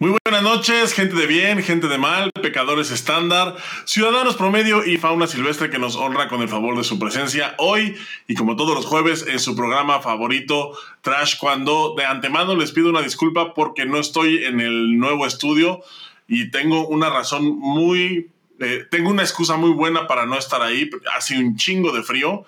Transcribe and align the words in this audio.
Muy 0.00 0.12
buenas 0.24 0.42
noches, 0.42 0.92
gente 0.92 1.14
de 1.14 1.28
bien, 1.28 1.62
gente 1.62 1.86
de 1.86 1.98
mal, 1.98 2.32
pecadores 2.42 2.90
estándar, 2.90 3.54
ciudadanos 3.84 4.34
promedio 4.34 4.84
y 4.84 4.96
fauna 4.96 5.28
silvestre 5.28 5.70
que 5.70 5.78
nos 5.78 5.94
honra 5.94 6.26
con 6.26 6.42
el 6.42 6.48
favor 6.48 6.76
de 6.76 6.82
su 6.82 6.98
presencia 6.98 7.54
hoy 7.58 7.94
y 8.26 8.34
como 8.34 8.56
todos 8.56 8.74
los 8.74 8.86
jueves 8.86 9.24
en 9.28 9.38
su 9.38 9.54
programa 9.54 10.00
favorito 10.00 10.76
Trash 11.00 11.38
cuando 11.38 11.94
de 11.96 12.04
antemano 12.04 12.56
les 12.56 12.72
pido 12.72 12.90
una 12.90 13.02
disculpa 13.02 13.54
porque 13.54 13.86
no 13.86 13.98
estoy 13.98 14.44
en 14.44 14.58
el 14.58 14.98
nuevo 14.98 15.26
estudio 15.26 15.80
y 16.26 16.50
tengo 16.50 16.88
una 16.88 17.08
razón 17.08 17.56
muy 17.56 18.30
eh, 18.60 18.86
tengo 18.90 19.10
una 19.10 19.22
excusa 19.22 19.56
muy 19.56 19.70
buena 19.70 20.06
para 20.06 20.26
no 20.26 20.38
estar 20.38 20.62
ahí, 20.62 20.88
hace 21.16 21.36
un 21.38 21.56
chingo 21.56 21.92
de 21.92 22.02
frío, 22.02 22.44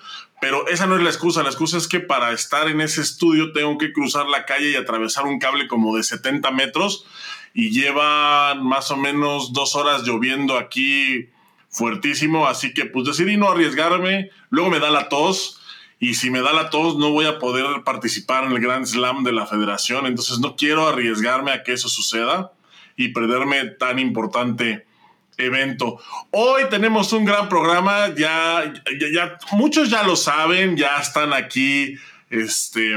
pero 0.46 0.68
esa 0.68 0.86
no 0.86 0.94
es 0.94 1.02
la 1.02 1.10
excusa, 1.10 1.42
la 1.42 1.48
excusa 1.48 1.76
es 1.76 1.88
que 1.88 1.98
para 1.98 2.30
estar 2.30 2.68
en 2.68 2.80
ese 2.80 3.00
estudio 3.00 3.50
tengo 3.50 3.78
que 3.78 3.92
cruzar 3.92 4.28
la 4.28 4.44
calle 4.44 4.70
y 4.70 4.76
atravesar 4.76 5.24
un 5.24 5.40
cable 5.40 5.66
como 5.66 5.96
de 5.96 6.04
70 6.04 6.52
metros 6.52 7.04
y 7.52 7.70
llevan 7.70 8.64
más 8.64 8.92
o 8.92 8.96
menos 8.96 9.52
dos 9.52 9.74
horas 9.74 10.04
lloviendo 10.04 10.56
aquí 10.56 11.30
fuertísimo, 11.68 12.46
así 12.46 12.72
que 12.72 12.84
pues 12.84 13.06
decidí 13.06 13.36
no 13.36 13.48
arriesgarme, 13.50 14.30
luego 14.50 14.70
me 14.70 14.78
da 14.78 14.90
la 14.90 15.08
tos 15.08 15.60
y 15.98 16.14
si 16.14 16.30
me 16.30 16.42
da 16.42 16.52
la 16.52 16.70
tos 16.70 16.96
no 16.96 17.10
voy 17.10 17.26
a 17.26 17.40
poder 17.40 17.82
participar 17.82 18.44
en 18.44 18.52
el 18.52 18.60
Grand 18.60 18.86
Slam 18.86 19.24
de 19.24 19.32
la 19.32 19.46
federación, 19.46 20.06
entonces 20.06 20.38
no 20.38 20.54
quiero 20.54 20.86
arriesgarme 20.86 21.50
a 21.50 21.64
que 21.64 21.72
eso 21.72 21.88
suceda 21.88 22.52
y 22.96 23.08
perderme 23.08 23.64
tan 23.64 23.98
importante 23.98 24.86
evento. 25.38 25.98
Hoy 26.30 26.62
tenemos 26.70 27.12
un 27.12 27.24
gran 27.24 27.48
programa, 27.48 28.14
ya, 28.16 28.72
ya, 28.98 29.06
ya, 29.12 29.38
muchos 29.52 29.90
ya 29.90 30.02
lo 30.02 30.16
saben, 30.16 30.76
ya 30.76 30.96
están 30.96 31.32
aquí, 31.32 31.96
este, 32.30 32.96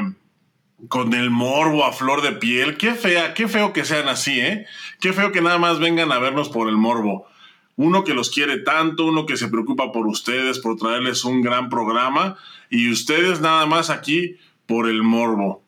con 0.87 1.13
el 1.13 1.29
morbo 1.29 1.85
a 1.85 1.91
flor 1.91 2.21
de 2.21 2.33
piel. 2.33 2.77
Qué 2.77 2.93
fea, 2.93 3.33
qué 3.33 3.47
feo 3.47 3.73
que 3.73 3.85
sean 3.85 4.07
así, 4.07 4.39
¿eh? 4.39 4.65
Qué 4.99 5.13
feo 5.13 5.31
que 5.31 5.41
nada 5.41 5.57
más 5.57 5.79
vengan 5.79 6.11
a 6.11 6.19
vernos 6.19 6.49
por 6.49 6.69
el 6.69 6.77
morbo. 6.77 7.27
Uno 7.75 8.03
que 8.03 8.13
los 8.13 8.29
quiere 8.29 8.57
tanto, 8.57 9.05
uno 9.05 9.25
que 9.25 9.37
se 9.37 9.47
preocupa 9.47 9.91
por 9.91 10.07
ustedes, 10.07 10.59
por 10.59 10.77
traerles 10.77 11.23
un 11.23 11.41
gran 11.41 11.69
programa, 11.69 12.37
y 12.69 12.91
ustedes 12.91 13.39
nada 13.41 13.65
más 13.65 13.89
aquí 13.89 14.37
por 14.65 14.87
el 14.89 15.01
morbo. 15.03 15.63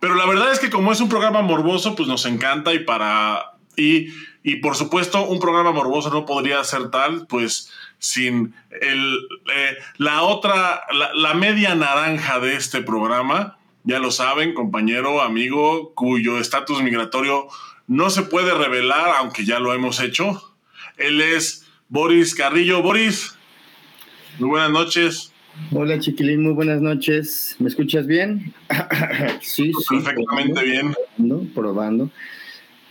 Pero 0.00 0.16
la 0.16 0.26
verdad 0.26 0.52
es 0.52 0.58
que 0.58 0.70
como 0.70 0.92
es 0.92 1.00
un 1.00 1.08
programa 1.08 1.42
morboso, 1.42 1.94
pues 1.94 2.08
nos 2.08 2.26
encanta 2.26 2.74
y 2.74 2.80
para... 2.80 3.52
Y, 3.76 4.08
y 4.42 4.56
por 4.56 4.76
supuesto, 4.76 5.24
un 5.26 5.40
programa 5.40 5.72
morboso 5.72 6.10
no 6.10 6.26
podría 6.26 6.62
ser 6.64 6.90
tal, 6.90 7.26
pues 7.26 7.70
sin 7.98 8.54
el, 8.80 9.18
eh, 9.54 9.76
la 9.98 10.22
otra, 10.22 10.82
la, 10.92 11.12
la 11.14 11.34
media 11.34 11.74
naranja 11.74 12.40
de 12.40 12.56
este 12.56 12.82
programa, 12.82 13.58
ya 13.84 13.98
lo 13.98 14.10
saben, 14.10 14.54
compañero, 14.54 15.22
amigo, 15.22 15.92
cuyo 15.94 16.38
estatus 16.38 16.82
migratorio 16.82 17.48
no 17.86 18.10
se 18.10 18.22
puede 18.22 18.54
revelar, 18.54 19.14
aunque 19.18 19.44
ya 19.44 19.58
lo 19.58 19.74
hemos 19.74 20.00
hecho. 20.00 20.54
Él 20.96 21.20
es 21.20 21.66
Boris 21.88 22.34
Carrillo. 22.34 22.82
Boris, 22.82 23.36
muy 24.38 24.50
buenas 24.50 24.70
noches. 24.70 25.32
Hola 25.70 25.98
chiquilín, 25.98 26.42
muy 26.42 26.52
buenas 26.52 26.80
noches. 26.80 27.56
¿Me 27.58 27.68
escuchas 27.68 28.06
bien? 28.06 28.54
sí, 29.40 29.72
sí. 29.72 30.00
Perfectamente 30.02 30.64
bien. 30.64 30.94
Probando, 31.16 31.54
probando. 31.54 32.10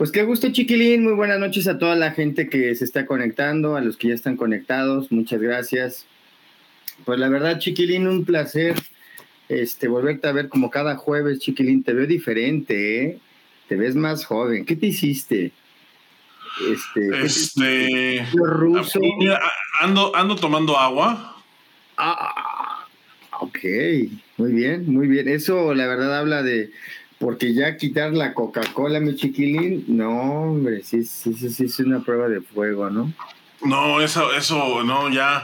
Pues 0.01 0.11
qué 0.11 0.23
gusto 0.23 0.51
chiquilín, 0.51 1.03
muy 1.03 1.13
buenas 1.13 1.39
noches 1.39 1.67
a 1.67 1.77
toda 1.77 1.95
la 1.95 2.09
gente 2.09 2.49
que 2.49 2.73
se 2.73 2.85
está 2.85 3.05
conectando, 3.05 3.75
a 3.75 3.81
los 3.81 3.97
que 3.97 4.07
ya 4.07 4.15
están 4.15 4.35
conectados, 4.35 5.11
muchas 5.11 5.39
gracias. 5.39 6.07
Pues 7.05 7.19
la 7.19 7.29
verdad 7.29 7.59
chiquilín, 7.59 8.07
un 8.07 8.25
placer 8.25 8.73
este, 9.47 9.87
volverte 9.87 10.27
a 10.27 10.31
ver 10.31 10.49
como 10.49 10.71
cada 10.71 10.95
jueves, 10.95 11.37
chiquilín, 11.37 11.83
te 11.83 11.93
veo 11.93 12.07
diferente, 12.07 13.03
¿eh? 13.03 13.19
Te 13.67 13.75
ves 13.75 13.93
más 13.93 14.25
joven. 14.25 14.65
¿Qué 14.65 14.75
te 14.75 14.87
hiciste? 14.87 15.51
Este, 16.67 17.23
este 17.23 18.25
ruso. 18.33 18.99
Mira, 19.19 19.39
ando, 19.81 20.15
ando 20.15 20.35
tomando 20.35 20.79
agua. 20.79 21.43
Ah, 21.97 22.87
ok, 23.39 23.59
muy 24.37 24.51
bien, 24.51 24.91
muy 24.91 25.07
bien. 25.07 25.27
Eso 25.27 25.75
la 25.75 25.85
verdad 25.85 26.17
habla 26.17 26.41
de, 26.41 26.71
porque 27.21 27.53
ya 27.53 27.77
quitar 27.77 28.11
la 28.13 28.33
Coca-Cola, 28.33 28.99
mi 28.99 29.15
chiquilín, 29.15 29.85
no, 29.87 30.09
hombre, 30.09 30.81
sí, 30.83 31.05
sí, 31.05 31.35
sí, 31.35 31.49
sí, 31.51 31.65
es 31.65 31.79
una 31.79 31.99
prueba 31.99 32.27
de 32.27 32.41
fuego, 32.41 32.89
¿no? 32.89 33.13
No, 33.63 34.01
eso, 34.01 34.33
eso, 34.33 34.83
no, 34.83 35.07
ya, 35.09 35.43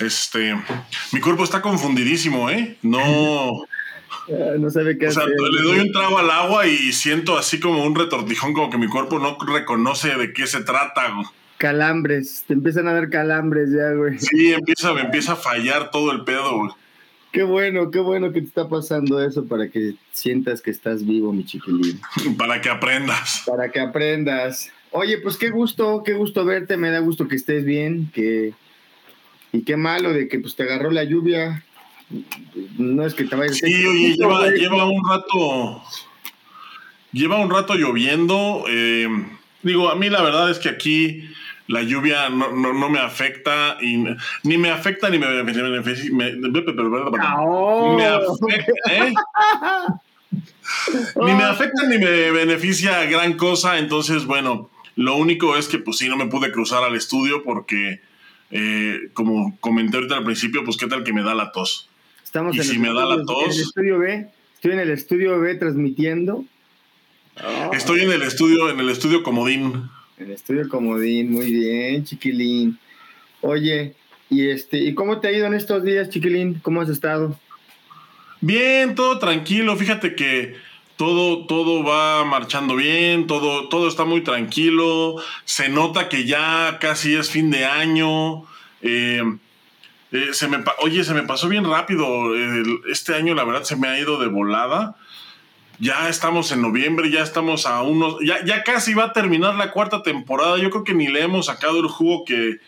este, 0.00 0.54
mi 1.12 1.20
cuerpo 1.20 1.42
está 1.42 1.62
confundidísimo, 1.62 2.50
¿eh? 2.50 2.76
No. 2.82 3.52
no 4.58 4.70
sabe 4.70 4.98
qué 4.98 5.08
o 5.08 5.12
sea, 5.12 5.24
le 5.24 5.62
doy 5.62 5.78
un 5.78 5.92
trago 5.92 6.18
al 6.18 6.30
agua 6.30 6.66
y 6.66 6.92
siento 6.92 7.38
así 7.38 7.58
como 7.58 7.82
un 7.84 7.94
retortijón, 7.94 8.52
como 8.52 8.68
que 8.68 8.76
mi 8.76 8.88
cuerpo 8.88 9.18
no 9.18 9.38
reconoce 9.46 10.14
de 10.16 10.34
qué 10.34 10.46
se 10.46 10.62
trata. 10.62 11.10
Calambres, 11.56 12.44
te 12.46 12.52
empiezan 12.52 12.86
a 12.86 12.92
dar 12.92 13.08
calambres 13.08 13.70
ya, 13.72 13.92
güey. 13.92 14.18
Sí, 14.18 14.52
empieza, 14.52 14.92
me 14.92 15.00
empieza 15.00 15.32
a 15.32 15.36
fallar 15.36 15.90
todo 15.90 16.12
el 16.12 16.24
pedo, 16.24 16.58
güey. 16.58 16.70
Qué 17.34 17.42
bueno, 17.42 17.90
qué 17.90 17.98
bueno 17.98 18.32
que 18.32 18.40
te 18.40 18.46
está 18.46 18.68
pasando 18.68 19.20
eso 19.20 19.44
para 19.44 19.68
que 19.68 19.96
sientas 20.12 20.62
que 20.62 20.70
estás 20.70 21.04
vivo, 21.04 21.32
mi 21.32 21.44
chiquilín. 21.44 22.00
Para 22.38 22.60
que 22.60 22.70
aprendas. 22.70 23.42
Para 23.44 23.72
que 23.72 23.80
aprendas. 23.80 24.70
Oye, 24.92 25.18
pues 25.18 25.36
qué 25.36 25.50
gusto, 25.50 26.04
qué 26.04 26.12
gusto 26.12 26.44
verte, 26.44 26.76
me 26.76 26.92
da 26.92 27.00
gusto 27.00 27.26
que 27.26 27.34
estés 27.34 27.64
bien, 27.64 28.08
que 28.14 28.54
y 29.52 29.62
qué 29.62 29.76
malo 29.76 30.12
de 30.12 30.28
que 30.28 30.38
pues 30.38 30.54
te 30.54 30.62
agarró 30.62 30.92
la 30.92 31.02
lluvia. 31.02 31.64
No 32.78 33.04
es 33.04 33.14
que 33.14 33.24
te 33.24 33.34
vayas. 33.34 33.56
Sí, 33.56 33.84
oye, 33.84 34.14
lleva, 34.14 34.48
lleva, 34.50 34.88
un 34.88 35.02
rato, 35.04 35.82
lleva 37.10 37.40
un 37.40 37.50
rato 37.50 37.74
lloviendo. 37.74 38.64
Eh, 38.68 39.08
digo, 39.64 39.90
a 39.90 39.96
mí 39.96 40.08
la 40.08 40.22
verdad 40.22 40.52
es 40.52 40.60
que 40.60 40.68
aquí 40.68 41.28
la 41.66 41.82
lluvia 41.82 42.28
no, 42.28 42.50
no, 42.52 42.88
me 42.90 42.98
afecta 42.98 43.78
y 43.80 44.04
ni 44.42 44.58
me 44.58 44.70
afecta 44.70 45.08
ni 45.08 45.18
me 45.18 45.26
beneficia. 45.42 46.10
Me, 46.12 46.32
me, 46.32 46.48
afecta, 46.48 46.82
¿eh? 48.90 49.12
ni 51.16 51.32
me 51.32 51.44
afecta 51.44 51.86
ni 51.86 51.98
me 51.98 52.30
beneficia 52.32 53.04
gran 53.06 53.34
cosa. 53.34 53.78
Entonces, 53.78 54.26
bueno, 54.26 54.70
lo 54.96 55.16
único 55.16 55.56
es 55.56 55.68
que, 55.68 55.78
pues 55.78 55.98
sí, 55.98 56.08
no 56.08 56.16
me 56.16 56.26
pude 56.26 56.52
cruzar 56.52 56.84
al 56.84 56.94
estudio 56.96 57.42
porque, 57.42 58.00
eh, 58.50 59.08
como 59.14 59.56
comenté 59.60 59.96
ahorita 59.96 60.18
al 60.18 60.24
principio, 60.24 60.64
pues 60.64 60.76
qué 60.76 60.86
tal 60.86 61.02
que 61.02 61.14
me 61.14 61.22
da 61.22 61.34
la 61.34 61.50
tos. 61.50 61.88
Estamos 62.22 62.54
y 62.56 62.58
en 62.58 62.64
si 62.64 62.78
me 62.78 62.88
da 62.88 63.06
la 63.06 63.24
tos. 63.24 63.44
En 63.44 63.50
el 63.52 63.60
estudio 63.60 63.98
B, 63.98 64.26
estoy 64.54 64.72
en 64.72 64.80
el 64.80 64.90
estudio 64.90 65.40
B 65.40 65.54
transmitiendo. 65.54 66.44
Estoy 67.72 68.02
en 68.02 68.12
el 68.12 68.22
estudio, 68.22 68.68
en 68.70 68.78
el 68.80 68.90
estudio 68.90 69.22
Comodín. 69.22 69.90
En 70.16 70.26
el 70.26 70.32
estudio 70.32 70.68
Comodín, 70.68 71.32
muy 71.32 71.50
bien, 71.50 72.04
chiquilín. 72.04 72.78
Oye, 73.40 73.94
y 74.30 74.48
este, 74.48 74.78
¿y 74.78 74.94
cómo 74.94 75.20
te 75.20 75.28
ha 75.28 75.32
ido 75.32 75.46
en 75.46 75.54
estos 75.54 75.82
días, 75.82 76.08
chiquilín? 76.08 76.60
¿Cómo 76.62 76.80
has 76.80 76.88
estado? 76.88 77.38
Bien, 78.40 78.94
todo 78.94 79.18
tranquilo. 79.18 79.76
Fíjate 79.76 80.14
que 80.14 80.54
todo, 80.96 81.46
todo 81.46 81.82
va 81.82 82.24
marchando 82.24 82.76
bien, 82.76 83.26
todo, 83.26 83.68
todo 83.68 83.88
está 83.88 84.04
muy 84.04 84.22
tranquilo, 84.22 85.16
se 85.44 85.68
nota 85.68 86.08
que 86.08 86.24
ya 86.24 86.78
casi 86.80 87.16
es 87.16 87.30
fin 87.30 87.50
de 87.50 87.64
año. 87.64 88.44
Eh, 88.82 89.22
eh, 90.12 90.28
se 90.32 90.46
me, 90.46 90.58
oye, 90.78 91.02
se 91.02 91.14
me 91.14 91.22
pasó 91.22 91.48
bien 91.48 91.64
rápido. 91.64 92.06
este 92.88 93.16
año, 93.16 93.34
la 93.34 93.42
verdad, 93.42 93.64
se 93.64 93.74
me 93.74 93.88
ha 93.88 93.98
ido 93.98 94.20
de 94.20 94.28
volada. 94.28 94.94
Ya 95.78 96.08
estamos 96.08 96.52
en 96.52 96.62
noviembre, 96.62 97.10
ya 97.10 97.22
estamos 97.22 97.66
a 97.66 97.82
unos. 97.82 98.16
Ya, 98.24 98.44
ya 98.44 98.62
casi 98.62 98.94
va 98.94 99.04
a 99.04 99.12
terminar 99.12 99.54
la 99.56 99.70
cuarta 99.70 100.02
temporada. 100.02 100.58
Yo 100.58 100.70
creo 100.70 100.84
que 100.84 100.94
ni 100.94 101.08
le 101.08 101.22
hemos 101.22 101.46
sacado 101.46 101.80
el 101.80 101.88
jugo 101.88 102.24
que, 102.24 102.58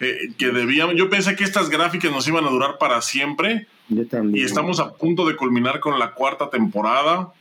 eh, 0.00 0.18
que 0.36 0.50
debíamos. 0.50 0.96
Yo 0.96 1.08
pensé 1.08 1.36
que 1.36 1.44
estas 1.44 1.70
gráficas 1.70 2.10
nos 2.10 2.26
iban 2.26 2.44
a 2.44 2.50
durar 2.50 2.78
para 2.78 3.00
siempre. 3.02 3.66
Y 3.88 4.42
estamos 4.42 4.80
a 4.80 4.94
punto 4.94 5.26
de 5.26 5.36
culminar 5.36 5.80
con 5.80 5.98
la 5.98 6.12
cuarta 6.12 6.50
temporada 6.50 7.32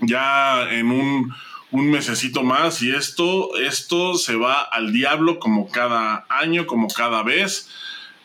ya 0.00 0.72
en 0.72 0.90
un, 0.90 1.34
un 1.70 1.90
mesecito 1.90 2.42
más 2.42 2.82
y 2.82 2.90
esto, 2.90 3.56
esto 3.58 4.14
se 4.14 4.36
va 4.36 4.60
al 4.60 4.92
diablo 4.92 5.38
como 5.38 5.68
cada 5.68 6.26
año, 6.28 6.66
como 6.66 6.88
cada 6.88 7.22
vez. 7.22 7.68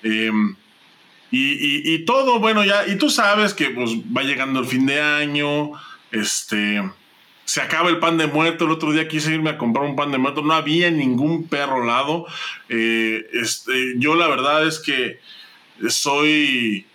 Em, 0.04 0.56
y, 1.32 1.94
y, 1.94 2.06
todo, 2.06 2.40
bueno, 2.40 2.64
ya, 2.64 2.88
y 2.88 2.98
tú 2.98 3.10
sabes 3.10 3.54
que 3.54 3.70
pues 3.70 3.92
va 4.16 4.24
llegando 4.24 4.60
el 4.60 4.66
fin 4.66 4.88
de 4.88 5.00
año, 5.00 5.74
este, 6.12 6.82
se 7.46 7.62
acaba 7.62 7.90
el 7.90 8.00
pan 8.00 8.18
de 8.18 8.28
muerto, 8.28 8.66
el 8.66 8.72
otro 8.72 8.92
día 8.92 9.08
quise 9.08 9.34
irme 9.34 9.52
a 9.52 9.58
comprar 9.58 9.86
un 9.86 9.96
pan 9.96 10.12
de 10.12 10.18
muerto, 10.18 10.42
no 10.42 10.54
había 10.54 10.92
ningún 10.92 11.48
perro 11.48 11.86
lado. 11.86 12.26
Eh, 12.70 13.28
este, 13.34 13.96
yo 13.98 14.16
la 14.16 14.28
verdad 14.28 14.68
es 14.68 14.80
que 14.80 15.20
soy, 15.88 16.86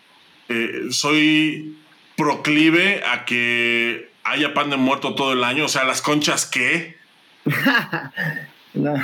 eh, 0.48 0.86
soy 0.90 1.76
proclive 2.16 3.02
a 3.04 3.24
que 3.24 4.10
haya 4.24 4.54
pan 4.54 4.70
de 4.70 4.76
muerto 4.76 5.14
todo 5.14 5.32
el 5.32 5.44
año? 5.44 5.66
O 5.66 5.68
sea, 5.68 5.84
¿las 5.84 6.02
conchas 6.02 6.46
qué? 6.46 6.96
no, 8.74 8.94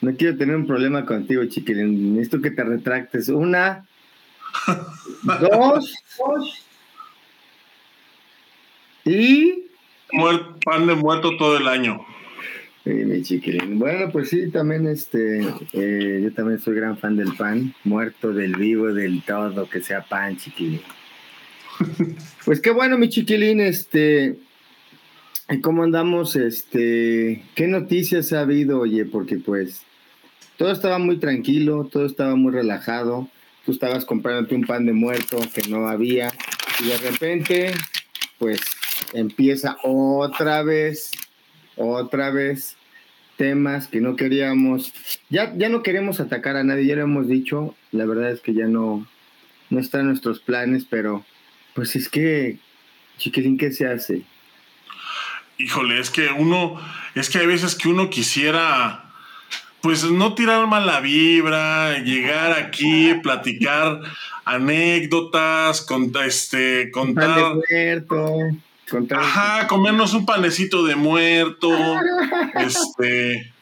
no 0.00 0.16
quiero 0.16 0.36
tener 0.36 0.56
un 0.56 0.66
problema 0.66 1.04
contigo, 1.04 1.44
chiquilín. 1.44 2.14
Necesito 2.14 2.40
que 2.40 2.50
te 2.50 2.64
retractes. 2.64 3.28
Una, 3.28 3.86
dos, 5.22 5.94
dos, 6.18 6.67
y... 9.08 9.64
pan 10.64 10.86
de 10.86 10.94
muerto 10.94 11.36
todo 11.36 11.56
el 11.56 11.68
año. 11.68 12.04
Sí, 12.84 12.90
mi 12.90 13.22
chiquilín. 13.22 13.78
Bueno, 13.78 14.10
pues 14.10 14.30
sí, 14.30 14.50
también 14.50 14.86
este, 14.86 15.40
eh, 15.72 16.20
yo 16.22 16.32
también 16.32 16.58
soy 16.58 16.74
gran 16.76 16.96
fan 16.96 17.16
del 17.16 17.34
pan, 17.34 17.74
muerto, 17.84 18.32
del 18.32 18.56
vivo, 18.56 18.92
del 18.94 19.22
todo, 19.22 19.68
que 19.68 19.82
sea 19.82 20.02
pan, 20.02 20.36
chiquilín. 20.36 20.80
Pues 22.44 22.60
qué 22.60 22.70
bueno, 22.70 22.96
mi 22.96 23.10
chiquilín, 23.10 23.60
este, 23.60 24.36
¿cómo 25.62 25.82
andamos? 25.84 26.34
Este, 26.34 27.44
¿qué 27.54 27.66
noticias 27.66 28.32
ha 28.32 28.40
habido, 28.40 28.80
oye? 28.80 29.04
Porque 29.04 29.36
pues 29.36 29.82
todo 30.56 30.72
estaba 30.72 30.98
muy 30.98 31.18
tranquilo, 31.18 31.88
todo 31.92 32.06
estaba 32.06 32.36
muy 32.36 32.52
relajado. 32.52 33.28
Tú 33.66 33.72
estabas 33.72 34.06
comprándote 34.06 34.54
un 34.54 34.64
pan 34.64 34.86
de 34.86 34.92
muerto 34.92 35.38
que 35.54 35.68
no 35.68 35.88
había 35.88 36.32
y 36.80 36.88
de 36.88 36.96
repente, 36.96 37.72
pues 38.38 38.60
empieza 39.12 39.78
otra 39.82 40.62
vez, 40.62 41.10
otra 41.76 42.30
vez 42.30 42.76
temas 43.36 43.86
que 43.86 44.00
no 44.00 44.16
queríamos, 44.16 44.92
ya, 45.30 45.54
ya 45.56 45.68
no 45.68 45.82
queremos 45.82 46.20
atacar 46.20 46.56
a 46.56 46.64
nadie, 46.64 46.86
ya 46.86 46.96
lo 46.96 47.02
hemos 47.02 47.28
dicho, 47.28 47.74
la 47.92 48.04
verdad 48.04 48.32
es 48.32 48.40
que 48.40 48.52
ya 48.52 48.66
no, 48.66 49.06
no 49.70 49.80
está 49.80 50.00
en 50.00 50.08
nuestros 50.08 50.40
planes, 50.40 50.84
pero 50.88 51.24
pues 51.74 51.94
es 51.94 52.08
que, 52.08 52.58
chiquilín, 53.16 53.56
¿qué 53.56 53.70
se 53.70 53.86
hace? 53.86 54.22
Híjole, 55.56 56.00
es 56.00 56.10
que 56.10 56.28
uno, 56.30 56.80
es 57.14 57.30
que 57.30 57.38
hay 57.38 57.46
veces 57.46 57.76
que 57.76 57.88
uno 57.88 58.10
quisiera, 58.10 59.12
pues 59.82 60.04
no 60.04 60.34
tirar 60.34 60.66
mala 60.66 61.00
vibra, 61.00 61.98
llegar 61.98 62.58
aquí, 62.58 63.14
platicar 63.22 64.00
anécdotas, 64.44 65.82
contar, 65.82 66.26
este, 66.26 66.90
contar. 66.90 67.54
Ajá, 69.10 69.66
comernos 69.66 70.14
un 70.14 70.26
panecito 70.26 70.84
de 70.84 70.96
muerto. 70.96 71.70
este. 72.54 73.52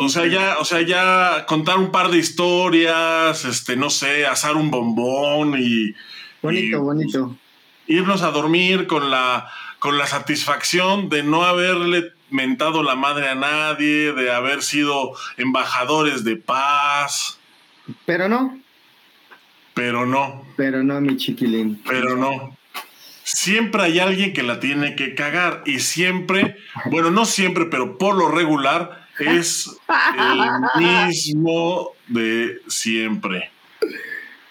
o 0.00 0.08
sea, 0.08 0.26
ya, 0.26 0.56
o 0.58 0.64
sea, 0.64 0.82
ya 0.82 1.46
contar 1.46 1.78
un 1.78 1.90
par 1.90 2.10
de 2.10 2.18
historias, 2.18 3.44
este, 3.44 3.76
no 3.76 3.90
sé, 3.90 4.26
asar 4.26 4.56
un 4.56 4.70
bombón 4.70 5.54
y. 5.58 5.94
Bonito, 6.42 6.82
bonito. 6.82 7.36
Irnos 7.86 8.22
a 8.22 8.30
dormir 8.30 8.86
con 8.86 9.10
la, 9.10 9.50
con 9.78 9.98
la 9.98 10.06
satisfacción 10.06 11.08
de 11.08 11.22
no 11.22 11.44
haberle 11.44 12.12
mentado 12.30 12.82
la 12.82 12.94
madre 12.94 13.28
a 13.28 13.34
nadie, 13.34 14.12
de 14.12 14.30
haber 14.30 14.62
sido 14.62 15.12
embajadores 15.36 16.24
de 16.24 16.36
paz. 16.36 17.38
Pero 18.04 18.28
no. 18.28 18.60
Pero 19.74 20.04
no. 20.04 20.44
Pero 20.56 20.82
no, 20.82 21.00
mi 21.00 21.16
chiquilín. 21.16 21.82
Pero 21.86 22.16
no 22.16 22.57
siempre 23.34 23.82
hay 23.82 23.98
alguien 23.98 24.32
que 24.32 24.42
la 24.42 24.60
tiene 24.60 24.94
que 24.96 25.14
cagar 25.14 25.62
y 25.66 25.80
siempre, 25.80 26.56
bueno, 26.86 27.10
no 27.10 27.24
siempre, 27.24 27.66
pero 27.66 27.98
por 27.98 28.16
lo 28.16 28.28
regular 28.28 29.06
es 29.18 29.70
el 30.16 30.82
mismo 30.82 31.92
de 32.06 32.60
siempre. 32.68 33.50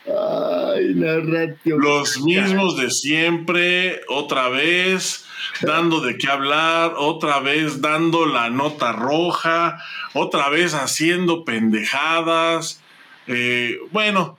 Ay, 0.06 0.94
narratio. 0.96 1.78
Los 1.80 2.22
mismos 2.22 2.78
de 2.78 2.92
siempre, 2.92 4.02
otra 4.08 4.48
vez, 4.48 5.26
dando 5.62 6.00
de 6.00 6.18
qué 6.18 6.30
hablar, 6.30 6.94
otra 6.98 7.40
vez 7.40 7.82
dando 7.82 8.26
la 8.26 8.50
nota 8.50 8.94
roja, 8.94 9.82
otra 10.14 10.50
vez 10.50 10.74
haciendo 10.74 11.44
pendejadas. 11.44 12.82
Eh, 13.28 13.80
bueno, 13.92 14.38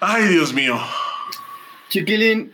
ay, 0.00 0.28
Dios 0.28 0.52
mío. 0.52 0.80
Chiquilín, 1.88 2.52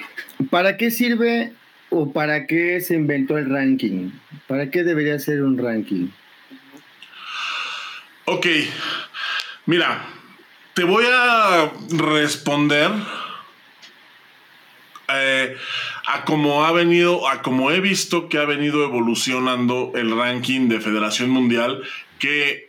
¿Para 0.51 0.77
qué 0.77 0.91
sirve 0.91 1.53
o 1.91 2.13
para 2.13 2.47
qué 2.47 2.81
se 2.81 2.95
inventó 2.95 3.39
el 3.39 3.51
ranking? 3.51 4.11
¿Para 4.47 4.71
qué 4.71 4.85
debería 4.85 5.19
ser 5.19 5.43
un 5.43 5.59
ranking? 5.59 6.09
Ok, 8.25 8.47
mira, 9.67 10.05
te 10.75 10.85
voy 10.85 11.05
a 11.11 11.73
responder 11.91 12.91
eh, 15.09 15.57
a 16.07 16.25
cómo 16.25 16.65
ha 16.65 16.73
venido, 16.73 17.29
a 17.29 17.43
cómo 17.43 17.71
he 17.71 17.81
visto 17.81 18.29
que 18.29 18.39
ha 18.39 18.45
venido 18.45 18.85
evolucionando 18.85 19.93
el 19.95 20.15
ranking 20.17 20.69
de 20.69 20.81
Federación 20.81 21.31
Mundial, 21.31 21.83
que 22.19 22.69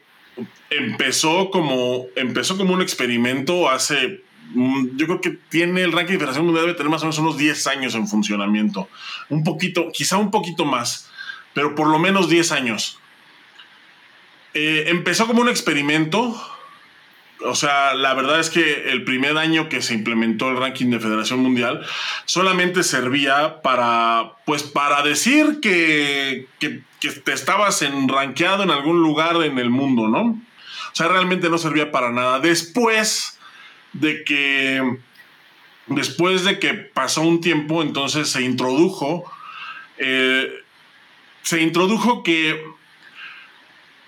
empezó 0.69 1.51
como, 1.51 2.07
empezó 2.15 2.57
como 2.57 2.73
un 2.73 2.81
experimento 2.81 3.69
hace 3.69 4.21
yo 4.53 5.05
creo 5.05 5.21
que 5.21 5.37
tiene 5.49 5.83
el 5.83 5.91
ranking 5.91 6.13
de 6.13 6.19
Federación 6.19 6.45
Mundial 6.45 6.65
debe 6.65 6.77
tener 6.77 6.89
más 6.89 7.01
o 7.01 7.05
menos 7.05 7.19
unos 7.19 7.37
10 7.37 7.67
años 7.67 7.95
en 7.95 8.07
funcionamiento. 8.07 8.89
Un 9.29 9.43
poquito, 9.43 9.89
quizá 9.93 10.17
un 10.17 10.31
poquito 10.31 10.65
más, 10.65 11.09
pero 11.53 11.75
por 11.75 11.87
lo 11.87 11.99
menos 11.99 12.29
10 12.29 12.51
años. 12.51 12.99
Eh, 14.53 14.85
empezó 14.87 15.27
como 15.27 15.41
un 15.41 15.49
experimento. 15.49 16.35
O 17.45 17.55
sea, 17.55 17.93
la 17.93 18.13
verdad 18.15 18.39
es 18.39 18.49
que 18.49 18.89
el 18.91 19.05
primer 19.05 19.37
año 19.37 19.69
que 19.69 19.81
se 19.81 19.93
implementó 19.93 20.49
el 20.49 20.57
ranking 20.57 20.87
de 20.87 20.99
Federación 20.99 21.39
Mundial 21.39 21.85
solamente 22.25 22.83
servía 22.83 23.61
para, 23.61 24.33
pues, 24.45 24.63
para 24.63 25.03
decir 25.03 25.59
que, 25.61 26.47
que, 26.59 26.81
que 26.99 27.11
te 27.11 27.31
estabas 27.31 27.81
en 27.81 28.09
rankeado 28.09 28.63
en 28.63 28.71
algún 28.71 29.01
lugar 29.01 29.41
en 29.43 29.57
el 29.57 29.69
mundo, 29.69 30.09
¿no? 30.09 30.21
O 30.21 30.95
sea, 30.95 31.07
realmente 31.07 31.49
no 31.49 31.57
servía 31.57 31.91
para 31.91 32.11
nada. 32.11 32.39
Después, 32.39 33.38
de 33.93 34.23
que 34.23 34.97
después 35.87 36.43
de 36.43 36.59
que 36.59 36.73
pasó 36.73 37.21
un 37.21 37.41
tiempo, 37.41 37.81
entonces 37.81 38.29
se 38.29 38.41
introdujo, 38.41 39.29
eh, 39.97 40.51
se 41.41 41.61
introdujo 41.61 42.23
que 42.23 42.63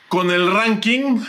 con 0.08 0.32
el 0.32 0.52
ranking 0.52 1.22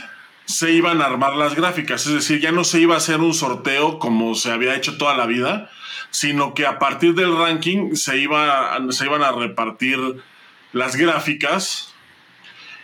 se 0.45 0.73
iban 0.73 1.01
a 1.01 1.07
armar 1.07 1.35
las 1.35 1.55
gráficas, 1.55 2.07
es 2.07 2.13
decir, 2.15 2.41
ya 2.41 2.53
no 2.53 2.65
se 2.65 2.81
iba 2.81 2.95
a 2.95 2.99
hacer 2.99 3.21
un 3.21 3.33
sorteo 3.33 3.99
como 3.99 4.35
se 4.35 4.51
había 4.51 4.75
hecho 4.75 4.99
toda 4.99 5.17
la 5.17 5.27
vida, 5.27 5.71
sino 6.11 6.53
que 6.53 6.67
a 6.67 6.79
partir 6.79 7.15
del 7.15 7.37
ranking 7.37 7.95
se, 7.95 8.19
iba, 8.19 8.79
se 8.91 9.07
iban 9.07 9.23
a 9.23 9.33
repartir 9.33 9.99
las 10.73 10.97
gráficas. 10.97 11.95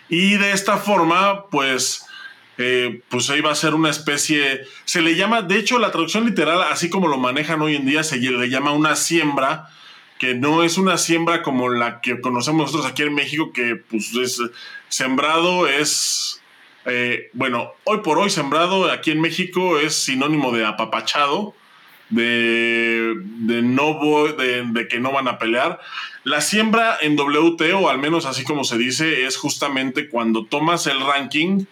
Y 0.09 0.37
de 0.37 0.53
esta 0.53 0.79
forma, 0.79 1.47
pues 1.47 2.08
eh, 2.61 3.03
pues 3.09 3.31
ahí 3.31 3.41
va 3.41 3.53
a 3.53 3.55
ser 3.55 3.75
una 3.75 3.89
especie, 3.89 4.63
se 4.85 5.01
le 5.01 5.15
llama, 5.15 5.43
de 5.43 5.59
hecho 5.59 5.79
la 5.79 5.93
traducción 5.93 6.27
literal, 6.27 6.61
así 6.71 6.91
como 6.91 7.07
lo 7.07 7.17
manejan 7.17 7.63
hoy 7.63 7.77
en 7.77 7.87
día, 7.87 8.03
se 8.03 8.19
le 8.19 8.51
llama 8.51 8.73
una 8.73 8.97
siembra, 8.97 9.69
que 10.19 10.35
no 10.35 10.65
es 10.65 10.77
una 10.77 10.99
siembra 10.99 11.45
como 11.45 11.69
la 11.69 12.01
que 12.01 12.21
conocemos 12.21 12.73
nosotros 12.73 12.91
aquí 12.91 13.03
en 13.03 13.15
México, 13.15 13.53
que 13.53 13.77
pues 13.77 14.13
es 14.17 14.43
sembrado, 14.89 15.69
es, 15.69 16.43
eh, 16.85 17.31
bueno, 17.33 17.75
hoy 17.85 17.99
por 17.99 18.19
hoy 18.19 18.29
sembrado 18.29 18.91
aquí 18.91 19.13
en 19.13 19.21
México 19.21 19.79
es 19.79 19.95
sinónimo 19.95 20.51
de 20.51 20.67
apapachado, 20.67 21.55
de, 22.11 23.15
de 23.17 23.63
no 23.63 24.01
de, 24.37 24.65
de, 24.65 24.89
que 24.89 24.99
no 24.99 25.13
van 25.13 25.29
a 25.29 25.39
pelear. 25.39 25.79
La 26.25 26.41
siembra 26.41 26.99
en 27.01 27.15
WT, 27.17 27.63
al 27.89 27.99
menos 27.99 28.27
así 28.27 28.43
como 28.43 28.65
se 28.65 28.79
dice, 28.79 29.27
es 29.27 29.37
justamente 29.37 30.09
cuando 30.09 30.45
tomas 30.45 30.89
el 30.89 30.99
ranking 31.01 31.67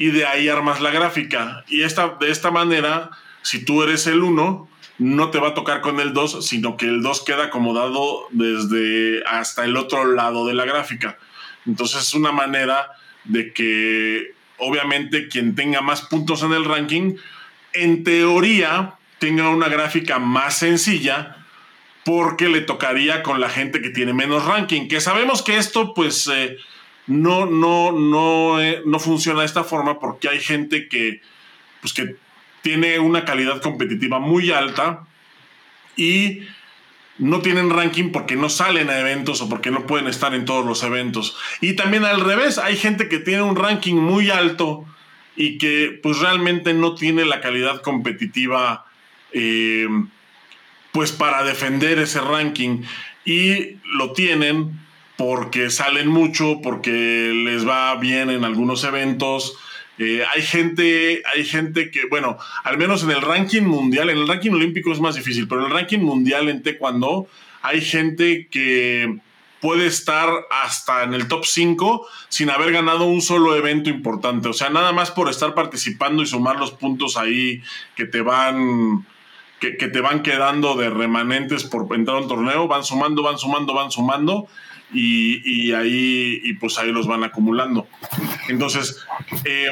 y 0.00 0.12
de 0.12 0.24
ahí 0.24 0.48
armas 0.48 0.80
la 0.80 0.90
gráfica. 0.90 1.62
Y 1.68 1.82
esta, 1.82 2.16
de 2.18 2.30
esta 2.30 2.50
manera, 2.50 3.10
si 3.42 3.66
tú 3.66 3.82
eres 3.82 4.06
el 4.06 4.22
1, 4.22 4.68
no 4.96 5.30
te 5.30 5.38
va 5.38 5.48
a 5.48 5.54
tocar 5.54 5.82
con 5.82 6.00
el 6.00 6.14
2, 6.14 6.46
sino 6.46 6.78
que 6.78 6.86
el 6.86 7.02
2 7.02 7.22
queda 7.22 7.44
acomodado 7.44 8.26
desde 8.30 9.22
hasta 9.26 9.66
el 9.66 9.76
otro 9.76 10.06
lado 10.06 10.46
de 10.46 10.54
la 10.54 10.64
gráfica. 10.64 11.18
Entonces 11.66 12.00
es 12.00 12.14
una 12.14 12.32
manera 12.32 12.92
de 13.24 13.52
que 13.52 14.32
obviamente 14.56 15.28
quien 15.28 15.54
tenga 15.54 15.82
más 15.82 16.00
puntos 16.00 16.42
en 16.44 16.54
el 16.54 16.64
ranking, 16.64 17.16
en 17.74 18.02
teoría 18.02 18.94
tenga 19.18 19.50
una 19.50 19.68
gráfica 19.68 20.18
más 20.18 20.56
sencilla 20.56 21.36
porque 22.06 22.48
le 22.48 22.62
tocaría 22.62 23.22
con 23.22 23.38
la 23.38 23.50
gente 23.50 23.82
que 23.82 23.90
tiene 23.90 24.14
menos 24.14 24.46
ranking, 24.46 24.88
que 24.88 25.02
sabemos 25.02 25.42
que 25.42 25.58
esto 25.58 25.92
pues 25.92 26.26
eh, 26.28 26.56
no, 27.06 27.46
no, 27.46 27.92
no, 27.92 28.60
eh, 28.60 28.82
no 28.86 28.98
funciona 28.98 29.40
de 29.40 29.46
esta 29.46 29.64
forma 29.64 29.98
porque 29.98 30.28
hay 30.28 30.40
gente 30.40 30.88
que, 30.88 31.20
pues 31.80 31.92
que 31.92 32.16
tiene 32.62 32.98
una 32.98 33.24
calidad 33.24 33.60
competitiva 33.60 34.18
muy 34.18 34.50
alta 34.50 35.06
y 35.96 36.42
no 37.18 37.40
tienen 37.40 37.70
ranking 37.70 38.12
porque 38.12 38.36
no 38.36 38.48
salen 38.48 38.88
a 38.88 38.98
eventos 38.98 39.42
o 39.42 39.48
porque 39.48 39.70
no 39.70 39.86
pueden 39.86 40.06
estar 40.06 40.34
en 40.34 40.44
todos 40.44 40.64
los 40.64 40.82
eventos. 40.82 41.36
Y 41.60 41.74
también 41.74 42.04
al 42.04 42.20
revés, 42.20 42.58
hay 42.58 42.76
gente 42.76 43.08
que 43.08 43.18
tiene 43.18 43.42
un 43.42 43.56
ranking 43.56 43.96
muy 43.96 44.30
alto 44.30 44.86
y 45.36 45.58
que 45.58 45.98
pues 46.02 46.18
realmente 46.18 46.72
no 46.74 46.94
tiene 46.94 47.24
la 47.24 47.40
calidad 47.40 47.82
competitiva 47.82 48.86
eh, 49.32 49.86
pues 50.92 51.12
para 51.12 51.44
defender 51.44 51.98
ese 51.98 52.20
ranking 52.20 52.82
y 53.24 53.76
lo 53.84 54.12
tienen 54.12 54.79
porque 55.20 55.68
salen 55.68 56.08
mucho, 56.08 56.62
porque 56.62 56.90
les 57.44 57.68
va 57.68 57.94
bien 57.96 58.30
en 58.30 58.42
algunos 58.42 58.84
eventos. 58.84 59.54
Eh, 59.98 60.24
hay 60.34 60.40
gente, 60.40 61.22
hay 61.34 61.44
gente 61.44 61.90
que, 61.90 62.06
bueno, 62.06 62.38
al 62.64 62.78
menos 62.78 63.02
en 63.02 63.10
el 63.10 63.20
ranking 63.20 63.64
mundial, 63.64 64.08
en 64.08 64.16
el 64.16 64.26
ranking 64.26 64.52
olímpico 64.52 64.90
es 64.90 64.98
más 64.98 65.16
difícil, 65.16 65.46
pero 65.46 65.60
en 65.60 65.66
el 65.66 65.74
ranking 65.74 65.98
mundial 65.98 66.48
en 66.48 66.62
taekwondo 66.62 67.26
hay 67.60 67.82
gente 67.82 68.48
que, 68.50 69.18
puede 69.60 69.86
estar 69.86 70.30
hasta 70.50 71.02
en 71.02 71.12
el 71.12 71.28
top 71.28 71.44
5 71.44 72.06
sin 72.30 72.48
haber 72.48 72.72
ganado 72.72 73.04
un 73.04 73.20
solo 73.20 73.54
evento 73.54 73.90
importante. 73.90 74.48
O 74.48 74.54
sea, 74.54 74.70
nada 74.70 74.92
más 74.92 75.10
por 75.10 75.28
estar 75.28 75.52
participando 75.52 76.22
y 76.22 76.26
sumar 76.26 76.56
los 76.56 76.70
puntos 76.70 77.18
ahí 77.18 77.62
que 77.94 78.06
te 78.06 78.22
van, 78.22 79.06
que, 79.60 79.72
te 79.72 80.00
van 80.00 80.22
quedando 80.22 80.76
de 80.76 80.88
remanentes 80.88 81.64
por 81.64 81.94
entrar 81.94 82.16
a 82.16 82.20
un 82.20 82.28
torneo, 82.28 82.68
van 82.68 82.84
sumando, 82.84 83.22
van 83.22 83.36
sumando, 83.36 83.74
van 83.74 83.90
sumando. 83.90 84.48
Y, 84.92 85.72
ahí, 85.72 86.40
y 86.42 86.54
pues 86.54 86.78
ahí 86.78 86.90
los 86.90 87.06
van 87.06 87.22
acumulando. 87.22 87.86
Entonces, 88.48 89.04
eh, 89.44 89.70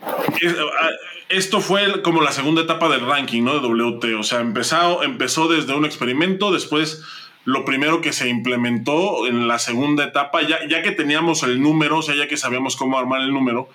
ah, 0.00 0.90
esto 1.28 1.60
fue 1.60 2.02
como 2.02 2.20
la 2.20 2.32
segunda 2.32 2.62
etapa 2.62 2.88
del 2.88 3.06
ranking, 3.06 3.42
¿no? 3.42 3.54
De 3.54 3.60
WT. 3.60 4.14
O 4.18 4.22
sea, 4.22 4.40
empezó, 4.40 5.02
empezó 5.02 5.48
desde 5.48 5.74
un 5.74 5.84
experimento, 5.84 6.52
después 6.52 7.02
lo 7.44 7.64
primero 7.64 8.00
que 8.00 8.12
se 8.12 8.28
implementó 8.28 9.26
en 9.26 9.48
la 9.48 9.58
segunda 9.58 10.04
etapa, 10.04 10.42
ya, 10.42 10.66
ya 10.68 10.82
que 10.82 10.92
teníamos 10.92 11.42
el 11.42 11.60
número, 11.60 11.98
o 11.98 12.02
sea, 12.02 12.14
ya 12.14 12.28
que 12.28 12.36
sabíamos 12.36 12.76
cómo 12.76 12.98
armar 12.98 13.22
el 13.22 13.32
número, 13.32 13.68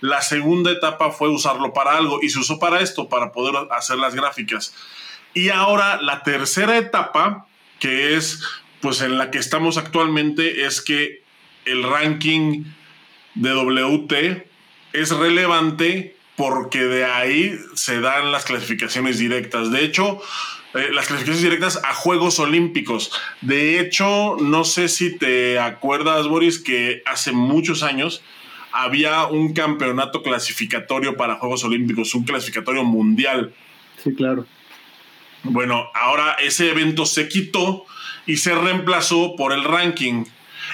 la 0.00 0.20
segunda 0.20 0.72
etapa 0.72 1.12
fue 1.12 1.28
usarlo 1.28 1.72
para 1.72 1.96
algo 1.96 2.18
y 2.20 2.30
se 2.30 2.40
usó 2.40 2.58
para 2.58 2.80
esto, 2.80 3.08
para 3.08 3.30
poder 3.30 3.68
hacer 3.70 3.98
las 3.98 4.14
gráficas. 4.14 4.74
Y 5.32 5.50
ahora 5.50 6.02
la 6.02 6.24
tercera 6.24 6.76
etapa, 6.76 7.46
que 7.78 8.16
es 8.16 8.42
pues 8.82 9.00
en 9.00 9.16
la 9.16 9.30
que 9.30 9.38
estamos 9.38 9.78
actualmente, 9.78 10.66
es 10.66 10.82
que 10.82 11.22
el 11.64 11.84
ranking 11.84 12.64
de 13.36 13.54
WT 13.54 14.46
es 14.92 15.10
relevante 15.10 16.16
porque 16.36 16.80
de 16.80 17.04
ahí 17.04 17.56
se 17.74 18.00
dan 18.00 18.32
las 18.32 18.44
clasificaciones 18.44 19.18
directas. 19.18 19.70
De 19.70 19.84
hecho, 19.84 20.20
eh, 20.74 20.88
las 20.92 21.06
clasificaciones 21.06 21.42
directas 21.42 21.80
a 21.84 21.94
Juegos 21.94 22.40
Olímpicos. 22.40 23.12
De 23.40 23.78
hecho, 23.78 24.36
no 24.40 24.64
sé 24.64 24.88
si 24.88 25.16
te 25.16 25.60
acuerdas, 25.60 26.26
Boris, 26.26 26.58
que 26.58 27.02
hace 27.06 27.30
muchos 27.30 27.84
años 27.84 28.20
había 28.72 29.26
un 29.26 29.52
campeonato 29.52 30.24
clasificatorio 30.24 31.16
para 31.16 31.36
Juegos 31.36 31.62
Olímpicos, 31.62 32.16
un 32.16 32.24
clasificatorio 32.24 32.82
mundial. 32.82 33.54
Sí, 34.02 34.12
claro. 34.12 34.44
Bueno, 35.44 35.88
ahora 35.94 36.34
ese 36.42 36.70
evento 36.70 37.06
se 37.06 37.28
quitó 37.28 37.86
y 38.26 38.36
se 38.36 38.54
reemplazó 38.54 39.36
por 39.36 39.52
el 39.52 39.64
ranking. 39.64 40.24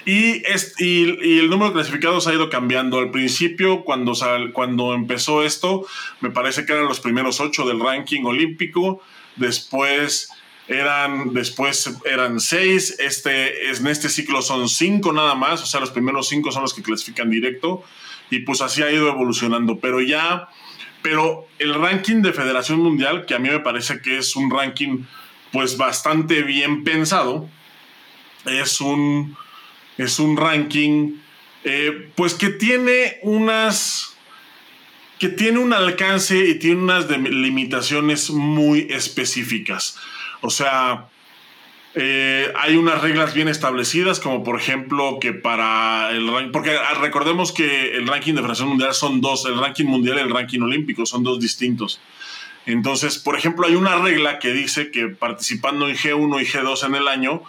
Y, 0.05 0.43
y, 0.79 1.39
el 1.39 1.51
número 1.51 1.71
de 1.71 1.75
clasificados 1.75 2.27
ha 2.27 2.35
ido 2.35 2.51
cambiando. 2.51 2.99
Al 2.99 3.11
principio, 3.11 3.85
cuando, 3.85 4.13
cuando 4.53 4.95
empezó 4.95 5.43
esto, 5.43 5.87
me 6.21 6.31
parece 6.31 6.65
que 6.65 6.73
eran 6.73 6.87
los 6.87 7.01
primeros 7.01 7.41
ocho 7.41 7.67
del 7.67 7.81
ranking 7.81 8.25
olímpico. 8.25 9.03
Después 9.37 10.31
eran, 10.69 11.33
después 11.33 11.99
eran 12.05 12.41
seis, 12.41 12.97
este, 12.99 13.71
en 13.71 13.87
este 13.87 14.09
ciclo 14.09 14.43
son 14.43 14.69
cinco 14.69 15.13
nada 15.13 15.35
más, 15.35 15.63
o 15.63 15.67
sea, 15.67 15.81
los 15.81 15.91
primeros 15.91 16.29
cinco 16.29 16.53
son 16.53 16.63
los 16.63 16.75
que 16.75 16.83
clasifican 16.83 17.31
directo, 17.31 17.83
y 18.31 18.41
pues 18.41 18.61
así 18.61 18.83
ha 18.83 18.93
ido 18.93 19.09
evolucionando, 19.09 19.79
pero 19.79 20.03
ya, 20.03 20.49
pero 21.01 21.47
el 21.59 21.75
ranking 21.75 22.21
de 22.21 22.35
Federación 22.35 22.81
Mundial, 22.81 23.25
que 23.25 23.35
a 23.35 23.39
mí 23.39 23.49
me 23.49 23.61
parece 23.61 24.03
que 24.03 24.19
es 24.19 24.37
un 24.37 24.51
ranking 24.51 25.05
pues 25.53 25.77
bastante 25.77 26.43
bien 26.43 26.85
pensado, 26.85 27.49
es 28.47 28.81
un, 28.81 29.37
es 29.97 30.19
un 30.19 30.37
ranking 30.37 31.19
eh, 31.65 32.11
pues 32.15 32.35
que 32.35 32.51
tiene 32.51 33.19
unas 33.23 34.17
que 35.19 35.29
tiene 35.29 35.59
un 35.59 35.73
alcance 35.73 36.47
y 36.47 36.55
tiene 36.61 36.81
unas 36.81 37.11
limitaciones 37.11 38.31
muy 38.31 38.87
específicas. 38.89 39.97
O 40.43 40.51
sea, 40.51 41.09
eh, 41.95 42.53
hay 42.55 42.77
unas 42.77 43.01
reglas 43.03 43.35
bien 43.35 43.49
establecidas, 43.49 44.21
como 44.21 44.45
por 44.45 44.61
ejemplo 44.61 45.19
que 45.21 45.33
para 45.33 46.13
el 46.13 46.29
ranking, 46.29 46.53
porque 46.53 46.71
ah, 46.71 46.95
recordemos 47.01 47.51
que 47.51 47.97
el 47.97 48.07
ranking 48.07 48.35
de 48.35 48.43
Federación 48.43 48.69
Mundial 48.69 48.95
son 48.95 49.21
dos, 49.21 49.45
el 49.47 49.59
ranking 49.59 49.87
mundial 49.87 50.19
y 50.19 50.21
el 50.21 50.31
ranking 50.31 50.61
olímpico 50.61 51.05
son 51.05 51.25
dos 51.25 51.41
distintos. 51.41 52.01
Entonces, 52.69 53.17
por 53.19 53.35
ejemplo, 53.35 53.67
hay 53.67 53.77
una 53.77 53.97
regla 53.97 54.39
que 54.39 54.53
dice 54.53 54.91
que 54.91 55.09
participando 55.09 55.89
en 55.89 55.97
G1 55.97 56.43
y 56.43 56.45
G2 56.45 56.87
en 56.87 56.95
el 56.97 57.09
año, 57.09 57.43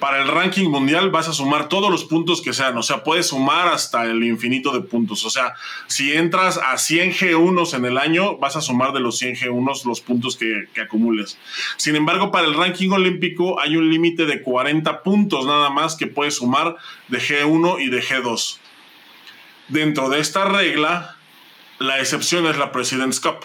para 0.00 0.20
el 0.20 0.26
ranking 0.26 0.68
mundial 0.68 1.10
vas 1.10 1.28
a 1.28 1.32
sumar 1.32 1.68
todos 1.68 1.92
los 1.92 2.04
puntos 2.04 2.42
que 2.42 2.52
sean, 2.52 2.76
o 2.76 2.82
sea, 2.82 3.04
puedes 3.04 3.28
sumar 3.28 3.68
hasta 3.68 4.02
el 4.02 4.24
infinito 4.24 4.72
de 4.72 4.80
puntos. 4.80 5.24
O 5.24 5.30
sea, 5.30 5.54
si 5.86 6.12
entras 6.12 6.58
a 6.58 6.76
100 6.76 7.12
G1s 7.12 7.74
en 7.76 7.84
el 7.84 7.98
año, 7.98 8.36
vas 8.38 8.56
a 8.56 8.60
sumar 8.60 8.92
de 8.92 8.98
los 8.98 9.16
100 9.18 9.36
G1s 9.36 9.84
los 9.84 10.00
puntos 10.00 10.36
que, 10.36 10.64
que 10.74 10.80
acumules. 10.80 11.38
Sin 11.76 11.94
embargo, 11.94 12.32
para 12.32 12.48
el 12.48 12.54
ranking 12.54 12.90
olímpico 12.90 13.60
hay 13.60 13.76
un 13.76 13.88
límite 13.88 14.26
de 14.26 14.42
40 14.42 15.04
puntos 15.04 15.46
nada 15.46 15.70
más 15.70 15.94
que 15.94 16.08
puedes 16.08 16.34
sumar 16.34 16.74
de 17.06 17.18
G1 17.20 17.80
y 17.80 17.90
de 17.90 18.02
G2. 18.02 18.58
Dentro 19.68 20.08
de 20.08 20.18
esta 20.18 20.46
regla, 20.46 21.16
la 21.78 22.00
excepción 22.00 22.46
es 22.46 22.58
la 22.58 22.72
President's 22.72 23.20
Cup. 23.20 23.36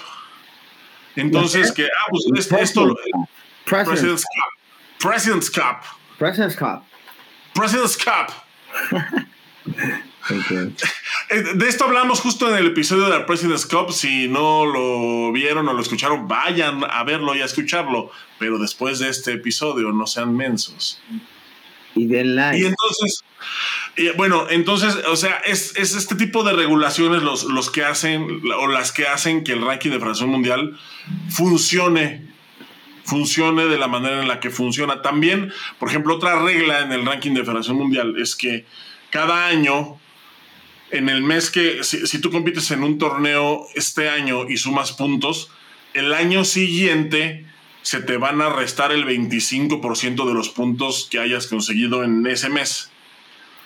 Entonces, 1.19 1.71
que, 1.71 1.85
ah, 1.85 2.07
pues 2.09 2.51
esto, 2.51 2.95
President's 3.65 4.25
Cup. 4.25 4.99
President's 4.99 5.49
Cup 5.49 5.83
President's 6.19 6.55
Cup. 6.55 6.83
President's 7.55 7.97
Cup. 7.97 8.31
Eh, 11.31 11.43
de 11.55 11.67
esto 11.67 11.85
hablamos 11.85 12.19
justo 12.19 12.49
en 12.49 12.55
el 12.55 12.67
episodio 12.67 13.05
de 13.05 13.17
la 13.17 13.25
President's 13.25 13.65
Cup. 13.65 13.91
Si 13.91 14.27
no 14.27 14.65
lo 14.65 15.31
vieron 15.31 15.67
o 15.67 15.73
lo 15.73 15.81
escucharon, 15.81 16.27
vayan 16.27 16.83
a 16.88 17.03
verlo 17.03 17.33
y 17.35 17.41
a 17.41 17.45
escucharlo. 17.45 18.11
Pero 18.38 18.59
después 18.59 18.99
de 18.99 19.09
este 19.09 19.33
episodio, 19.33 19.91
no 19.91 20.05
sean 20.05 20.35
mensos. 20.35 21.01
Y 22.00 22.06
den 22.08 22.36
like. 22.36 22.58
Y 22.58 22.65
entonces, 22.65 23.24
bueno, 24.18 24.48
entonces, 24.50 24.96
o 25.08 25.15
sea, 25.15 25.36
es, 25.46 25.75
este 25.75 26.15
tipo 26.15 26.44
de 26.44 26.53
regulaciones 26.53 27.22
los, 27.22 27.44
los 27.46 27.70
que 27.70 27.84
hacen 27.84 28.41
o 28.58 28.68
las 28.68 28.91
que 28.91 29.08
hacen 29.08 29.44
que 29.44 29.53
el 29.53 29.62
ranking 29.62 29.91
de 29.91 30.00
Federación 30.00 30.29
Mundial 30.29 30.77
funcione 31.29 32.29
funcione 33.10 33.65
de 33.65 33.77
la 33.77 33.88
manera 33.88 34.22
en 34.22 34.27
la 34.27 34.39
que 34.39 34.51
funciona. 34.51 35.01
También, 35.01 35.51
por 35.79 35.89
ejemplo, 35.89 36.15
otra 36.15 36.41
regla 36.41 36.82
en 36.82 36.91
el 36.91 37.06
ranking 37.06 37.34
de 37.34 37.44
Federación 37.44 37.75
Mundial 37.75 38.15
es 38.20 38.36
que 38.36 38.65
cada 39.10 39.48
año, 39.48 40.00
en 40.91 41.10
el 41.10 41.24
mes 41.24 41.50
que, 41.50 41.84
si, 41.84 42.22
tú 42.22 42.29
compites 42.32 42.70
en 42.72 42.84
un 42.84 42.98
torneo 42.98 43.65
este 43.75 44.10
año 44.10 44.48
y 44.48 44.58
sumas 44.58 44.91
puntos, 44.91 45.50
el 45.94 46.13
año 46.13 46.46
siguiente 46.46 47.46
se 47.81 48.01
te 48.01 48.17
van 48.17 48.41
a 48.41 48.50
restar 48.50 48.91
el 48.91 49.05
25% 49.05 50.27
de 50.27 50.33
los 50.33 50.50
puntos 50.50 51.07
que 51.09 51.19
hayas 51.19 51.48
conseguido 51.48 52.03
en 52.03 52.25
ese 52.27 52.50
mes. 52.50 52.91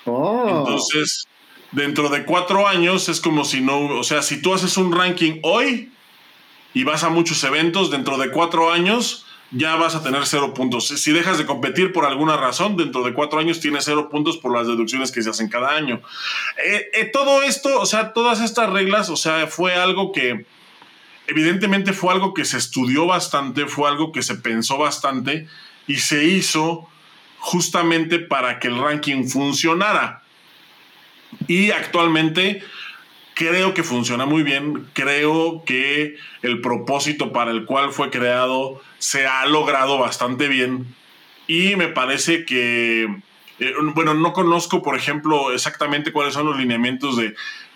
Oh. 0.05 0.45
Entonces, 0.47 1.27
dentro 1.71 2.09
de 2.09 2.25
cuatro 2.25 2.67
años 2.67 3.09
es 3.09 3.19
como 3.19 3.45
si 3.45 3.61
no, 3.61 3.79
o 3.79 4.03
sea, 4.03 4.21
si 4.21 4.41
tú 4.41 4.53
haces 4.53 4.77
un 4.77 4.91
ranking 4.91 5.39
hoy 5.43 5.91
y 6.73 6.83
vas 6.83 7.03
a 7.03 7.09
muchos 7.09 7.43
eventos, 7.43 7.91
dentro 7.91 8.17
de 8.17 8.31
cuatro 8.31 8.71
años 8.71 9.25
ya 9.51 9.75
vas 9.75 9.95
a 9.95 10.03
tener 10.03 10.25
cero 10.25 10.53
puntos. 10.53 10.87
Si 10.87 11.11
dejas 11.11 11.37
de 11.37 11.45
competir 11.45 11.93
por 11.93 12.05
alguna 12.05 12.37
razón, 12.37 12.75
dentro 12.75 13.03
de 13.03 13.13
cuatro 13.13 13.39
años 13.39 13.59
tienes 13.59 13.85
cero 13.85 14.09
puntos 14.09 14.37
por 14.37 14.55
las 14.55 14.67
deducciones 14.67 15.11
que 15.11 15.21
se 15.21 15.29
hacen 15.29 15.47
cada 15.47 15.75
año. 15.75 16.01
Eh, 16.65 16.89
eh, 16.93 17.05
todo 17.05 17.43
esto, 17.43 17.79
o 17.79 17.85
sea, 17.85 18.13
todas 18.13 18.41
estas 18.41 18.71
reglas, 18.71 19.09
o 19.09 19.15
sea, 19.15 19.47
fue 19.47 19.75
algo 19.75 20.11
que 20.11 20.45
evidentemente 21.27 21.93
fue 21.93 22.13
algo 22.13 22.33
que 22.33 22.45
se 22.45 22.57
estudió 22.57 23.05
bastante, 23.05 23.65
fue 23.65 23.89
algo 23.89 24.11
que 24.11 24.23
se 24.23 24.35
pensó 24.35 24.77
bastante 24.77 25.47
y 25.87 25.97
se 25.97 26.25
hizo 26.25 26.87
justamente 27.39 28.19
para 28.19 28.59
que 28.59 28.67
el 28.67 28.77
ranking 28.77 29.25
funcionara. 29.27 30.23
Y 31.47 31.71
actualmente 31.71 32.63
creo 33.33 33.73
que 33.73 33.83
funciona 33.83 34.25
muy 34.25 34.43
bien, 34.43 34.87
creo 34.93 35.63
que 35.65 36.15
el 36.41 36.61
propósito 36.61 37.31
para 37.31 37.51
el 37.51 37.65
cual 37.65 37.91
fue 37.91 38.09
creado 38.09 38.81
se 38.99 39.25
ha 39.25 39.45
logrado 39.45 39.97
bastante 39.97 40.47
bien 40.47 40.95
y 41.47 41.75
me 41.75 41.87
parece 41.87 42.45
que, 42.45 43.03
eh, 43.59 43.73
bueno, 43.93 44.13
no 44.13 44.33
conozco, 44.33 44.81
por 44.81 44.95
ejemplo, 44.95 45.51
exactamente 45.51 46.11
cuáles 46.11 46.33
son 46.33 46.45
los 46.45 46.57
lineamientos 46.57 47.17
de... 47.17 47.35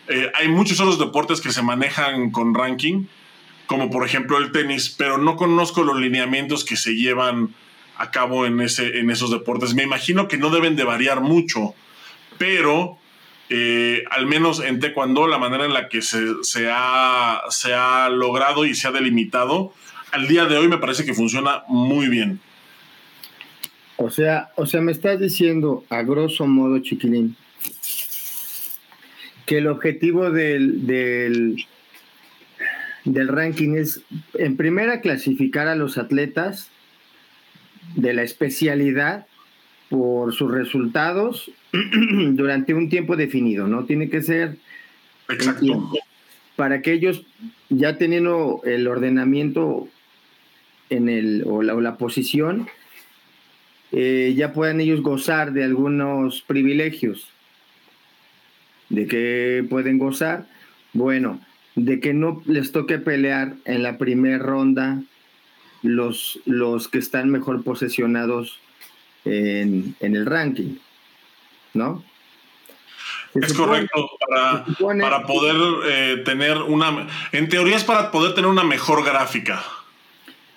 Eh, 0.09 0.31
hay 0.35 0.47
muchos 0.47 0.79
otros 0.79 0.99
deportes 0.99 1.41
que 1.41 1.51
se 1.51 1.61
manejan 1.61 2.31
con 2.31 2.53
ranking, 2.53 3.07
como 3.67 3.89
por 3.89 4.05
ejemplo 4.05 4.37
el 4.37 4.51
tenis, 4.51 4.93
pero 4.97 5.17
no 5.17 5.35
conozco 5.35 5.83
los 5.83 5.99
lineamientos 5.99 6.65
que 6.65 6.75
se 6.75 6.95
llevan 6.95 7.53
a 7.97 8.11
cabo 8.11 8.45
en, 8.45 8.61
ese, 8.61 8.99
en 8.99 9.09
esos 9.09 9.29
deportes. 9.29 9.75
Me 9.75 9.83
imagino 9.83 10.27
que 10.27 10.37
no 10.37 10.49
deben 10.49 10.75
de 10.75 10.83
variar 10.83 11.21
mucho, 11.21 11.75
pero 12.37 12.97
eh, 13.49 14.03
al 14.11 14.25
menos 14.25 14.61
en 14.63 14.79
Taekwondo, 14.79 15.27
la 15.27 15.37
manera 15.37 15.65
en 15.65 15.73
la 15.73 15.89
que 15.89 16.01
se, 16.01 16.69
ha, 16.71 17.41
se 17.49 17.73
ha 17.73 18.09
logrado 18.09 18.65
y 18.65 18.75
se 18.75 18.87
ha 18.87 18.91
delimitado, 18.91 19.73
al 20.11 20.27
día 20.27 20.45
de 20.45 20.57
hoy 20.57 20.67
me 20.67 20.77
parece 20.77 21.05
que 21.05 21.13
funciona 21.13 21.63
muy 21.67 22.07
bien. 22.07 22.39
O 23.97 24.09
sea, 24.09 24.51
o 24.55 24.65
sea, 24.65 24.79
me 24.81 24.91
estás 24.91 25.19
diciendo, 25.19 25.83
a 25.89 26.03
grosso 26.03 26.45
modo, 26.45 26.79
chiquilín, 26.79 27.35
que 29.45 29.57
el 29.57 29.67
objetivo 29.67 30.29
del, 30.29 30.85
del, 30.85 31.65
del 33.07 33.29
ranking 33.29 33.75
es, 33.75 34.01
en 34.33 34.57
primera, 34.57 35.01
clasificar 35.01 35.67
a 35.67 35.75
los 35.75 35.97
atletas 35.97 36.69
de 37.95 38.13
la 38.13 38.23
especialidad 38.23 39.27
por 39.89 40.33
sus 40.33 40.51
resultados 40.51 41.49
durante 41.71 42.73
un 42.73 42.89
tiempo 42.89 43.15
definido, 43.15 43.67
¿no? 43.67 43.85
Tiene 43.85 44.09
que 44.09 44.21
ser 44.21 44.57
Exacto. 45.29 45.91
para 46.55 46.81
que 46.81 46.93
ellos 46.93 47.25
ya 47.69 47.97
teniendo 47.97 48.61
el 48.65 48.87
ordenamiento 48.87 49.87
en 50.89 51.07
el, 51.07 51.43
o, 51.45 51.61
la, 51.61 51.97
posición, 51.97 52.67
eh, 53.93 54.33
ya 54.35 54.51
puedan 54.51 54.81
ellos 54.81 55.01
gozar 55.01 55.53
de 55.53 55.63
algunos 55.63 56.41
privilegios. 56.41 57.29
¿De 58.89 59.05
que 59.05 59.65
pueden 59.69 59.97
gozar? 59.97 60.47
Bueno, 60.93 61.41
de 61.77 61.99
que 61.99 62.11
no 62.13 62.41
les 62.45 62.71
toque 62.71 62.97
pelear 62.97 63.53
en 63.65 63.83
la 63.83 63.99
primera 63.99 64.39
ronda 64.39 64.99
los, 65.83 66.39
los 66.45 66.87
que 66.87 66.97
están 66.97 67.29
mejor 67.29 67.63
posesionados 67.63 68.59
en, 69.25 69.95
el 69.99 70.25
ranking, 70.25 70.77
¿no? 71.73 72.03
es 73.35 73.53
correcto, 73.53 74.09
para, 74.27 75.23
poder 75.27 75.55
eh, 75.85 76.21
tener 76.25 76.57
una, 76.57 77.07
en 77.31 77.47
teoría 77.47 77.75
es 77.75 77.83
para 77.83 78.09
poder 78.09 78.33
tener 78.33 78.49
una 78.49 78.63
mejor 78.63 79.05
gráfica. 79.05 79.63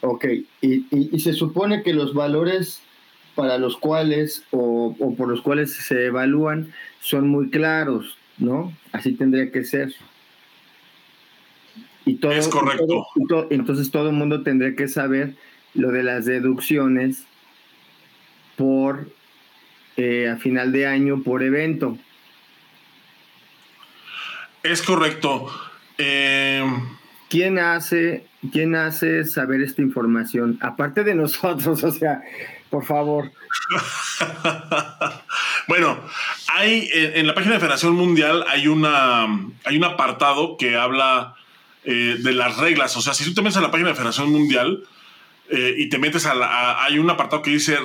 Ok, 0.01 0.25
y, 0.63 1.19
se 1.19 1.35
supone 1.35 1.83
que 1.83 1.93
los 1.93 2.15
valores 2.15 2.81
para 3.35 3.59
los 3.59 3.77
cuales 3.77 4.45
o, 4.53 4.97
por 5.19 5.29
los 5.29 5.43
cuales 5.43 5.75
se 5.75 6.07
evalúan 6.07 6.73
son 7.01 7.29
muy 7.29 7.51
claros, 7.51 8.17
¿no? 8.39 8.73
Así 8.93 9.13
tendría 9.13 9.53
que 9.53 9.65
ser. 9.65 9.95
Y 12.11 12.15
todo, 12.17 12.33
es 12.33 12.49
correcto. 12.49 13.07
entonces 13.51 13.93
todo 13.93 14.09
el 14.09 14.17
mundo 14.17 14.43
tendría 14.43 14.75
que 14.75 14.89
saber 14.89 15.37
lo 15.75 15.93
de 15.93 16.03
las 16.03 16.25
deducciones 16.25 17.25
por 18.57 19.07
eh, 19.97 20.29
a 20.29 20.37
final 20.37 20.73
de 20.73 20.89
año 20.89 21.23
por 21.23 21.45
evento. 21.45 21.97
Es 24.65 24.83
correcto. 24.83 25.49
Eh, 25.99 26.65
¿Quién 27.29 27.61
hace, 27.61 28.27
¿Quién 28.51 28.75
hace 28.75 29.25
saber 29.25 29.61
esta 29.63 29.81
información? 29.81 30.59
Aparte 30.63 31.05
de 31.05 31.15
nosotros, 31.15 31.85
o 31.85 31.93
sea, 31.93 32.25
por 32.71 32.85
favor. 32.85 33.31
bueno, 35.69 36.01
hay 36.49 36.89
en 36.93 37.29
la 37.29 37.35
página 37.35 37.55
de 37.55 37.61
Federación 37.61 37.95
Mundial 37.95 38.45
hay 38.49 38.67
una 38.67 39.27
hay 39.65 39.77
un 39.77 39.85
apartado 39.85 40.57
que 40.57 40.77
habla 40.77 41.37
eh, 41.85 42.17
de 42.19 42.33
las 42.33 42.57
reglas. 42.59 42.97
O 42.97 43.01
sea, 43.01 43.15
si 43.15 43.25
tú 43.25 43.35
te 43.35 43.43
metes 43.43 43.57
a 43.57 43.61
la 43.61 43.71
página 43.71 43.91
de 43.91 43.95
Federación 43.95 44.31
Mundial, 44.31 44.85
eh, 45.49 45.75
y 45.79 45.89
te 45.89 45.99
metes 45.99 46.27
a, 46.27 46.35
la, 46.35 46.85
hay 46.85 46.99
un 46.99 47.11
apartado 47.11 47.43
que 47.43 47.51
dice 47.51 47.77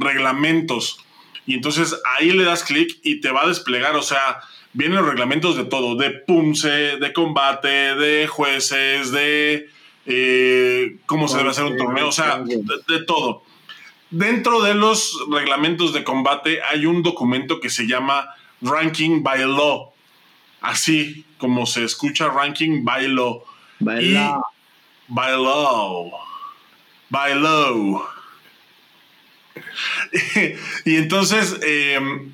reglamentos 0.00 1.04
y 1.46 1.54
entonces 1.54 2.00
ahí 2.16 2.30
le 2.30 2.44
das 2.44 2.64
clic 2.64 2.98
y 3.02 3.20
te 3.20 3.30
va 3.30 3.44
a 3.44 3.48
desplegar, 3.48 3.94
o 3.96 4.02
sea, 4.02 4.40
vienen 4.72 4.98
los 4.98 5.06
reglamentos 5.06 5.56
de 5.56 5.64
todo, 5.64 5.96
de 5.96 6.10
PUMSE, 6.10 6.96
de 6.96 7.12
combate, 7.12 7.94
de 7.94 8.26
jueces, 8.26 9.10
de 9.10 9.68
eh, 10.06 10.96
cómo 11.06 11.28
se 11.28 11.36
debe 11.36 11.50
hacer 11.50 11.64
un 11.64 11.76
torneo, 11.76 12.08
o 12.08 12.12
sea, 12.12 12.42
de, 12.42 13.04
todo. 13.04 13.42
Dentro 14.10 14.62
de 14.62 14.74
los 14.74 15.18
reglamentos 15.30 15.92
de 15.92 16.04
combate 16.04 16.60
hay 16.62 16.86
un 16.86 17.02
documento 17.02 17.60
que 17.60 17.68
se 17.68 17.86
llama 17.86 18.34
Ranking 18.62 19.22
by 19.22 19.40
Law, 19.40 19.92
así 20.64 21.24
como 21.38 21.66
se 21.66 21.84
escucha 21.84 22.28
Ranking. 22.28 22.84
By 22.84 23.08
law 23.08 23.42
by 27.08 27.34
low. 27.34 28.04
y 30.84 30.96
entonces, 30.96 31.58
em, 31.62 32.32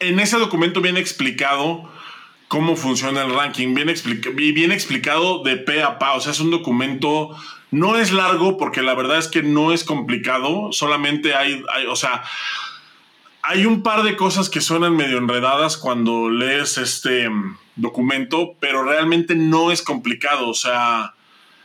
en 0.00 0.20
ese 0.20 0.36
documento 0.38 0.80
viene 0.80 1.00
explicado 1.00 1.90
cómo 2.48 2.76
funciona 2.76 3.22
el 3.22 3.34
ranking, 3.34 3.74
bien, 3.74 3.92
bien 4.54 4.72
explicado 4.72 5.42
de 5.42 5.56
pe 5.56 5.82
a 5.82 5.98
pa, 5.98 6.12
o 6.12 6.20
sea, 6.20 6.32
es 6.32 6.40
un 6.40 6.50
documento, 6.50 7.36
no 7.70 7.96
es 7.96 8.12
largo 8.12 8.58
porque 8.58 8.82
la 8.82 8.94
verdad 8.94 9.18
es 9.18 9.28
que 9.28 9.42
no 9.42 9.72
es 9.72 9.82
complicado, 9.82 10.70
solamente 10.72 11.34
hay, 11.34 11.62
hay 11.72 11.86
o 11.86 11.96
sea, 11.96 12.22
hay 13.46 13.66
un 13.66 13.82
par 13.82 14.02
de 14.04 14.16
cosas 14.16 14.48
que 14.48 14.62
suenan 14.62 14.96
medio 14.96 15.18
enredadas 15.18 15.76
cuando 15.76 16.30
lees 16.30 16.78
este 16.78 17.24
em, 17.24 17.56
documento, 17.76 18.56
pero 18.58 18.84
realmente 18.84 19.34
no 19.34 19.70
es 19.70 19.82
complicado, 19.82 20.48
o 20.48 20.54
sea, 20.54 21.14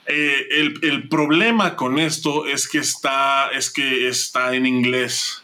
eh, 0.06 0.48
el, 0.82 1.08
problema 1.08 1.78
con 1.78 1.98
esto 1.98 2.48
es 2.48 2.68
que 2.68 2.80
está, 2.80 3.50
es 3.52 3.70
que 3.70 4.10
está 4.10 4.56
en 4.56 4.66
inglés. 4.66 5.42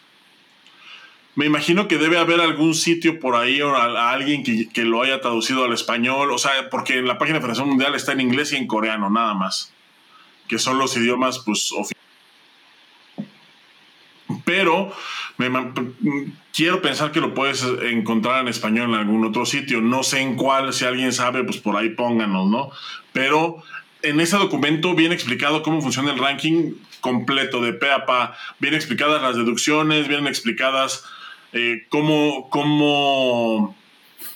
Me 1.36 1.46
imagino 1.46 1.88
que 1.88 1.98
debe 1.98 2.18
haber 2.18 2.42
algún 2.42 2.76
sitio 2.76 3.20
por 3.20 3.36
ahí 3.38 3.62
o 3.62 3.74
alguien 3.76 4.44
que, 4.44 4.84
lo 4.84 5.04
haya 5.04 5.22
traducido 5.22 5.64
al 5.64 5.74
español, 5.74 6.32
o 6.32 6.38
sea, 6.38 6.70
porque 6.70 6.98
en 6.98 7.08
la 7.08 7.18
página 7.18 7.38
de 7.38 7.42
Federación 7.42 7.70
Mundial 7.70 7.96
está 7.96 8.12
en 8.12 8.22
inglés 8.22 8.52
y 8.52 8.58
en 8.58 8.68
coreano, 8.68 9.10
nada 9.10 9.36
más, 9.36 9.72
que 10.50 10.60
son 10.60 10.80
los 10.80 10.98
idiomas 10.98 11.40
pues 11.40 11.72
oficiales. 11.72 12.05
Pero 14.46 14.94
quiero 16.54 16.82
pensar 16.82 17.12
que 17.12 17.20
lo 17.20 17.34
puedes 17.34 17.64
encontrar 17.64 18.42
en 18.42 18.48
español 18.48 18.90
en 18.90 18.96
algún 18.96 19.26
otro 19.26 19.46
sitio. 19.46 19.82
No 19.82 20.04
sé 20.04 20.22
en 20.22 20.36
cuál, 20.36 20.72
si 20.74 20.86
alguien 20.86 21.12
sabe, 21.12 21.44
pues 21.44 21.58
por 21.58 21.76
ahí 21.76 21.90
pónganos, 21.90 22.48
¿no? 22.48 22.70
Pero 23.12 23.64
en 24.02 24.20
ese 24.20 24.38
documento 24.38 24.94
viene 24.94 25.16
explicado 25.16 25.64
cómo 25.64 25.82
funciona 25.82 26.14
el 26.14 26.20
ranking 26.20 26.74
completo 27.02 27.62
de 27.62 27.74
pe 27.74 27.92
a 27.92 28.06
pa. 28.06 28.38
Vienen 28.60 28.78
explicadas 28.78 29.22
las 29.22 29.36
deducciones, 29.36 30.08
vienen 30.08 30.28
explicadas 30.28 31.04
eh, 31.54 31.86
cómo, 31.90 32.50
cómo, 32.50 33.76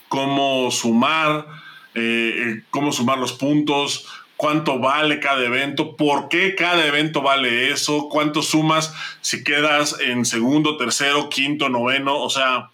cómo 0.07 0.71
sumar, 0.71 1.45
eh, 1.93 2.33
eh, 2.37 2.63
cómo 2.69 2.91
sumar 2.91 3.17
los 3.17 3.33
puntos, 3.33 4.07
cuánto 4.39 4.79
vale 4.79 5.19
cada 5.19 5.43
evento, 5.43 5.97
por 5.97 6.29
qué 6.29 6.55
cada 6.55 6.85
evento 6.85 7.21
vale 7.21 7.71
eso, 7.71 8.07
cuánto 8.07 8.41
sumas 8.41 8.93
si 9.19 9.43
quedas 9.43 9.99
en 9.99 10.23
segundo, 10.23 10.77
tercero, 10.77 11.27
quinto, 11.27 11.67
noveno. 11.67 12.17
O 12.17 12.29
sea, 12.29 12.69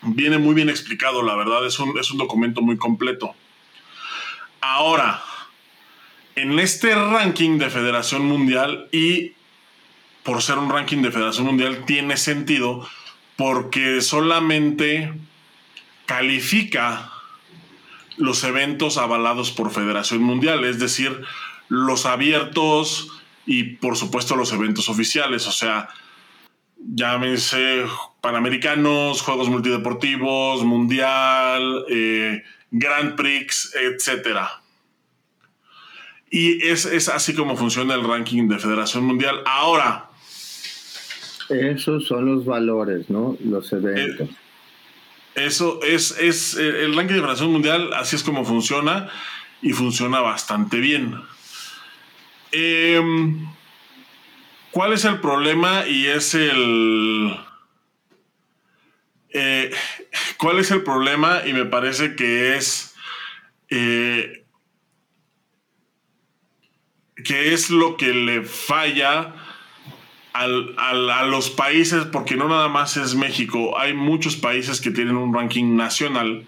viene 0.00 0.38
muy 0.38 0.56
bien 0.56 0.68
explicado, 0.68 1.22
la 1.22 1.36
verdad, 1.36 1.64
es 1.64 1.78
un, 1.78 1.96
es 2.00 2.10
un 2.10 2.18
documento 2.18 2.62
muy 2.62 2.78
completo. 2.78 3.36
Ahora, 4.60 5.22
en 6.34 6.58
este 6.58 6.96
ranking 6.96 7.58
de 7.58 7.70
Federación 7.70 8.24
Mundial 8.24 8.88
y 8.90 9.34
por 10.24 10.42
ser 10.42 10.58
un 10.58 10.68
ranking 10.68 11.00
de 11.00 11.12
Federación 11.12 11.46
Mundial 11.46 11.84
tiene 11.86 12.16
sentido 12.16 12.88
porque 13.36 14.00
solamente 14.00 15.14
califica 16.06 17.11
los 18.16 18.44
eventos 18.44 18.98
avalados 18.98 19.50
por 19.50 19.70
Federación 19.70 20.22
Mundial, 20.22 20.64
es 20.64 20.78
decir, 20.78 21.22
los 21.68 22.06
abiertos 22.06 23.10
y 23.46 23.64
por 23.76 23.96
supuesto 23.96 24.36
los 24.36 24.52
eventos 24.52 24.88
oficiales, 24.88 25.46
o 25.46 25.52
sea, 25.52 25.88
llámense 26.76 27.84
Panamericanos, 28.20 29.22
Juegos 29.22 29.48
Multideportivos, 29.48 30.64
Mundial, 30.64 31.84
eh, 31.88 32.42
Grand 32.70 33.14
Prix, 33.16 33.74
etcétera. 33.74 34.62
Y 36.30 36.66
es, 36.66 36.86
así 37.10 37.34
como 37.34 37.56
funciona 37.56 37.94
el 37.94 38.04
ranking 38.04 38.48
de 38.48 38.58
Federación 38.58 39.04
Mundial. 39.04 39.40
Ahora. 39.44 40.08
Esos 41.50 42.06
son 42.06 42.24
los 42.24 42.46
valores, 42.46 43.10
¿no? 43.10 43.36
Los 43.44 43.70
eventos. 43.74 44.30
Eh, 44.30 44.34
eso 45.34 45.80
es, 45.82 46.16
es 46.18 46.56
eh, 46.56 46.84
el 46.84 46.94
ranking 46.94 47.14
de 47.14 47.20
Federación 47.20 47.52
Mundial, 47.52 47.92
así 47.94 48.16
es 48.16 48.22
como 48.22 48.44
funciona 48.44 49.10
y 49.60 49.72
funciona 49.72 50.20
bastante 50.20 50.78
bien. 50.78 51.20
Em, 52.52 53.48
¿Cuál 54.70 54.92
es 54.92 55.04
el 55.04 55.20
problema? 55.20 55.86
Y 55.86 56.06
es 56.06 56.34
el. 56.34 57.36
Eh, 59.30 59.74
¿Cuál 60.36 60.58
es 60.58 60.70
el 60.70 60.82
problema? 60.82 61.42
Y 61.46 61.52
me 61.52 61.64
parece 61.64 62.16
que 62.16 62.56
es 62.56 62.94
qué 67.24 67.54
es 67.54 67.70
lo 67.70 67.96
que 67.96 68.12
le 68.12 68.42
falla 68.42 69.34
a 70.32 71.22
los 71.24 71.50
países, 71.50 72.04
porque 72.06 72.36
no 72.36 72.48
nada 72.48 72.68
más 72.68 72.96
es 72.96 73.14
México, 73.14 73.78
hay 73.78 73.92
muchos 73.92 74.36
países 74.36 74.80
que 74.80 74.90
tienen 74.90 75.16
un 75.16 75.34
ranking 75.34 75.76
nacional. 75.76 76.46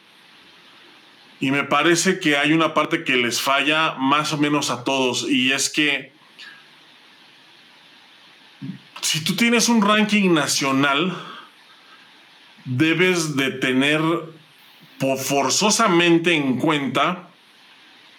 Y 1.40 1.50
me 1.50 1.64
parece 1.64 2.20
que 2.20 2.36
hay 2.38 2.52
una 2.52 2.72
parte 2.72 3.04
que 3.04 3.16
les 3.16 3.42
falla 3.42 3.94
más 3.98 4.32
o 4.32 4.38
menos 4.38 4.70
a 4.70 4.84
todos, 4.84 5.28
y 5.28 5.52
es 5.52 5.68
que 5.68 6.12
si 9.02 9.22
tú 9.22 9.36
tienes 9.36 9.68
un 9.68 9.82
ranking 9.82 10.32
nacional, 10.32 11.14
debes 12.64 13.36
de 13.36 13.50
tener 13.50 14.00
forzosamente 14.98 16.32
en 16.32 16.58
cuenta 16.58 17.28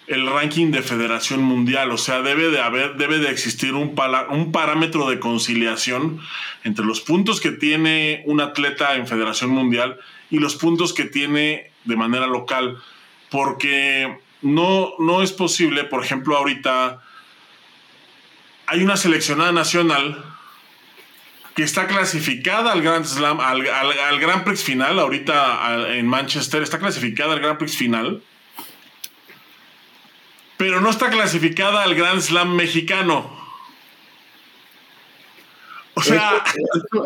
el 0.08 0.28
ranking 0.28 0.72
de 0.72 0.82
Federación 0.82 1.42
Mundial. 1.42 1.92
O 1.92 1.98
sea, 1.98 2.22
debe 2.22 2.50
de 2.50 2.60
haber, 2.60 2.96
debe 2.96 3.20
de 3.20 3.30
existir 3.30 3.74
un, 3.74 3.96
un 4.30 4.52
parámetro 4.52 5.10
de 5.10 5.20
conciliación 5.20 6.20
entre 6.64 6.86
los 6.86 7.02
puntos 7.02 7.42
que 7.42 7.52
tiene 7.52 8.24
un 8.26 8.42
atleta 8.42 8.96
en 8.96 9.08
Federación 9.08 9.50
Mundial 9.50 10.00
y 10.30 10.40
los 10.40 10.56
puntos 10.56 10.94
que 10.94 11.06
tiene 11.06 11.72
de 11.86 11.96
manera 11.96 12.28
local. 12.28 12.78
Porque 13.30 14.20
no, 14.42 14.94
no 15.00 15.24
es 15.24 15.32
posible, 15.32 15.84
por 15.86 16.04
ejemplo, 16.04 16.38
ahorita 16.38 17.02
hay 18.68 18.84
una 18.84 18.98
seleccionada 18.98 19.52
nacional 19.52 20.24
que 21.56 21.64
está 21.64 21.88
clasificada 21.88 22.74
al 22.74 22.82
Grand 22.82 23.06
Slam, 23.06 23.40
al, 23.40 23.66
al, 23.68 24.20
Grand 24.20 24.44
Prix 24.44 24.62
final, 24.62 25.00
ahorita 25.00 25.96
en 25.96 26.06
Manchester, 26.06 26.62
está 26.62 26.80
clasificada 26.80 27.34
al 27.34 27.40
Grand 27.40 27.58
Prix 27.58 27.78
final, 27.78 28.22
pero 30.58 30.82
no 30.82 30.90
está 30.90 31.10
clasificada 31.10 31.84
al 31.84 31.96
Grand 31.96 32.22
Slam 32.22 32.56
mexicano. 32.56 33.30
O 35.96 36.02
sea. 36.02 36.44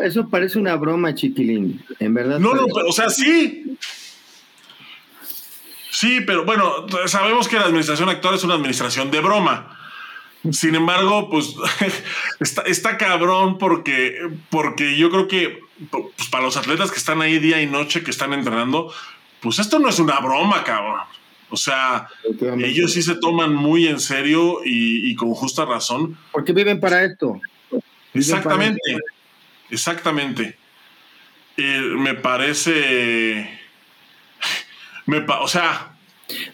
Eso, 0.02 0.28
parece 0.28 0.58
una 0.58 0.76
broma, 0.76 1.14
chiquilín. 1.14 1.82
En 1.98 2.14
verdad. 2.14 2.38
No, 2.38 2.54
no, 2.54 2.64
o 2.64 2.92
sea, 2.92 3.08
sí. 3.08 3.76
Sí, 5.90 6.20
pero 6.26 6.44
bueno, 6.44 6.86
sabemos 7.06 7.48
que 7.48 7.56
la 7.56 7.66
administración 7.66 8.08
actual 8.08 8.34
es 8.34 8.44
una 8.44 8.54
administración 8.54 9.10
de 9.10 9.20
broma. 9.20 9.76
Sin 10.50 10.74
embargo, 10.74 11.28
pues 11.28 11.54
está, 12.66 12.96
cabrón 12.96 13.58
porque, 13.58 14.16
porque 14.48 14.96
yo 14.96 15.10
creo 15.10 15.28
que 15.28 15.60
pues, 15.90 16.28
para 16.30 16.44
los 16.44 16.56
atletas 16.56 16.90
que 16.90 16.96
están 16.96 17.20
ahí 17.20 17.38
día 17.38 17.60
y 17.60 17.66
noche, 17.66 18.02
que 18.02 18.10
están 18.10 18.32
entrenando, 18.32 18.92
pues 19.40 19.58
esto 19.58 19.78
no 19.78 19.90
es 19.90 19.98
una 19.98 20.18
broma, 20.20 20.64
cabrón. 20.64 21.00
O 21.50 21.56
sea, 21.56 22.08
ellos 22.58 22.92
sí 22.92 23.02
se 23.02 23.16
toman 23.16 23.54
muy 23.54 23.86
en 23.86 24.00
serio 24.00 24.60
y, 24.64 25.14
con 25.16 25.34
justa 25.34 25.64
razón. 25.64 26.16
Porque 26.32 26.52
viven 26.52 26.80
para 26.80 27.04
esto. 27.04 27.40
exactamente, 28.14 28.80
exactamente. 29.70 30.56
Eh, 31.56 31.80
me 31.98 32.14
parece, 32.14 33.58
me 35.06 35.18
o 35.18 35.48
sea, 35.48 35.94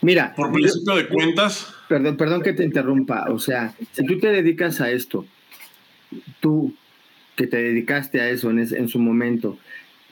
mira, 0.01 0.35
por 0.35 0.51
principio 0.51 0.97
de 0.97 1.07
cuentas 1.07 1.77
Perdón, 1.89 2.17
perdón 2.17 2.43
que 2.43 2.53
te 2.53 2.65
interrumpa. 2.65 3.27
O 3.31 3.39
sea, 3.39 3.75
si 3.93 4.05
tú 4.07 4.19
te 4.19 4.29
dedicas 4.29 4.81
a 4.81 4.91
esto, 4.91 5.25
tú 6.41 6.75
que 7.37 7.47
te 7.47 7.59
dedicaste 7.59 8.21
a 8.21 8.29
eso 8.29 8.51
en, 8.51 8.59
en 8.59 8.89
su 8.89 8.99
momento, 8.99 9.59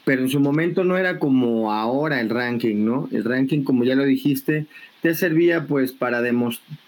pero 0.05 0.23
en 0.23 0.29
su 0.29 0.40
momento 0.40 0.85
no 0.85 0.99
era 0.99 1.19
como 1.19 1.73
ahora 1.73 2.21
el 2.21 2.31
ranking, 2.31 2.85
¿no? 2.85 3.09
El 3.11 3.25
ranking, 3.25 3.62
como 3.62 3.85
ya 3.85 3.95
lo 3.95 4.05
dijiste, 4.05 4.67
te 5.03 5.14
servía 5.14 5.67
pues 5.67 5.93
para, 5.93 6.23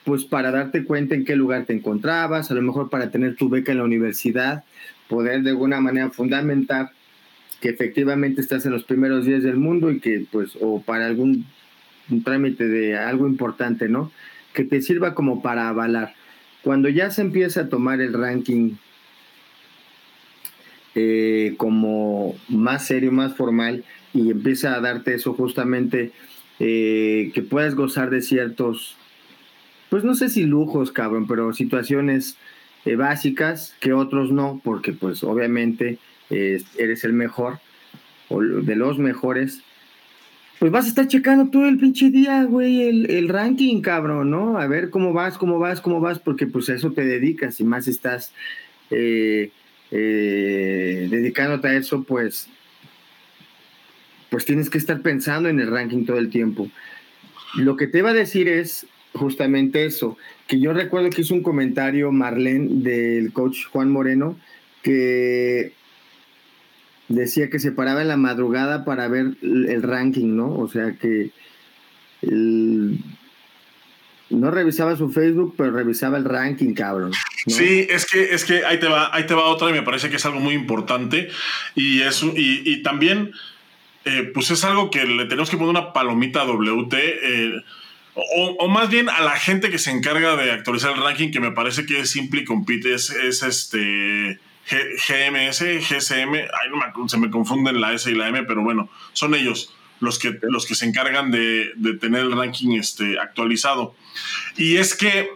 pues 0.05 0.25
para 0.25 0.51
darte 0.51 0.85
cuenta 0.85 1.15
en 1.15 1.25
qué 1.25 1.37
lugar 1.37 1.65
te 1.65 1.73
encontrabas, 1.73 2.51
a 2.51 2.55
lo 2.55 2.63
mejor 2.63 2.91
para 2.91 3.11
tener 3.11 3.37
tu 3.37 3.49
beca 3.49 3.73
en 3.73 3.79
la 3.79 3.85
universidad, 3.85 4.65
poder 5.09 5.43
de 5.43 5.51
alguna 5.51 5.81
manera 5.81 6.11
fundamentar 6.11 6.91
que 7.61 7.71
efectivamente 7.71 8.41
estás 8.41 8.67
en 8.67 8.73
los 8.73 8.85
primeros 8.85 9.25
días 9.25 9.43
del 9.43 9.57
mundo 9.57 9.91
y 9.91 10.01
que 10.01 10.27
pues, 10.31 10.57
o 10.61 10.83
para 10.83 11.07
algún 11.07 11.47
trámite 12.25 12.69
de 12.69 12.97
algo 12.97 13.27
importante, 13.27 13.89
¿no? 13.89 14.13
que 14.57 14.65
te 14.65 14.81
sirva 14.81 15.15
como 15.15 15.43
para 15.43 15.69
avalar. 15.69 16.15
Cuando 16.63 16.89
ya 16.89 17.11
se 17.11 17.21
empieza 17.21 17.61
a 17.61 17.69
tomar 17.69 18.01
el 18.01 18.15
ranking 18.15 18.73
eh, 20.97 21.55
como 21.57 22.35
más 22.49 22.87
serio, 22.87 23.13
más 23.13 23.37
formal, 23.37 23.85
y 24.13 24.31
empieza 24.31 24.75
a 24.75 24.81
darte 24.81 25.15
eso 25.15 25.35
justamente, 25.35 26.11
eh, 26.59 27.31
que 27.35 27.43
puedas 27.43 27.75
gozar 27.77 28.11
de 28.11 28.23
ciertos, 28.23 28.97
pues 29.91 30.03
no 30.03 30.15
sé 30.15 30.29
si 30.29 30.45
lujos, 30.45 30.91
cabrón, 30.91 31.29
pero 31.29 31.53
situaciones 31.53 32.37
eh, 32.85 32.97
básicas 32.97 33.77
que 33.79 33.93
otros 33.93 34.33
no, 34.33 34.61
porque 34.65 34.93
pues 34.93 35.23
obviamente 35.23 35.99
eres 36.29 37.05
el 37.05 37.13
mejor 37.13 37.61
o 38.29 38.41
de 38.41 38.75
los 38.75 38.99
mejores 38.99 39.63
pues 40.59 40.73
vas 40.73 40.87
a 40.87 40.89
estar 40.89 41.07
checando 41.07 41.51
todo 41.51 41.69
el 41.69 41.77
pinche 41.79 42.11
día, 42.11 42.45
güey, 42.45 42.83
el, 42.83 43.29
ranking, 43.29 43.83
cabrón, 43.83 44.31
¿no? 44.31 44.59
A 44.59 44.67
ver 44.67 44.89
cómo 44.89 45.13
vas, 45.13 45.37
cómo 45.37 45.59
vas, 45.59 45.81
cómo 45.81 46.01
vas, 46.01 46.19
porque 46.19 46.47
pues 46.47 46.69
a 46.71 46.75
eso 46.75 46.93
te 46.93 47.05
dedicas 47.05 47.61
y 47.61 47.65
más 47.65 47.89
estás 47.89 48.33
eh, 48.91 49.51
eh, 49.91 51.09
dedicándote 51.11 51.69
a 51.69 51.77
eso, 51.77 52.03
pues, 52.03 52.49
pues 54.31 54.45
tienes 54.45 54.71
que 54.71 54.79
estar 54.79 55.01
pensando 55.03 55.49
en 55.49 55.61
el 55.61 55.71
ranking 55.71 56.05
todo 56.05 56.19
el 56.19 56.31
tiempo. 56.31 56.71
Lo 57.57 57.77
que 57.77 57.87
te 57.87 57.99
iba 57.99 58.11
a 58.11 58.15
decir 58.15 58.49
es 58.49 58.87
justamente 59.13 59.87
eso, 59.87 60.17
que 60.47 60.61
yo 60.61 60.73
recuerdo 60.73 61.11
que 61.11 61.23
hizo 61.23 61.35
un 61.35 61.43
comentario 61.43 62.13
Marlene 62.13 62.83
del 62.83 63.33
coach 63.33 63.65
Juan 63.73 63.91
Moreno, 63.91 64.39
que 64.83 65.73
decía 67.09 67.49
que 67.51 67.59
se 67.59 67.73
paraba 67.73 68.03
en 68.03 68.09
la 68.09 68.17
madrugada 68.17 68.85
para 68.85 69.09
ver 69.09 69.37
el 69.43 69.83
ranking, 69.83 70.37
¿no? 70.37 70.55
O 70.55 70.69
sea 70.69 70.93
que 70.93 71.31
no 74.31 74.51
revisaba 74.51 74.97
su 74.97 75.11
Facebook, 75.11 75.55
pero 75.57 75.71
revisaba 75.71 76.19
el 76.19 76.25
ranking, 76.25 76.75
cabrón. 76.75 77.13
Sí, 77.47 77.87
es 77.89 78.07
que, 78.07 78.35
es 78.35 78.45
que 78.45 78.65
ahí 78.65 78.81
te 78.81 78.89
va, 78.89 79.15
ahí 79.15 79.25
te 79.27 79.35
va 79.35 79.45
otra 79.45 79.71
y 79.71 79.73
me 79.73 79.83
parece 79.83 80.11
que 80.11 80.17
es 80.17 80.27
algo 80.27 80.41
muy 80.41 80.55
importante. 80.55 81.29
Y 81.75 82.01
eso, 82.03 82.33
y, 82.35 82.83
también, 82.83 83.33
eh, 84.05 84.31
pues 84.35 84.51
es 84.51 84.65
algo 84.65 84.91
que 84.91 85.05
le 85.05 85.27
tenemos 85.27 85.51
que 85.51 85.57
poner 85.57 85.71
una 85.71 85.93
palomita 85.93 86.43
a 86.43 86.45
WT. 86.45 86.95
Eh, 86.95 87.63
o, 88.15 88.57
o, 88.59 88.69
más 88.69 88.89
bien 88.89 89.09
a 89.09 89.21
la 89.21 89.37
gente 89.37 89.71
que 89.71 89.79
se 89.79 89.91
encarga 89.91 90.37
de 90.37 90.51
actualizar 90.51 90.93
el 90.97 91.03
ranking, 91.03 91.31
que 91.31 91.41
me 91.41 91.53
parece 91.53 91.87
que 91.87 92.01
es 92.01 92.11
Simple 92.11 92.45
Compete, 92.45 92.95
es, 92.95 93.11
es 93.11 93.43
este 93.43 94.41
GMS, 94.69 95.61
GCM, 95.61 96.35
ay, 96.35 96.71
no 96.97 97.09
se 97.09 97.19
me 97.19 97.31
confunden 97.31 97.81
la 97.81 97.93
S 97.93 98.11
y 98.11 98.15
la 98.15 98.29
M, 98.29 98.43
pero 98.45 98.63
bueno, 98.63 98.89
son 99.13 99.35
ellos 99.35 99.76
los 100.01 100.19
que, 100.19 100.39
los 100.43 100.67
que 100.67 100.75
se 100.75 100.87
encargan 100.87 101.31
de, 101.31 101.73
tener 102.01 102.23
el 102.23 102.33
ranking 102.33 102.73
este, 102.73 103.19
actualizado. 103.19 103.95
Y 104.57 104.77
es 104.77 104.95
que 104.95 105.31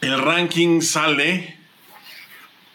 el 0.00 0.20
ranking 0.20 0.80
sale 0.80 1.56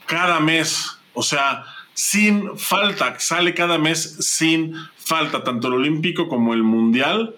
cada 0.05 0.39
mes, 0.39 0.97
o 1.13 1.23
sea, 1.23 1.65
sin 1.93 2.57
falta, 2.57 3.19
sale 3.19 3.53
cada 3.53 3.77
mes 3.77 4.17
sin 4.19 4.75
falta, 4.97 5.43
tanto 5.43 5.67
el 5.67 5.75
olímpico 5.75 6.27
como 6.27 6.53
el 6.53 6.63
mundial 6.63 7.35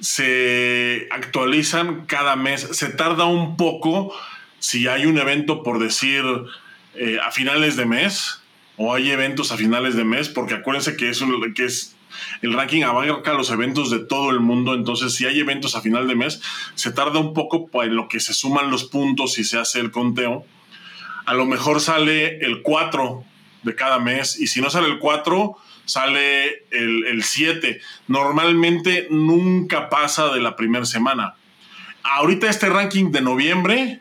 se 0.00 1.08
actualizan 1.10 2.06
cada 2.06 2.34
mes, 2.36 2.62
se 2.72 2.88
tarda 2.88 3.26
un 3.26 3.56
poco 3.56 4.14
si 4.58 4.88
hay 4.88 5.06
un 5.06 5.18
evento, 5.18 5.62
por 5.62 5.78
decir, 5.78 6.24
eh, 6.94 7.18
a 7.22 7.30
finales 7.30 7.76
de 7.76 7.86
mes 7.86 8.42
o 8.76 8.94
hay 8.94 9.10
eventos 9.10 9.52
a 9.52 9.56
finales 9.56 9.94
de 9.94 10.04
mes, 10.04 10.28
porque 10.28 10.54
acuérdense 10.54 10.96
que 10.96 11.10
es 11.10 11.20
el 12.42 12.52
ranking 12.52 12.82
abarca 12.82 13.34
los 13.34 13.50
eventos 13.50 13.90
de 13.90 14.00
todo 14.00 14.30
el 14.30 14.40
mundo, 14.40 14.74
entonces 14.74 15.14
si 15.14 15.26
hay 15.26 15.40
eventos 15.40 15.74
a 15.74 15.80
final 15.80 16.08
de 16.08 16.14
mes, 16.14 16.40
se 16.74 16.92
tarda 16.92 17.18
un 17.18 17.34
poco 17.34 17.68
en 17.82 17.96
lo 17.96 18.08
que 18.08 18.20
se 18.20 18.34
suman 18.34 18.70
los 18.70 18.84
puntos 18.84 19.38
y 19.38 19.44
se 19.44 19.58
hace 19.58 19.80
el 19.80 19.90
conteo. 19.90 20.44
A 21.26 21.34
lo 21.34 21.46
mejor 21.46 21.80
sale 21.80 22.38
el 22.38 22.62
4 22.62 23.24
de 23.62 23.74
cada 23.74 23.98
mes 23.98 24.38
y 24.40 24.46
si 24.46 24.60
no 24.60 24.70
sale 24.70 24.88
el 24.88 24.98
4, 24.98 25.56
sale 25.84 26.64
el, 26.70 27.06
el 27.06 27.22
7. 27.22 27.80
Normalmente 28.08 29.06
nunca 29.10 29.88
pasa 29.88 30.32
de 30.32 30.40
la 30.40 30.56
primera 30.56 30.86
semana. 30.86 31.34
Ahorita 32.02 32.48
este 32.48 32.68
ranking 32.68 33.12
de 33.12 33.20
noviembre 33.20 34.00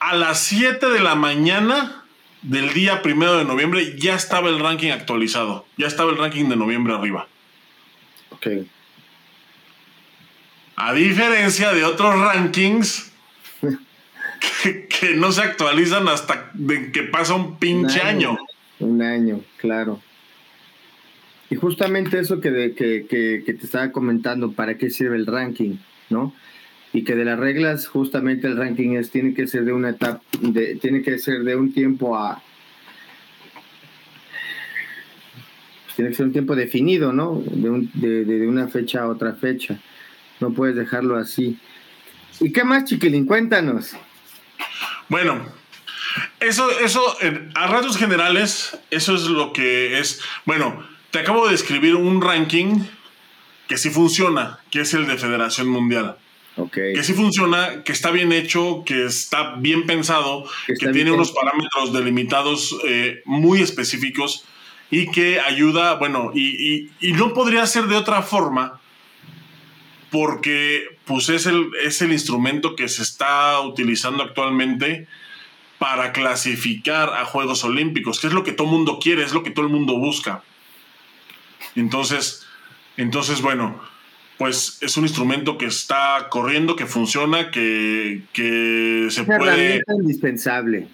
a 0.00 0.14
las 0.14 0.40
7 0.40 0.88
de 0.88 1.00
la 1.00 1.14
mañana 1.14 2.04
del 2.42 2.72
día 2.72 3.02
primero 3.02 3.36
de 3.36 3.44
noviembre 3.44 3.96
ya 3.98 4.14
estaba 4.14 4.48
el 4.48 4.60
ranking 4.60 4.90
actualizado. 4.90 5.66
Ya 5.76 5.86
estaba 5.86 6.10
el 6.10 6.18
ranking 6.18 6.48
de 6.48 6.56
noviembre 6.56 6.94
arriba. 6.94 7.28
Ok. 8.30 8.46
A 10.76 10.92
diferencia 10.92 11.72
de 11.72 11.84
otros 11.84 12.14
rankings 12.18 13.12
que, 14.62 15.16
no 15.16 15.32
se 15.32 15.42
actualizan 15.42 16.08
hasta 16.08 16.52
que 16.92 17.02
pasa 17.04 17.34
un 17.34 17.58
pinche 17.58 18.00
año, 18.00 18.38
Un 18.78 19.02
año, 19.02 19.40
claro. 19.56 20.00
Y 21.50 21.56
justamente 21.56 22.18
eso 22.20 22.40
que, 22.40 22.74
que, 22.76 23.42
te 23.44 23.64
estaba 23.64 23.90
comentando, 23.90 24.52
¿para 24.52 24.76
qué 24.76 24.90
sirve 24.90 25.16
el 25.16 25.26
ranking? 25.26 25.76
¿No? 26.10 26.34
Y 26.92 27.04
que 27.04 27.14
de 27.14 27.24
las 27.24 27.38
reglas 27.38 27.86
justamente 27.86 28.46
el 28.46 28.56
ranking 28.56 28.96
es 28.96 29.10
tiene 29.10 29.34
que 29.34 29.46
ser 29.46 29.64
de 29.64 29.72
una 29.72 29.90
etapa 29.90 30.22
de, 30.40 30.76
tiene 30.76 31.02
que 31.02 31.18
ser 31.18 31.42
de 31.42 31.56
un 31.56 31.72
tiempo 31.72 32.16
a 32.16 32.42
tiene 35.96 36.10
que 36.10 36.16
ser 36.16 36.26
un 36.26 36.32
tiempo 36.32 36.54
definido 36.54 37.12
no 37.12 37.42
de, 37.44 38.24
de, 38.24 38.46
una 38.46 38.68
fecha 38.68 39.02
a 39.02 39.08
otra 39.08 39.34
fecha. 39.34 39.80
No 40.38 40.52
puedes 40.52 40.76
dejarlo 40.76 41.16
así. 41.16 41.58
Y 42.38 42.52
qué 42.52 42.62
más 42.62 42.84
chiquilín 42.84 43.26
cuéntanos. 43.26 43.96
Bueno 45.08 45.58
eso 46.40 46.70
eso 46.80 47.02
a 47.54 47.66
rasgos 47.66 47.96
generales 47.96 48.78
eso 48.90 49.14
es 49.14 49.22
lo 49.22 49.52
que 49.52 49.98
es 49.98 50.20
bueno 50.46 50.82
te 51.10 51.20
acabo 51.20 51.48
de 51.48 51.54
escribir 51.54 51.94
un 51.96 52.20
ranking 52.22 52.80
que 53.66 53.76
sí 53.76 53.90
funciona 53.90 54.58
que 54.70 54.80
es 54.80 54.94
el 54.94 55.06
de 55.06 55.16
Federación 55.16 55.68
Mundial 55.68 56.16
Que 56.66 57.04
sí 57.04 57.12
funciona, 57.12 57.84
que 57.84 57.92
está 57.92 58.10
bien 58.10 58.32
hecho, 58.32 58.82
que 58.84 59.06
está 59.06 59.54
bien 59.56 59.86
pensado, 59.86 60.44
que, 60.66 60.88
tiene 60.88 61.12
unos 61.12 61.30
parámetros 61.30 61.92
delimitados 61.92 62.76
eh, 62.84 63.22
muy 63.24 63.62
específicos 63.62 64.44
y 64.90 65.10
que 65.10 65.40
ayuda, 65.40 65.94
bueno, 65.94 66.32
y, 66.34 66.90
no 67.14 67.32
podría 67.32 67.66
ser 67.66 67.84
de 67.84 67.96
otra 67.96 68.22
forma 68.22 68.80
porque 70.10 70.96
pues 71.04 71.28
es 71.28 71.46
el, 71.46 71.70
es 71.84 72.00
el 72.00 72.12
instrumento 72.12 72.74
que 72.74 72.88
se 72.88 73.02
está 73.02 73.60
utilizando 73.60 74.22
actualmente 74.22 75.06
para 75.78 76.12
clasificar 76.12 77.10
a 77.10 77.24
Juegos 77.24 77.62
Olímpicos, 77.62 78.18
que 78.18 78.26
es 78.26 78.32
lo 78.32 78.42
que 78.42 78.52
todo 78.52 78.66
el 78.66 78.72
mundo 78.72 78.98
quiere, 79.00 79.22
es 79.22 79.32
lo 79.32 79.42
que 79.42 79.50
todo 79.50 79.66
el 79.66 79.72
mundo 79.72 79.96
busca. 79.98 80.42
Entonces, 81.76 82.46
entonces 82.96 83.42
bueno, 83.42 83.80
pues 84.38 84.78
es 84.80 84.96
un 84.96 85.04
instrumento 85.04 85.58
que 85.58 85.66
está 85.66 86.28
corriendo, 86.30 86.76
que 86.76 86.86
funciona, 86.86 87.50
que, 87.50 88.22
que 88.32 89.08
se 89.10 89.22
Una 89.22 89.38
puede... 89.38 89.82
indispensable. 89.88 90.86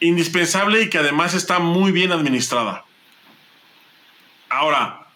Indispensable 0.00 0.82
y 0.82 0.88
que 0.88 0.98
además 0.98 1.34
está 1.34 1.58
muy 1.58 1.92
bien 1.92 2.12
administrada. 2.12 2.84
Ahora, 4.48 5.06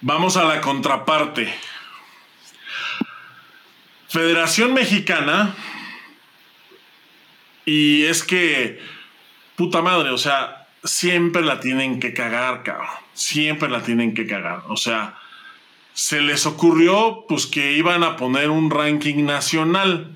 vamos 0.00 0.36
a 0.36 0.44
la 0.44 0.60
contraparte. 0.60 1.54
Federación 4.08 4.74
Mexicana, 4.74 5.54
y 7.64 8.04
es 8.04 8.22
que, 8.22 8.80
puta 9.56 9.80
madre, 9.80 10.10
o 10.10 10.18
sea, 10.18 10.66
siempre 10.82 11.42
la 11.42 11.60
tienen 11.60 12.00
que 12.00 12.12
cagar, 12.12 12.62
cabrón. 12.62 12.88
Siempre 13.14 13.68
la 13.68 13.82
tienen 13.82 14.14
que 14.14 14.26
cagar. 14.26 14.62
O 14.68 14.76
sea, 14.76 15.16
se 15.94 16.20
les 16.20 16.44
ocurrió 16.44 17.24
pues 17.28 17.46
que 17.46 17.72
iban 17.72 18.02
a 18.02 18.16
poner 18.16 18.50
un 18.50 18.70
ranking 18.70 19.24
nacional. 19.24 20.12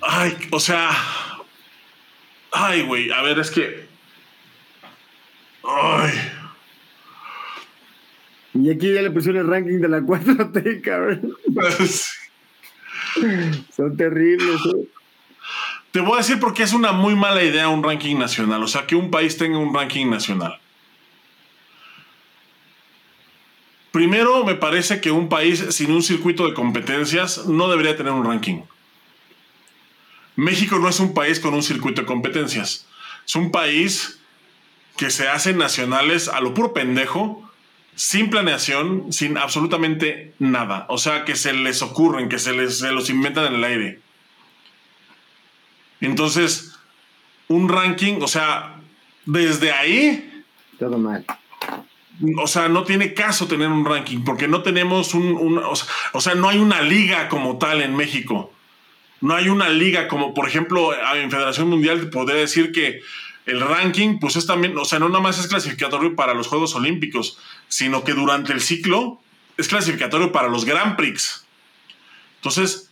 Ay, 0.00 0.36
o 0.50 0.58
sea, 0.58 0.90
ay, 2.52 2.82
güey, 2.82 3.10
a 3.10 3.22
ver, 3.22 3.38
es 3.38 3.50
que 3.50 3.86
ay. 5.62 6.12
Y 8.54 8.70
aquí 8.70 8.92
ya 8.92 9.02
le 9.02 9.10
pusieron 9.10 9.42
el 9.42 9.48
ranking 9.48 9.80
de 9.80 9.88
la 9.88 10.00
4T, 10.00 10.80
cabrón. 10.80 11.36
Son 13.76 13.96
terribles. 13.96 14.60
¿eh? 14.66 14.88
Te 15.90 16.00
voy 16.00 16.14
a 16.14 16.18
decir 16.18 16.38
porque 16.38 16.62
es 16.62 16.72
una 16.72 16.92
muy 16.92 17.16
mala 17.16 17.42
idea 17.42 17.68
un 17.68 17.82
ranking 17.82 18.16
nacional. 18.16 18.62
O 18.62 18.68
sea, 18.68 18.86
que 18.86 18.94
un 18.94 19.10
país 19.10 19.36
tenga 19.36 19.58
un 19.58 19.74
ranking 19.74 20.08
nacional. 20.08 20.60
Primero, 23.94 24.44
me 24.44 24.56
parece 24.56 25.00
que 25.00 25.12
un 25.12 25.28
país 25.28 25.66
sin 25.70 25.92
un 25.92 26.02
circuito 26.02 26.48
de 26.48 26.52
competencias 26.52 27.46
no 27.46 27.68
debería 27.68 27.96
tener 27.96 28.12
un 28.12 28.24
ranking. 28.24 28.62
México 30.34 30.80
no 30.80 30.88
es 30.88 30.98
un 30.98 31.14
país 31.14 31.38
con 31.38 31.54
un 31.54 31.62
circuito 31.62 32.00
de 32.00 32.06
competencias. 32.08 32.88
Es 33.24 33.36
un 33.36 33.52
país 33.52 34.18
que 34.96 35.10
se 35.10 35.28
hace 35.28 35.54
nacionales 35.54 36.26
a 36.26 36.40
lo 36.40 36.54
puro 36.54 36.72
pendejo, 36.72 37.48
sin 37.94 38.30
planeación, 38.30 39.12
sin 39.12 39.38
absolutamente 39.38 40.34
nada. 40.40 40.86
O 40.88 40.98
sea, 40.98 41.24
que 41.24 41.36
se 41.36 41.52
les 41.52 41.80
ocurren, 41.80 42.28
que 42.28 42.40
se, 42.40 42.52
les, 42.52 42.80
se 42.80 42.90
los 42.90 43.10
inventan 43.10 43.46
en 43.46 43.54
el 43.54 43.62
aire. 43.62 44.00
Entonces, 46.00 46.80
un 47.46 47.68
ranking, 47.68 48.14
o 48.22 48.26
sea, 48.26 48.74
desde 49.24 49.70
ahí... 49.70 50.42
Todo 50.80 50.98
mal 50.98 51.24
o 52.38 52.46
sea, 52.46 52.68
no 52.68 52.84
tiene 52.84 53.14
caso 53.14 53.48
tener 53.48 53.68
un 53.68 53.84
ranking 53.84 54.22
porque 54.24 54.46
no 54.48 54.62
tenemos 54.62 55.14
un, 55.14 55.58
o, 56.12 56.20
sea, 56.20 56.34
no 56.34 56.48
hay 56.48 56.58
una 56.58 56.80
liga 56.82 57.28
como 57.28 57.58
tal 57.58 57.82
en 57.82 57.96
México. 57.96 58.52
No 59.20 59.34
hay 59.34 59.48
una 59.48 59.68
liga 59.68 60.06
como, 60.06 60.34
por 60.34 60.46
ejemplo, 60.48 60.92
en 61.14 61.30
Federación 61.30 61.68
Mundial 61.68 62.10
podría 62.10 62.36
decir 62.36 62.72
que 62.72 63.00
el 63.46 63.60
ranking, 63.60 64.18
pues 64.18 64.36
es 64.36 64.46
también, 64.46 64.76
o 64.78 64.84
sea, 64.84 64.98
no 64.98 65.08
nada 65.08 65.20
más 65.20 65.38
es 65.38 65.46
clasificatorio 65.46 66.14
para 66.14 66.34
los 66.34 66.46
Juegos 66.46 66.74
Olímpicos, 66.74 67.38
sino 67.68 68.04
que 68.04 68.12
durante 68.12 68.52
el 68.52 68.60
ciclo 68.60 69.20
es 69.56 69.68
clasificatorio 69.68 70.32
para 70.32 70.48
los 70.48 70.64
Grand 70.64 70.96
Prix. 70.96 71.46
Entonces, 72.36 72.90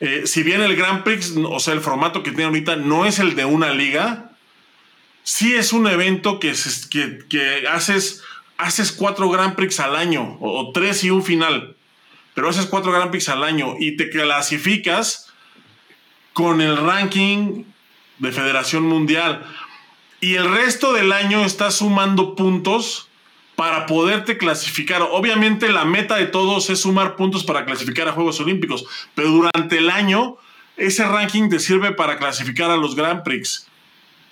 eh, 0.00 0.22
si 0.26 0.42
bien 0.42 0.60
el 0.60 0.76
Grand 0.76 1.04
Prix, 1.04 1.34
o 1.36 1.58
sea, 1.60 1.74
el 1.74 1.80
formato 1.80 2.22
que 2.22 2.30
tiene 2.30 2.44
ahorita 2.44 2.76
no 2.76 3.06
es 3.06 3.18
el 3.18 3.34
de 3.34 3.44
una 3.44 3.70
liga, 3.70 4.32
sí 5.22 5.54
es 5.54 5.72
un 5.72 5.86
evento 5.86 6.40
que, 6.40 6.54
que 7.28 7.68
haces 7.68 8.22
haces 8.58 8.92
cuatro 8.92 9.30
Grand 9.30 9.54
Prix 9.54 9.80
al 9.80 9.96
año, 9.96 10.36
o, 10.40 10.72
tres 10.72 11.04
y 11.04 11.10
un 11.10 11.22
final, 11.22 11.76
pero 12.34 12.50
haces 12.50 12.66
cuatro 12.66 12.92
Grand 12.92 13.10
Prix 13.10 13.28
al 13.28 13.44
año 13.44 13.76
y 13.78 13.96
te 13.96 14.10
clasificas 14.10 15.32
con 16.32 16.60
el 16.60 16.76
ranking 16.76 17.64
de 18.18 18.32
Federación 18.32 18.84
Mundial. 18.84 19.44
Y 20.20 20.34
el 20.34 20.50
resto 20.50 20.92
del 20.92 21.12
año 21.12 21.44
estás 21.44 21.76
sumando 21.76 22.34
puntos 22.34 23.08
para 23.54 23.86
poderte 23.86 24.36
clasificar. 24.36 25.02
Obviamente 25.02 25.68
la 25.72 25.84
meta 25.84 26.16
de 26.16 26.26
todos 26.26 26.70
es 26.70 26.80
sumar 26.80 27.16
puntos 27.16 27.44
para 27.44 27.64
clasificar 27.64 28.08
a 28.08 28.12
Juegos 28.12 28.40
Olímpicos, 28.40 28.84
pero 29.14 29.30
durante 29.30 29.78
el 29.78 29.90
año 29.90 30.36
ese 30.76 31.04
ranking 31.04 31.48
te 31.48 31.58
sirve 31.58 31.92
para 31.92 32.18
clasificar 32.18 32.70
a 32.70 32.76
los 32.76 32.94
Grand 32.94 33.22
Prix, 33.24 33.66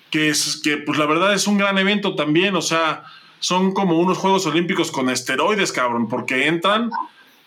que 0.09 0.29
es 0.29 0.61
que 0.63 0.77
pues 0.77 0.97
la 0.97 1.05
verdad 1.05 1.33
es 1.33 1.45
un 1.45 1.57
gran 1.57 1.77
evento 1.77 2.15
también, 2.15 2.55
o 2.55 2.61
sea, 2.61 3.03
son 3.39 3.73
como 3.73 3.99
unos 3.99 4.17
Juegos 4.17 4.45
Olímpicos 4.45 4.91
con 4.91 5.09
esteroides, 5.09 5.71
cabrón, 5.71 6.07
porque 6.07 6.47
entran 6.47 6.89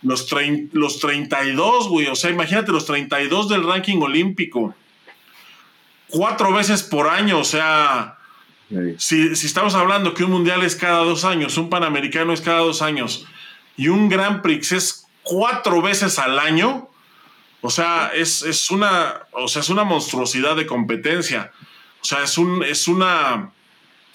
los, 0.02 0.28
los 0.72 0.98
32, 1.00 1.88
güey. 1.88 2.06
O 2.06 2.14
sea, 2.14 2.30
imagínate 2.30 2.72
los 2.72 2.86
32 2.86 3.48
del 3.48 3.66
ranking 3.66 3.98
olímpico. 4.00 4.74
Cuatro 6.08 6.52
veces 6.52 6.82
por 6.82 7.08
año, 7.08 7.38
o 7.38 7.44
sea, 7.44 8.18
si, 8.98 9.34
si, 9.36 9.46
estamos 9.46 9.74
hablando 9.74 10.14
que 10.14 10.24
un 10.24 10.30
mundial 10.30 10.62
es 10.62 10.74
cada 10.74 11.04
dos 11.04 11.24
años, 11.24 11.56
un 11.56 11.70
panamericano 11.70 12.32
es 12.32 12.40
cada 12.40 12.60
dos 12.60 12.82
años 12.82 13.26
y 13.76 13.88
un 13.88 14.08
Grand 14.08 14.42
Prix 14.42 14.72
es 14.72 15.06
cuatro 15.22 15.80
veces 15.80 16.18
al 16.18 16.38
año, 16.38 16.88
o 17.60 17.70
sea, 17.70 18.10
es, 18.14 18.42
es 18.42 18.70
una, 18.70 19.26
o 19.32 19.48
sea, 19.48 19.60
es 19.60 19.68
una 19.68 19.84
monstruosidad 19.84 20.56
de 20.56 20.66
competencia. 20.66 21.52
O 22.02 22.04
sea, 22.04 22.22
es, 22.24 22.38
un, 22.38 22.62
es 22.62 22.88
una 22.88 23.52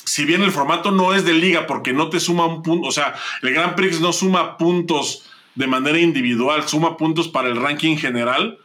si 0.05 0.25
bien 0.25 0.43
el 0.43 0.51
formato 0.51 0.91
no 0.91 1.13
es 1.13 1.25
de 1.25 1.33
liga 1.33 1.67
porque 1.67 1.93
no 1.93 2.09
te 2.09 2.19
suma 2.19 2.45
un 2.45 2.61
punto, 2.61 2.87
o 2.87 2.91
sea, 2.91 3.15
el 3.41 3.53
Grand 3.53 3.75
Prix 3.75 3.99
no 3.99 4.13
suma 4.13 4.57
puntos 4.57 5.25
de 5.55 5.67
manera 5.67 5.99
individual, 5.99 6.67
suma 6.67 6.97
puntos 6.97 7.27
para 7.27 7.47
el 7.47 7.55
ranking 7.55 7.97
general, 7.97 8.59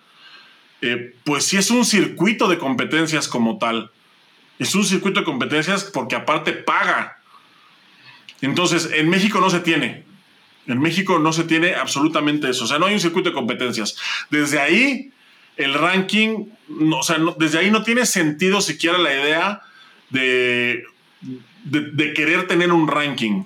eh, 0.83 1.15
pues 1.25 1.45
sí 1.45 1.57
es 1.57 1.71
un 1.71 1.85
circuito 1.85 2.49
de 2.49 2.59
competencias 2.59 3.29
como 3.29 3.59
tal. 3.59 3.91
Es 4.59 4.75
un 4.75 4.85
circuito 4.85 5.21
de 5.21 5.27
competencias 5.27 5.85
porque 5.85 6.17
aparte 6.17 6.53
paga. 6.53 7.19
Entonces, 8.41 8.91
en 8.95 9.09
México 9.09 9.41
no 9.41 9.51
se 9.51 9.61
tiene. 9.61 10.05
En 10.67 10.81
México 10.81 11.19
no 11.19 11.33
se 11.33 11.45
tiene 11.45 11.75
absolutamente 11.75 12.51
eso. 12.51 12.65
O 12.65 12.67
sea, 12.67 12.79
no 12.79 12.87
hay 12.87 12.95
un 12.95 13.01
circuito 13.01 13.31
de 13.31 13.35
competencias. 13.35 13.97
Desde 14.31 14.61
ahí, 14.61 15.13
el 15.57 15.75
ranking, 15.75 16.47
o 16.93 17.03
sea, 17.03 17.19
desde 17.39 17.59
ahí 17.59 17.71
no 17.71 17.83
tiene 17.83 18.05
sentido 18.07 18.61
siquiera 18.61 18.99
la 18.99 19.13
idea 19.13 19.63
de 20.11 20.85
de, 21.65 22.15
querer 22.15 22.47
tener 22.47 22.73
un 22.73 22.89
ranking. 22.89 23.45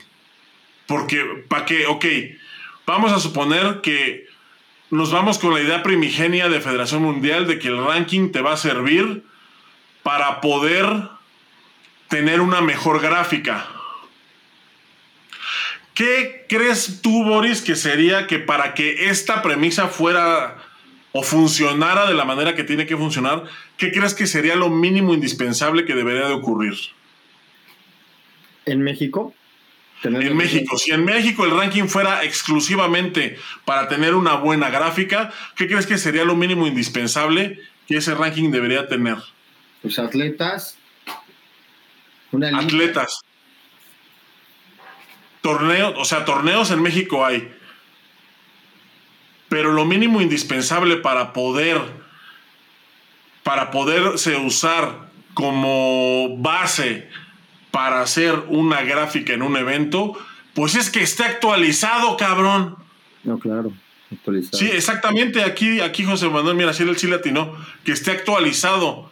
Porque, 0.87 1.45
¿para 1.49 1.65
qué? 1.65 1.87
Ok, 1.87 2.05
vamos 2.87 3.13
a 3.13 3.21
suponer 3.21 3.81
que 3.81 4.27
nos 4.91 5.11
vamos 5.11 5.39
con 5.39 5.55
la 5.55 5.61
idea 5.61 5.83
primigenia 5.83 6.49
de 6.49 6.61
Federación 6.61 7.03
Mundial 7.03 7.47
de 7.47 7.59
que 7.59 7.69
el 7.69 7.85
ranking 7.85 8.31
te 8.31 8.43
va 8.43 8.53
a 8.53 8.57
servir 8.57 9.25
para 10.03 10.41
poder 10.41 10.87
tener 12.09 12.41
una 12.41 12.61
mejor 12.61 13.01
gráfica. 13.01 13.67
¿Qué 15.95 16.45
crees 16.49 17.01
tú, 17.03 17.25
Boris, 17.25 17.63
que 17.63 17.77
sería 17.77 18.27
que 18.27 18.39
para 18.39 18.75
que 18.75 19.09
esta 19.09 19.43
premisa 19.43 19.89
fuera 19.89 20.59
o 21.13 21.23
funcionara 21.23 22.07
de 22.07 22.15
la 22.15 22.25
manera 22.25 22.57
que 22.57 22.65
tiene 22.65 22.87
que 22.87 22.97
funcionar, 22.97 23.45
qué 23.77 23.93
crees 23.93 24.15
que 24.15 24.27
sería 24.27 24.57
lo 24.57 24.69
mínimo 24.69 25.15
indispensable 25.15 25.85
que 25.85 25.95
debería 25.95 26.27
de 26.27 26.35
ocurrir? 26.35 26.75
¿En 28.67 28.83
México? 28.83 29.35
En 30.03 30.37
México, 30.37 30.77
si 30.77 30.91
en 30.91 31.05
México 31.05 31.45
el 31.45 31.51
ranking 31.51 31.85
fuera 31.85 32.25
exclusivamente 32.25 33.39
para 33.65 33.89
tener 33.89 34.15
una 34.15 34.35
buena 34.35 34.69
gráfica, 34.69 35.33
¿qué 35.57 35.67
crees 35.67 35.87
que 35.87 35.97
sería 35.97 36.25
lo 36.25 36.37
mínimo 36.37 36.67
indispensable 36.67 37.59
que 37.87 37.97
ese 37.97 38.15
ranking 38.15 38.51
debería 38.51 38.87
tener? 38.87 39.17
Pues 39.81 39.99
atletas. 39.99 40.77
atletas. 42.33 43.21
Torneos, 45.41 45.95
o 45.97 46.05
sea, 46.05 46.25
torneos 46.25 46.71
en 46.71 46.83
México 46.83 47.25
hay. 47.25 47.51
Pero 49.49 49.73
lo 49.73 49.85
mínimo 49.85 50.21
indispensable 50.21 50.97
para 50.97 51.33
poder 51.33 51.81
para 53.43 53.71
poderse 53.71 54.37
usar 54.37 55.11
como 55.35 56.39
base 56.39 57.09
para 57.75 58.03
hacer 58.03 58.45
una 58.51 58.83
gráfica 58.83 59.33
en 59.33 59.43
un 59.43 59.57
evento, 59.57 60.17
pues 60.55 60.77
es 60.77 60.91
que 60.91 61.03
esté 61.03 61.25
actualizado, 61.25 62.17
cabrón. 62.17 62.77
No, 63.25 63.41
claro. 63.41 63.73
Actualizado. 64.13 64.57
Sí, 64.57 64.71
exactamente. 64.71 65.43
Aquí, 65.43 65.81
aquí 65.81 66.05
José 66.05 66.29
Manuel, 66.29 66.55
mira, 66.55 66.73
sí, 66.73 66.85
el 66.85 66.97
sí 66.97 67.09
latino, 67.09 67.53
que 67.85 67.91
esté 67.91 68.13
actualizado. 68.13 69.11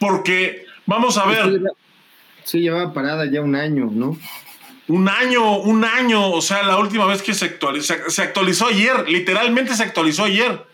Porque, 0.00 0.66
vamos 0.86 1.18
a 1.18 1.26
ver. 1.26 1.60
Sí, 2.42 2.58
llevaba 2.58 2.92
parada 2.92 3.30
ya 3.30 3.42
un 3.42 3.54
año, 3.54 3.88
¿no? 3.92 4.18
Un 4.88 5.08
año, 5.08 5.58
un 5.58 5.84
año. 5.84 6.32
O 6.32 6.40
sea, 6.42 6.64
la 6.64 6.78
última 6.78 7.06
vez 7.06 7.22
que 7.22 7.32
se 7.32 7.44
actualizó, 7.44 7.94
se 8.08 8.22
actualizó 8.22 8.66
ayer, 8.66 9.08
literalmente 9.08 9.76
se 9.76 9.84
actualizó 9.84 10.24
ayer 10.24 10.66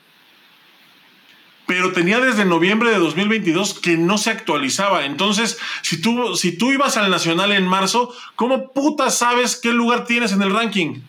pero 1.66 1.92
tenía 1.92 2.20
desde 2.20 2.44
noviembre 2.44 2.90
de 2.90 2.98
2022 2.98 3.74
que 3.80 3.96
no 3.96 4.18
se 4.18 4.30
actualizaba. 4.30 5.04
Entonces, 5.04 5.58
si 5.82 6.00
tú, 6.00 6.36
si 6.36 6.56
tú 6.56 6.72
ibas 6.72 6.96
al 6.96 7.10
Nacional 7.10 7.52
en 7.52 7.66
marzo, 7.66 8.14
¿cómo 8.36 8.72
puta 8.72 9.10
sabes 9.10 9.56
qué 9.56 9.72
lugar 9.72 10.04
tienes 10.04 10.32
en 10.32 10.42
el 10.42 10.52
ranking? 10.52 11.00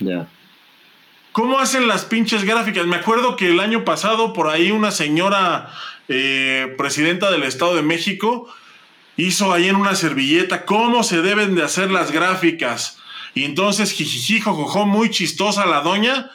Ya. 0.00 0.28
¿Cómo 1.32 1.58
hacen 1.58 1.86
las 1.86 2.04
pinches 2.04 2.44
gráficas? 2.44 2.86
Me 2.86 2.96
acuerdo 2.96 3.36
que 3.36 3.50
el 3.50 3.60
año 3.60 3.84
pasado, 3.84 4.32
por 4.32 4.48
ahí, 4.48 4.72
una 4.72 4.90
señora 4.90 5.70
eh, 6.08 6.74
presidenta 6.76 7.30
del 7.30 7.44
Estado 7.44 7.76
de 7.76 7.82
México 7.82 8.48
hizo 9.16 9.52
ahí 9.52 9.68
en 9.68 9.76
una 9.76 9.94
servilleta 9.94 10.64
cómo 10.64 11.02
se 11.02 11.22
deben 11.22 11.54
de 11.54 11.62
hacer 11.62 11.90
las 11.90 12.10
gráficas. 12.10 12.98
Y 13.34 13.44
entonces, 13.44 13.92
jijijijo, 13.92 14.86
muy 14.86 15.10
chistosa 15.10 15.66
la 15.66 15.82
doña 15.82 16.30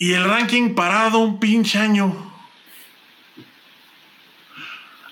y 0.00 0.14
el 0.14 0.24
ranking 0.24 0.74
parado 0.74 1.18
un 1.18 1.38
pinche 1.38 1.78
año. 1.78 2.32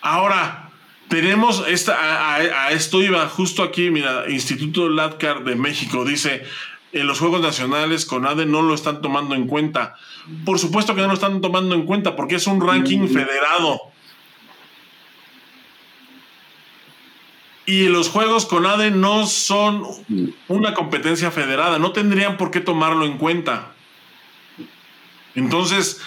Ahora, 0.01 0.70
tenemos 1.09 1.62
esta, 1.68 2.37
a, 2.37 2.70
esto 2.70 3.03
iba 3.03 3.29
justo 3.29 3.62
aquí, 3.62 3.90
mira, 3.90 4.24
Instituto 4.31 4.88
Latcar 4.88 5.44
de 5.44 5.57
México 5.57 6.07
dice, 6.07 6.42
en 6.92 7.07
los 7.07 7.18
Juegos 7.18 7.42
Nacionales 7.42 8.07
con 8.07 8.27
ADE 8.27 8.46
no 8.46 8.62
lo 8.62 8.74
están 8.74 9.03
tomando 9.03 9.35
en 9.35 9.46
cuenta. 9.46 9.94
Por 10.46 10.59
supuesto 10.59 10.94
que 10.94 11.03
no 11.03 11.09
lo 11.09 11.14
están 11.14 11.42
tomando 11.42 11.74
en 11.74 11.85
cuenta 11.85 12.16
porque 12.16 12.37
es 12.37 12.46
un 12.46 12.66
ranking 12.66 13.09
federado. 13.09 13.79
Y 17.66 17.88
los 17.88 18.09
Juegos 18.09 18.46
con 18.46 18.64
ADE 18.64 18.90
no 18.90 19.27
son 19.27 19.85
una 20.48 20.72
competencia 20.72 21.31
federada, 21.31 21.79
no 21.79 21.92
tendrían 21.92 22.38
por 22.38 22.51
qué 22.51 22.61
tomarlo 22.61 23.05
en 23.05 23.18
cuenta. 23.18 23.74
Entonces, 25.34 26.00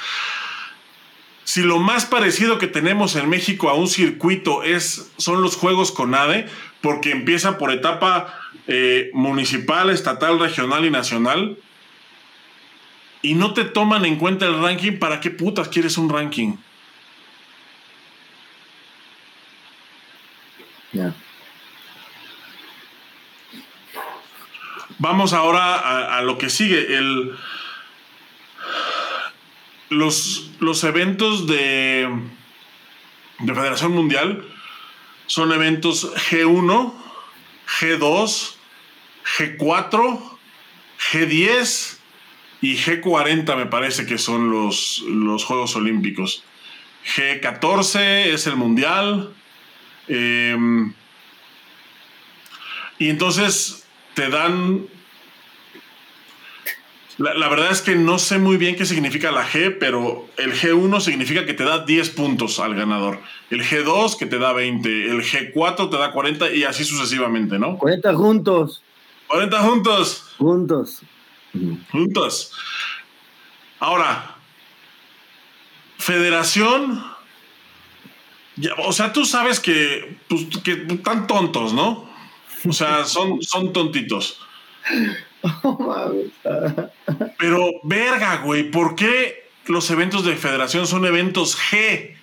si 1.43 1.61
lo 1.63 1.79
más 1.79 2.05
parecido 2.05 2.57
que 2.57 2.67
tenemos 2.67 3.15
en 3.15 3.29
México 3.29 3.69
a 3.69 3.73
un 3.73 3.87
circuito 3.87 4.63
es, 4.63 5.11
son 5.17 5.41
los 5.41 5.55
juegos 5.55 5.91
con 5.91 6.15
ADE, 6.15 6.47
porque 6.81 7.11
empieza 7.11 7.57
por 7.57 7.71
etapa 7.71 8.33
eh, 8.67 9.09
municipal, 9.13 9.89
estatal, 9.89 10.39
regional 10.39 10.85
y 10.85 10.91
nacional, 10.91 11.57
y 13.21 13.35
no 13.35 13.53
te 13.53 13.65
toman 13.65 14.05
en 14.05 14.15
cuenta 14.15 14.45
el 14.45 14.61
ranking, 14.61 14.97
¿para 14.97 15.19
qué 15.19 15.29
putas 15.29 15.67
quieres 15.67 15.97
un 15.97 16.09
ranking? 16.09 16.55
Ya. 20.93 21.13
Vamos 24.97 25.33
ahora 25.33 25.75
a, 25.75 26.17
a, 26.17 26.21
lo 26.21 26.37
que 26.37 26.49
sigue. 26.49 26.95
El, 26.97 27.35
los, 29.91 30.51
los 30.59 30.83
eventos 30.85 31.47
de, 31.47 32.09
de 33.39 33.53
Federación 33.53 33.91
Mundial 33.91 34.47
son 35.27 35.51
eventos 35.51 36.15
G1, 36.29 36.93
G2, 37.79 38.55
G4, 39.37 40.21
G10 41.11 41.97
y 42.61 42.77
G40 42.77 43.57
me 43.57 43.65
parece 43.65 44.05
que 44.05 44.17
son 44.17 44.49
los, 44.49 45.03
los 45.07 45.43
Juegos 45.43 45.75
Olímpicos. 45.75 46.43
G14 47.15 48.27
es 48.27 48.47
el 48.47 48.55
Mundial. 48.55 49.33
Em, 50.07 50.93
y 52.97 53.09
entonces 53.09 53.85
te 54.13 54.29
dan 54.29 54.87
la, 57.21 57.47
verdad 57.49 57.71
es 57.71 57.81
que 57.81 57.95
no 57.95 58.17
sé 58.19 58.39
muy 58.39 58.57
bien 58.57 58.75
qué 58.75 58.85
significa 58.85 59.31
la 59.31 59.47
G, 59.47 59.77
pero 59.79 60.27
el 60.37 60.53
G1 60.53 60.99
significa 61.01 61.45
que 61.45 61.53
te 61.53 61.63
da 61.63 61.85
10 61.85 62.09
puntos 62.11 62.59
al 62.59 62.75
ganador. 62.75 63.19
El 63.49 63.63
G2 63.63 64.17
que 64.17 64.25
te 64.25 64.39
da 64.39 64.53
20. 64.53 65.11
El 65.11 65.21
G4 65.21 65.89
te 65.89 65.97
da 65.97 66.11
40 66.11 66.51
y 66.51 66.63
así 66.63 66.83
sucesivamente, 66.83 67.59
¿no? 67.59 67.77
40 67.77 68.13
juntos. 68.15 68.83
40 69.27 69.59
juntos. 69.59 70.33
Juntos. 70.37 71.01
Juntos. 71.91 72.51
Ahora, 73.79 74.35
Federación. 75.97 77.03
o 78.79 78.91
sea, 78.91 79.13
tú 79.13 79.25
sabes 79.25 79.59
que, 79.59 80.17
pues, 80.27 80.47
que 80.63 80.85
están 80.89 81.27
tontos, 81.27 81.73
¿no? 81.73 82.09
O 82.67 82.73
sea, 82.73 83.05
son, 83.05 83.41
son 83.41 83.71
tontitos. 83.73 84.39
Pero, 87.37 87.69
verga, 87.83 88.37
güey, 88.37 88.69
¿por 88.69 88.95
qué 88.95 89.49
los 89.65 89.89
eventos 89.89 90.25
de 90.25 90.35
federación 90.35 90.87
son 90.87 91.05
eventos 91.05 91.57
G? 91.57 92.15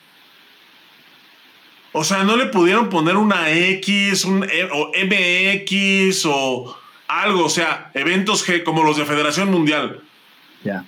O 1.92 2.04
sea, 2.04 2.22
no 2.24 2.36
le 2.36 2.46
pudieron 2.46 2.88
poner 2.88 3.16
una 3.16 3.50
X 3.50 4.24
un, 4.24 4.44
e, 4.44 4.68
o 4.70 4.92
MX 4.94 6.26
o 6.26 6.78
algo, 7.08 7.46
o 7.46 7.50
sea, 7.50 7.90
eventos 7.94 8.46
G 8.46 8.62
como 8.62 8.84
los 8.84 8.96
de 8.96 9.06
Federación 9.06 9.50
Mundial. 9.50 10.02
Ya. 10.62 10.84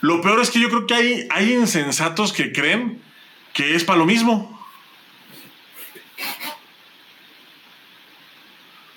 Lo 0.00 0.20
peor 0.20 0.40
es 0.40 0.50
que 0.50 0.60
yo 0.60 0.68
creo 0.68 0.86
que 0.86 0.94
hay, 0.94 1.28
hay 1.30 1.52
insensatos 1.52 2.32
que 2.32 2.52
creen 2.52 3.00
que 3.52 3.76
es 3.76 3.84
para 3.84 3.98
lo 3.98 4.06
mismo. 4.06 4.61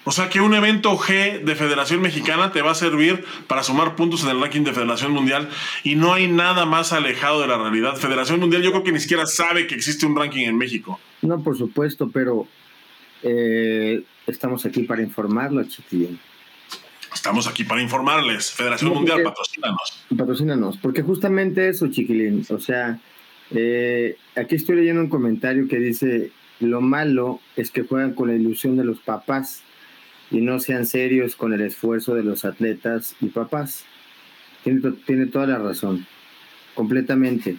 O 0.08 0.12
sea 0.12 0.30
que 0.30 0.40
un 0.40 0.54
evento 0.54 0.96
G 0.98 1.42
de 1.42 1.56
Federación 1.56 2.00
Mexicana 2.00 2.52
te 2.52 2.62
va 2.62 2.72
a 2.72 2.76
servir 2.76 3.26
para 3.48 3.64
sumar 3.64 3.96
puntos 3.96 4.24
en 4.24 4.30
el 4.30 4.40
ranking 4.40 4.62
de 4.62 4.72
Federación 4.72 5.12
Mundial 5.12 5.50
y 5.84 5.96
no 5.96 6.14
hay 6.14 6.28
nada 6.28 6.66
más 6.66 6.94
alejado 6.94 7.42
de 7.42 7.48
la 7.48 7.58
realidad. 7.58 7.96
Federación 7.96 8.40
Mundial 8.40 8.62
yo 8.62 8.72
creo 8.72 8.84
que 8.84 8.92
ni 8.92 9.00
siquiera 9.00 9.26
sabe 9.26 9.66
que 9.66 9.74
existe 9.74 10.06
un 10.06 10.16
ranking 10.16 10.46
en 10.46 10.58
México. 10.58 11.00
No, 11.24 11.42
por 11.42 11.58
supuesto, 11.58 12.12
pero 12.14 12.48
eh, 13.24 14.04
estamos 14.28 14.64
aquí 14.68 14.84
para 14.84 15.02
informarlo, 15.02 15.64
chiquilín. 15.64 16.20
Estamos 17.12 17.48
aquí 17.48 17.64
para 17.64 17.82
informarles. 17.82 18.52
Federación 18.52 18.94
Mundial, 18.94 19.24
patrocínanos. 19.24 20.06
Patrocínanos, 20.16 20.78
porque 20.78 21.02
justamente 21.02 21.68
eso, 21.68 21.88
chiquilín. 21.88 22.46
O 22.52 22.60
sea, 22.60 23.00
eh, 23.50 24.18
aquí 24.36 24.54
estoy 24.54 24.76
leyendo 24.76 25.02
un 25.02 25.10
comentario 25.10 25.68
que 25.68 25.78
dice, 25.80 26.30
lo 26.60 26.82
malo 26.82 27.40
es 27.56 27.72
que 27.72 27.82
juegan 27.82 28.14
con 28.14 28.28
la 28.28 28.36
ilusión 28.36 28.78
de 28.78 28.84
los 28.84 29.00
papás 29.00 29.64
y 30.32 30.42
no 30.42 30.60
sean 30.60 30.86
serios 30.86 31.36
con 31.36 31.54
el 31.54 31.62
esfuerzo 31.62 32.16
de 32.16 32.24
los 32.24 32.46
atletas 32.46 33.16
y 33.22 33.28
papás. 33.28 33.86
Tiene, 34.64 34.82
tiene 35.06 35.28
toda 35.28 35.48
la 35.48 35.60
razón, 35.60 36.08
completamente, 36.74 37.58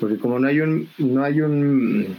porque 0.00 0.18
como 0.18 0.38
no 0.38 0.48
hay 0.48 0.60
un, 0.60 0.88
no 0.98 1.22
hay 1.22 1.40
un, 1.40 2.16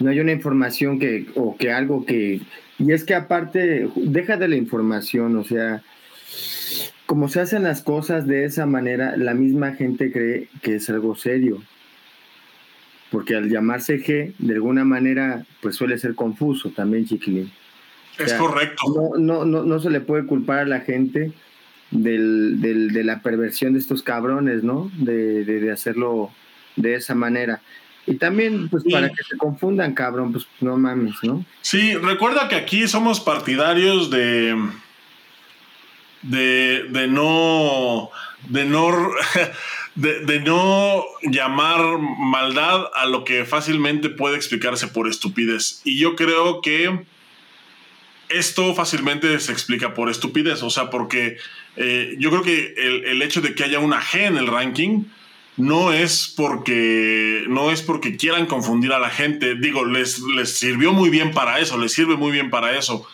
no 0.00 0.10
hay 0.10 0.20
una 0.20 0.32
información 0.32 0.98
que, 0.98 1.26
o 1.34 1.56
que 1.56 1.72
algo 1.72 2.04
que, 2.04 2.40
y 2.78 2.92
es 2.92 3.04
que 3.04 3.14
aparte, 3.14 3.88
deja 3.96 4.36
de 4.36 4.48
la 4.48 4.56
información, 4.56 5.36
o 5.36 5.44
sea, 5.44 5.82
como 7.06 7.28
se 7.28 7.40
hacen 7.40 7.62
las 7.62 7.82
cosas 7.82 8.26
de 8.26 8.44
esa 8.44 8.66
manera, 8.66 9.16
la 9.16 9.34
misma 9.34 9.74
gente 9.74 10.12
cree 10.12 10.48
que 10.62 10.76
es 10.76 10.88
algo 10.90 11.16
serio. 11.16 11.62
Porque 13.10 13.34
al 13.34 13.48
llamarse 13.48 13.98
G, 14.04 14.34
de 14.38 14.54
alguna 14.54 14.84
manera, 14.84 15.46
pues 15.62 15.76
suele 15.76 15.96
ser 15.96 16.14
confuso 16.14 16.70
también, 16.70 17.06
chiquilín. 17.06 17.50
Es 18.18 18.34
correcto. 18.34 18.82
No, 19.18 19.44
no, 19.44 19.62
no, 19.62 19.80
se 19.80 19.90
le 19.90 20.00
puede 20.00 20.26
culpar 20.26 20.60
a 20.60 20.64
la 20.64 20.80
gente 20.80 21.32
del, 21.90 22.60
de 22.60 23.04
la 23.04 23.22
perversión 23.22 23.72
de 23.72 23.78
estos 23.78 24.02
cabrones, 24.02 24.62
¿no? 24.62 24.90
De, 24.96 25.70
hacerlo 25.72 26.30
de 26.76 26.94
esa 26.94 27.14
manera. 27.14 27.60
Y 28.06 28.14
también, 28.14 28.68
pues, 28.68 28.84
para 28.90 29.08
que 29.10 29.22
se 29.22 29.36
confundan, 29.36 29.94
cabrón, 29.94 30.32
pues 30.32 30.46
no 30.60 30.78
mames, 30.78 31.16
¿no? 31.22 31.44
Sí, 31.60 31.94
recuerda 31.94 32.48
que 32.48 32.56
aquí 32.56 32.88
somos 32.88 33.20
partidarios 33.20 34.10
de. 34.10 34.56
de, 36.22 36.86
de 36.88 37.06
no. 37.06 38.10
de 38.48 38.64
no. 38.64 38.90
De, 39.94 40.20
de, 40.20 40.38
no 40.38 41.02
llamar 41.22 41.80
maldad 41.98 42.84
a 42.94 43.06
lo 43.06 43.24
que 43.24 43.44
fácilmente 43.44 44.08
puede 44.08 44.36
explicarse 44.36 44.86
por 44.86 45.08
estupidez. 45.08 45.80
Y 45.82 45.98
yo 45.98 46.14
creo 46.14 46.60
que 46.60 47.04
esto 48.28 48.74
fácilmente 48.74 49.38
se 49.40 49.52
explica 49.52 49.94
por 49.94 50.10
estupidez, 50.10 50.62
o 50.62 50.70
sea, 50.70 50.90
porque 50.90 51.38
eh, 51.76 52.16
yo 52.18 52.30
creo 52.30 52.42
que 52.42 52.74
el, 52.76 53.22
hecho 53.22 53.40
de 53.40 53.54
que 53.54 53.64
haya 53.64 53.78
una 53.78 54.00
G 54.00 54.26
en 54.26 54.36
el 54.36 54.46
ranking 54.46 55.04
no 55.56 55.92
es 55.92 56.32
porque 56.36 57.44
no 57.48 57.70
es 57.70 57.82
porque 57.82 58.16
quieran 58.16 58.46
confundir 58.46 58.92
a 58.92 58.98
la 58.98 59.10
gente, 59.10 59.54
digo, 59.54 59.84
les, 59.84 60.20
les 60.20 60.56
sirvió 60.56 60.92
muy 60.92 61.10
bien 61.10 61.32
para 61.32 61.58
eso, 61.58 61.78
les 61.78 61.92
sirve 61.92 62.16
muy 62.16 62.30
bien 62.30 62.50
para 62.50 62.76
eso, 62.76 63.06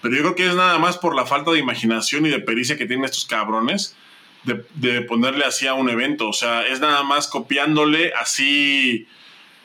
pero 0.00 0.14
yo 0.14 0.22
creo 0.22 0.34
que 0.34 0.46
es 0.46 0.54
nada 0.54 0.78
más 0.78 0.96
por 0.98 1.14
la 1.14 1.26
falta 1.26 1.50
de 1.50 1.58
imaginación 1.58 2.24
y 2.26 2.30
de 2.30 2.40
pericia 2.40 2.78
que 2.78 2.86
tienen 2.86 3.04
estos 3.04 3.26
cabrones 3.26 3.96
de, 4.44 5.02
ponerle 5.02 5.44
así 5.44 5.66
a 5.66 5.74
un 5.74 5.88
evento. 5.88 6.28
O 6.28 6.32
sea, 6.32 6.66
es 6.66 6.80
nada 6.80 7.02
más 7.02 7.28
copiándole 7.28 8.12
así. 8.14 9.06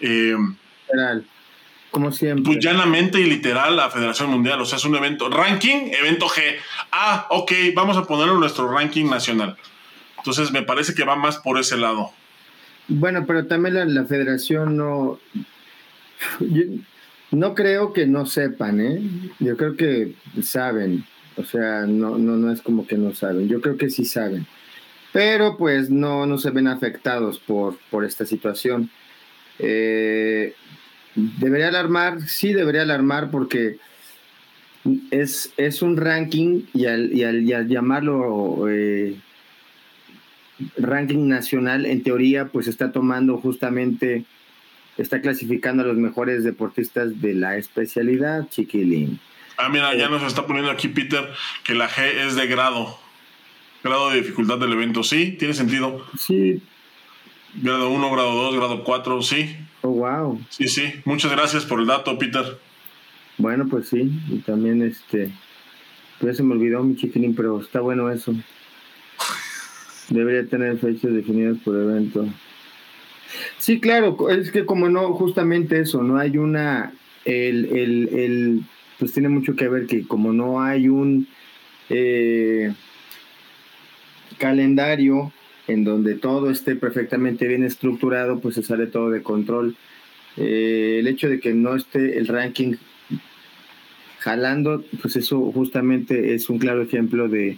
Eh, 0.01 0.35
como 1.95 2.11
siempre. 2.11 2.43
Pues 2.43 2.57
llanamente 2.59 3.21
y 3.21 3.23
literal 3.23 3.79
a 3.79 3.89
Federación 3.89 4.29
Mundial. 4.29 4.59
O 4.59 4.65
sea, 4.65 4.77
es 4.77 4.83
un 4.83 4.97
evento. 4.97 5.29
Ranking, 5.29 5.91
evento 5.97 6.27
G. 6.27 6.41
Ah, 6.91 7.25
ok, 7.29 7.53
vamos 7.73 7.95
a 7.95 8.03
ponerlo 8.03 8.33
en 8.33 8.41
nuestro 8.41 8.69
ranking 8.69 9.05
nacional. 9.05 9.55
Entonces 10.17 10.51
me 10.51 10.61
parece 10.61 10.93
que 10.93 11.05
va 11.05 11.15
más 11.15 11.37
por 11.37 11.57
ese 11.57 11.77
lado. 11.77 12.11
Bueno, 12.89 13.23
pero 13.25 13.47
también 13.47 13.95
la, 13.95 14.03
federación 14.03 14.75
no. 14.75 15.19
no 17.31 17.55
creo 17.55 17.93
que 17.93 18.05
no 18.07 18.25
sepan, 18.25 18.81
¿eh? 18.81 19.01
Yo 19.39 19.55
creo 19.55 19.77
que 19.77 20.15
saben. 20.43 21.05
O 21.37 21.45
sea, 21.45 21.85
no, 21.87 22.17
no, 22.17 22.35
no 22.35 22.51
es 22.51 22.61
como 22.61 22.85
que 22.85 22.97
no 22.97 23.15
saben. 23.15 23.47
Yo 23.47 23.61
creo 23.61 23.77
que 23.77 23.89
sí 23.89 24.03
saben. 24.03 24.45
Pero 25.13 25.55
pues 25.55 25.89
no, 25.89 26.25
no 26.25 26.37
se 26.39 26.49
ven 26.49 26.67
afectados 26.67 27.39
por, 27.39 27.77
por 27.89 28.03
esta 28.03 28.25
situación. 28.25 28.89
Eh, 29.59 30.53
debería 31.15 31.69
alarmar, 31.69 32.21
sí 32.21 32.53
debería 32.53 32.83
alarmar 32.83 33.31
porque 33.31 33.77
es, 35.11 35.53
es 35.57 35.81
un 35.81 35.97
ranking 35.97 36.63
y 36.73 36.85
al, 36.85 37.13
y 37.13 37.23
al, 37.23 37.67
llamarlo 37.67 38.67
eh, 38.69 39.15
ranking 40.77 41.27
nacional, 41.27 41.85
en 41.85 42.03
teoría, 42.03 42.47
pues 42.47 42.67
está 42.67 42.91
tomando 42.91 43.37
justamente, 43.37 44.25
está 44.97 45.21
clasificando 45.21 45.83
a 45.83 45.87
los 45.87 45.97
mejores 45.97 46.43
deportistas 46.43 47.21
de 47.21 47.33
la 47.33 47.57
especialidad, 47.57 48.47
chiquilín. 48.49 49.19
Ah, 49.57 49.69
mira, 49.69 49.95
ya 49.95 50.09
nos 50.09 50.23
está 50.23 50.45
poniendo 50.45 50.69
aquí 50.69 50.89
Peter 50.89 51.29
que 51.63 51.73
la 51.73 51.89
G 51.89 52.03
es 52.27 52.35
de 52.35 52.47
grado. 52.47 52.97
Grado 53.83 54.09
de 54.09 54.17
dificultad 54.17 54.57
del 54.57 54.73
evento, 54.73 55.03
sí, 55.03 55.35
tiene 55.37 55.53
sentido. 55.53 56.05
Sí. 56.17 56.61
Grado 57.55 57.89
1, 57.89 58.11
grado 58.11 58.33
2, 58.33 58.55
grado 58.55 58.83
4, 58.83 59.21
sí. 59.21 59.55
Oh, 59.85 59.91
wow. 59.91 60.41
Sí, 60.49 60.67
sí. 60.67 60.93
Muchas 61.05 61.31
gracias 61.31 61.63
por 61.63 61.79
el 61.79 61.85
dato, 61.85 62.17
Peter. 62.17 62.57
Bueno, 63.37 63.67
pues 63.69 63.89
sí. 63.89 64.11
Y 64.29 64.39
también 64.39 64.81
este. 64.81 65.31
Pues 66.19 66.37
se 66.37 66.43
me 66.43 66.53
olvidó 66.53 66.81
mi 66.81 66.95
chiquilín, 66.95 67.35
pero 67.35 67.61
está 67.61 67.81
bueno 67.81 68.09
eso. 68.09 68.33
Debería 70.09 70.49
tener 70.49 70.79
fechas 70.79 71.13
definidas 71.13 71.57
por 71.63 71.75
evento. 71.75 72.25
Sí, 73.59 73.79
claro, 73.79 74.29
es 74.29 74.51
que 74.51 74.65
como 74.65 74.89
no, 74.89 75.13
justamente 75.13 75.79
eso, 75.81 76.01
no 76.01 76.17
hay 76.17 76.37
una, 76.37 76.93
el, 77.25 77.65
el, 77.65 78.09
el 78.13 78.61
pues 78.97 79.11
tiene 79.13 79.29
mucho 79.29 79.55
que 79.55 79.67
ver 79.67 79.87
que 79.87 80.07
como 80.07 80.31
no 80.31 80.61
hay 80.61 80.87
un 80.87 81.27
eh, 81.89 82.73
calendario 84.37 85.31
en 85.67 85.83
donde 85.83 86.15
todo 86.15 86.49
esté 86.49 86.75
perfectamente 86.75 87.47
bien 87.47 87.63
estructurado, 87.63 88.39
pues 88.39 88.55
se 88.55 88.63
sale 88.63 88.87
todo 88.87 89.09
de 89.09 89.23
control. 89.23 89.75
Eh, 90.37 90.97
el 90.99 91.07
hecho 91.07 91.29
de 91.29 91.39
que 91.39 91.53
no 91.53 91.75
esté 91.75 92.17
el 92.17 92.27
ranking 92.27 92.75
jalando, 94.19 94.83
pues 95.01 95.15
eso 95.15 95.51
justamente 95.51 96.33
es 96.33 96.49
un 96.49 96.59
claro 96.59 96.81
ejemplo 96.81 97.27
de, 97.27 97.57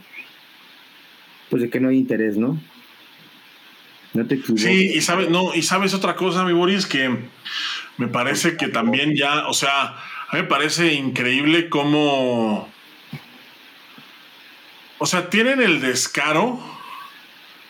pues 1.50 1.62
de 1.62 1.70
que 1.70 1.80
no 1.80 1.90
hay 1.90 1.98
interés, 1.98 2.38
¿no? 2.38 2.60
No 4.14 4.26
te 4.26 4.42
Sí, 4.56 4.92
y 4.96 5.02
sabes, 5.02 5.30
no, 5.30 5.54
y 5.54 5.62
sabes 5.62 5.94
otra 5.94 6.16
cosa, 6.16 6.46
mi 6.46 6.54
Boris, 6.54 6.86
que 6.86 7.10
me 7.98 8.08
parece 8.08 8.58
que 8.58 8.68
también 8.68 9.16
ya, 9.16 9.48
o 9.48 9.54
sea, 9.54 9.96
a 10.30 10.34
mí 10.34 10.42
me 10.42 10.44
parece 10.44 10.94
increíble 10.94 11.70
cómo, 11.70 12.70
o 14.98 15.06
sea, 15.06 15.30
tienen 15.30 15.62
el 15.62 15.82
descaro 15.82 16.77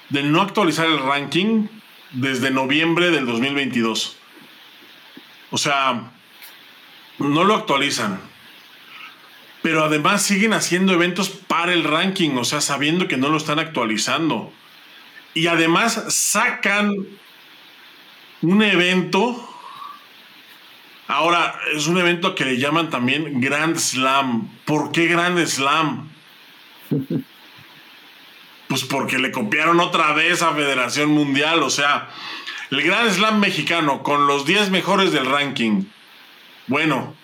de 0.09 0.23
no 0.23 0.41
actualizar 0.41 0.87
el 0.87 0.99
ranking 0.99 1.67
desde 2.11 2.51
noviembre 2.51 3.11
del 3.11 3.25
2022. 3.25 4.17
O 5.51 5.57
sea, 5.57 6.11
no 7.19 7.43
lo 7.43 7.55
actualizan 7.55 8.19
pero 9.67 9.83
además 9.83 10.21
siguen 10.21 10.53
haciendo 10.53 10.93
eventos 10.93 11.27
para 11.27 11.73
el 11.73 11.83
ranking, 11.83 12.37
o 12.37 12.45
sea, 12.45 12.61
sabiendo 12.61 13.09
que 13.09 13.17
no 13.17 13.27
lo 13.27 13.35
están 13.35 13.59
actualizando. 13.59 14.53
Y 15.33 15.47
además 15.47 16.05
sacan 16.07 16.95
un 18.41 18.63
evento. 18.63 19.45
Ahora, 21.09 21.59
es 21.75 21.87
un 21.87 21.97
evento 21.97 22.33
que 22.33 22.45
le 22.45 22.57
llaman 22.57 22.89
también 22.89 23.41
Grand 23.41 23.75
Slam. 23.75 24.47
¿Por 24.63 24.93
qué 24.93 25.07
Grand 25.07 25.45
Slam? 25.45 26.11
Pues 28.67 28.83
porque 28.83 29.17
le 29.17 29.31
copiaron 29.31 29.79
otra 29.79 30.13
vez 30.13 30.41
a 30.41 30.53
Federación 30.53 31.09
Mundial. 31.09 31.63
O 31.63 31.69
sea, 31.69 32.09
el 32.71 32.81
Grand 32.81 33.09
Slam 33.09 33.39
mexicano 33.39 34.03
con 34.03 34.27
los 34.27 34.45
10 34.45 34.71
mejores 34.71 35.11
del 35.11 35.25
ranking. 35.25 35.85
Bueno, 36.67 37.15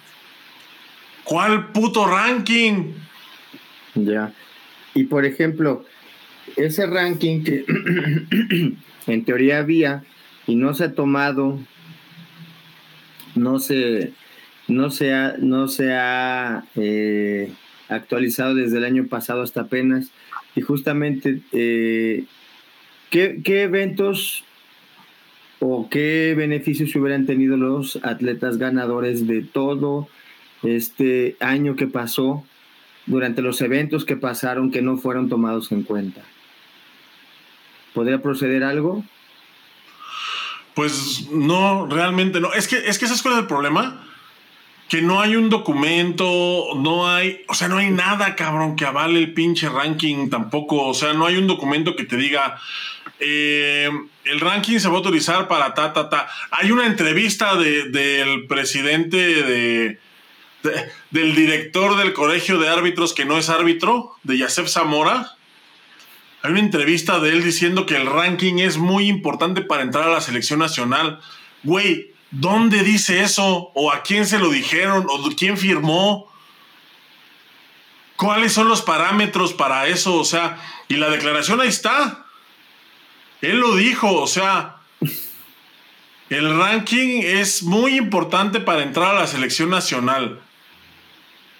¿Cuál 1.23 1.71
puto 1.71 2.05
ranking? 2.05 2.93
Ya. 3.95 4.33
Y 4.93 5.05
por 5.05 5.25
ejemplo, 5.25 5.85
ese 6.57 6.85
ranking 6.85 7.43
que 7.43 7.65
en 9.07 9.25
teoría 9.25 9.59
había 9.59 10.03
y 10.47 10.55
no 10.55 10.73
se 10.73 10.85
ha 10.85 10.93
tomado, 10.93 11.59
no 13.35 13.59
se, 13.59 14.13
no 14.67 14.89
se 14.89 15.13
ha, 15.13 15.35
no 15.39 15.67
se 15.67 15.93
ha 15.93 16.65
eh, 16.75 17.51
actualizado 17.87 18.55
desde 18.55 18.77
el 18.77 18.85
año 18.85 19.07
pasado 19.07 19.41
hasta 19.41 19.61
apenas. 19.61 20.11
Y 20.55 20.61
justamente, 20.61 21.41
eh, 21.51 22.25
¿qué, 23.09 23.41
¿qué 23.43 23.63
eventos 23.63 24.43
o 25.59 25.87
qué 25.89 26.33
beneficios 26.35 26.95
hubieran 26.95 27.25
tenido 27.25 27.55
los 27.55 27.97
atletas 28.03 28.57
ganadores 28.57 29.25
de 29.27 29.41
todo 29.41 30.09
este 30.63 31.37
año 31.39 31.75
que 31.75 31.87
pasó, 31.87 32.45
durante 33.05 33.41
los 33.41 33.61
eventos 33.61 34.05
que 34.05 34.15
pasaron 34.15 34.71
que 34.71 34.81
no 34.81 34.97
fueron 34.97 35.29
tomados 35.29 35.71
en 35.71 35.83
cuenta. 35.83 36.21
¿Podría 37.93 38.21
proceder 38.21 38.63
algo? 38.63 39.03
Pues 40.73 41.29
no, 41.31 41.85
realmente 41.87 42.39
no. 42.39 42.53
Es 42.53 42.67
que, 42.67 42.77
es 42.77 42.97
que 42.97 43.05
es 43.05 43.25
el 43.25 43.47
problema. 43.47 44.07
Que 44.89 45.01
no 45.01 45.21
hay 45.21 45.35
un 45.35 45.49
documento, 45.49 46.75
no 46.75 47.09
hay, 47.09 47.43
o 47.47 47.53
sea, 47.53 47.67
no 47.67 47.77
hay 47.77 47.89
nada, 47.89 48.35
cabrón, 48.35 48.75
que 48.75 48.85
avale 48.85 49.17
el 49.19 49.33
pinche 49.33 49.69
ranking 49.69 50.29
tampoco. 50.29 50.85
O 50.87 50.93
sea, 50.93 51.13
no 51.13 51.25
hay 51.25 51.37
un 51.37 51.47
documento 51.47 51.95
que 51.95 52.03
te 52.03 52.15
diga, 52.17 52.59
eh, 53.19 53.89
el 54.25 54.39
ranking 54.39 54.79
se 54.79 54.87
va 54.87 54.95
a 54.95 54.97
autorizar 54.97 55.47
para 55.47 55.73
ta, 55.73 55.93
ta, 55.93 56.09
ta. 56.09 56.27
Hay 56.51 56.71
una 56.71 56.85
entrevista 56.85 57.55
del 57.55 58.45
presidente 58.47 59.17
de, 59.17 59.99
del 61.11 61.35
director 61.35 61.97
del 61.97 62.13
colegio 62.13 62.57
de 62.59 62.69
árbitros 62.69 63.13
que 63.13 63.25
no 63.25 63.37
es 63.37 63.49
árbitro, 63.49 64.15
de 64.23 64.37
Yasef 64.37 64.69
Zamora. 64.69 65.35
Hay 66.41 66.51
una 66.51 66.59
entrevista 66.59 67.19
de 67.19 67.29
él 67.29 67.43
diciendo 67.43 67.85
que 67.85 67.95
el 67.95 68.05
ranking 68.05 68.59
es 68.59 68.77
muy 68.77 69.07
importante 69.07 69.61
para 69.61 69.83
entrar 69.83 70.07
a 70.07 70.11
la 70.11 70.21
selección 70.21 70.59
nacional. 70.59 71.19
Güey, 71.63 72.12
¿dónde 72.33 72.83
dice 72.83 73.21
eso? 73.21 73.71
¿O 73.73 73.91
a 73.91 74.01
quién 74.03 74.25
se 74.25 74.39
lo 74.39 74.49
dijeron? 74.49 75.05
¿O 75.07 75.29
quién 75.37 75.57
firmó? 75.57 76.27
¿Cuáles 78.17 78.53
son 78.53 78.67
los 78.67 78.81
parámetros 78.81 79.53
para 79.53 79.87
eso? 79.87 80.15
O 80.15 80.25
sea, 80.25 80.57
y 80.87 80.97
la 80.97 81.09
declaración 81.09 81.61
ahí 81.61 81.69
está. 81.69 82.25
Él 83.41 83.59
lo 83.59 83.75
dijo, 83.75 84.13
o 84.13 84.27
sea, 84.27 84.77
el 86.29 86.57
ranking 86.57 87.21
es 87.23 87.63
muy 87.63 87.97
importante 87.97 88.59
para 88.59 88.83
entrar 88.83 89.15
a 89.15 89.19
la 89.19 89.27
selección 89.27 89.69
nacional. 89.69 90.41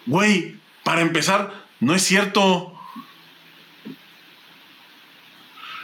Güey, 0.06 0.58
para 0.84 1.02
empezar, 1.02 1.54
no 1.80 1.94
es 1.94 2.04
cierto. 2.04 2.74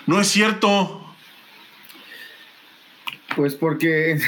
No 0.08 0.20
es 0.20 0.28
cierto. 0.28 1.16
Pues 3.36 3.54
porque 3.54 4.20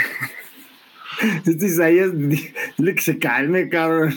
este 1.46 1.66
Isaías 1.66 2.12
dile 2.18 2.96
que 2.96 3.02
se 3.02 3.18
calme, 3.18 3.70
cabrón. 3.70 4.14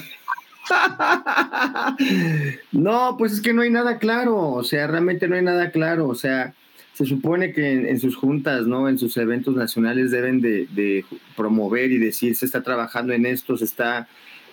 no, 2.73 3.17
pues 3.19 3.33
es 3.33 3.41
que 3.41 3.53
no 3.53 3.63
hay 3.63 3.71
nada 3.71 3.99
claro, 3.99 4.53
o 4.53 4.65
sea, 4.65 4.87
realmente 4.87 5.29
no 5.29 5.37
hay 5.37 5.43
nada 5.43 5.71
claro, 5.71 6.09
o 6.09 6.15
sea, 6.15 6.55
se 6.95 7.05
supone 7.05 7.53
que 7.53 7.91
en, 7.91 8.01
sus 8.01 8.17
juntas, 8.17 8.67
¿no? 8.67 8.89
En 8.89 8.99
sus 8.99 9.17
eventos 9.17 9.57
nacionales 9.57 10.11
deben 10.11 10.41
de, 10.41 10.67
de, 10.75 11.05
promover 11.37 11.91
y 11.91 11.99
decir, 11.99 12.37
se 12.37 12.47
está 12.47 12.63
trabajando 12.63 13.13
en 13.13 13.27
esto, 13.27 13.57
se 13.57 13.65
está 13.65 14.09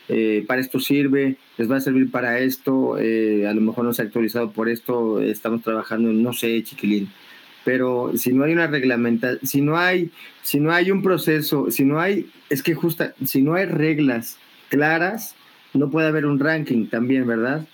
eh, 0.10 0.44
para 0.48 0.60
esto 0.60 0.80
sirve, 0.80 1.38
les 1.58 1.72
va 1.72 1.78
a 1.78 1.82
servir 1.82 2.12
para 2.12 2.40
esto, 2.40 2.98
eh, 2.98 3.48
a 3.48 3.54
lo 3.54 3.62
mejor 3.62 3.86
no 3.86 3.94
se 3.94 4.02
ha 4.02 4.06
actualizado 4.06 4.52
por 4.52 4.68
esto, 4.68 5.22
estamos 5.22 5.62
trabajando 5.62 6.10
en, 6.10 6.22
no 6.22 6.34
sé, 6.34 6.62
chiquilín. 6.64 7.10
Pero 7.64 8.12
si 8.16 8.34
no 8.34 8.44
hay 8.44 8.54
una 8.54 8.68
reglamentación, 8.68 9.46
si 9.46 9.62
no 9.62 9.78
hay, 9.78 10.12
si 10.42 10.60
no 10.60 10.72
hay 10.72 10.92
un 10.92 11.04
proceso, 11.04 11.70
si 11.70 11.86
no 11.86 12.00
hay, 12.00 12.30
es 12.50 12.64
que 12.64 12.74
justa, 12.74 13.14
si 13.26 13.42
no 13.42 13.54
hay 13.54 13.66
reglas 13.66 14.38
claras, 14.70 15.36
no 15.74 15.90
puede 15.90 16.08
haber 16.08 16.26
un 16.26 16.40
ranking 16.40 16.88
también, 16.88 17.28
¿verdad? 17.28 17.68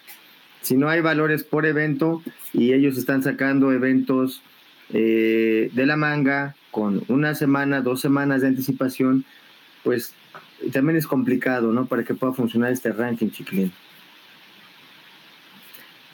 Si 0.62 0.76
no 0.76 0.90
hay 0.90 1.02
valores 1.02 1.44
por 1.44 1.66
evento 1.66 2.22
y 2.54 2.74
ellos 2.74 2.98
están 2.98 3.24
sacando 3.24 3.72
eventos 3.72 4.42
eh, 4.94 5.70
de 5.74 5.86
la 5.86 5.96
manga 5.96 6.56
con 6.72 7.04
una 7.08 7.36
semana, 7.36 7.82
dos 7.82 8.02
semanas 8.02 8.42
de 8.42 8.48
anticipación, 8.48 9.26
pues 9.84 10.14
también 10.72 10.98
es 10.98 11.08
complicado, 11.08 11.72
¿no? 11.72 11.86
Para 11.86 12.04
que 12.04 12.14
pueda 12.14 12.34
funcionar 12.34 12.72
este 12.72 12.92
ranking, 12.92 13.30
chiquilín. 13.30 13.72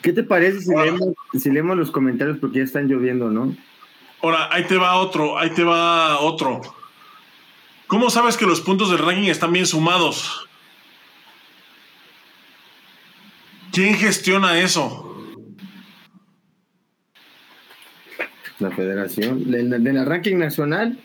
¿Qué 0.04 0.12
te 0.12 0.22
parece 0.22 0.60
si, 0.60 0.70
leemos, 0.70 1.14
si 1.32 1.50
leemos 1.50 1.78
los 1.78 1.90
comentarios 1.90 2.36
porque 2.36 2.58
ya 2.58 2.64
están 2.64 2.88
lloviendo, 2.88 3.30
no? 3.30 3.56
Ahora, 4.20 4.50
ahí 4.52 4.64
te 4.64 4.76
va 4.76 4.96
otro, 4.96 5.38
ahí 5.38 5.48
te 5.48 5.64
va 5.64 6.20
otro. 6.20 6.60
¿Cómo 7.86 8.10
sabes 8.10 8.36
que 8.36 8.44
los 8.44 8.60
puntos 8.60 8.90
del 8.90 8.98
ranking 8.98 9.30
están 9.30 9.54
bien 9.54 9.64
sumados? 9.64 10.46
¿Quién 13.72 13.94
gestiona 13.94 14.60
eso? 14.60 15.10
La 18.58 18.72
federación. 18.72 19.50
¿De 19.50 19.92
la, 19.94 20.04
ranking 20.04 20.36
nacional? 20.36 20.98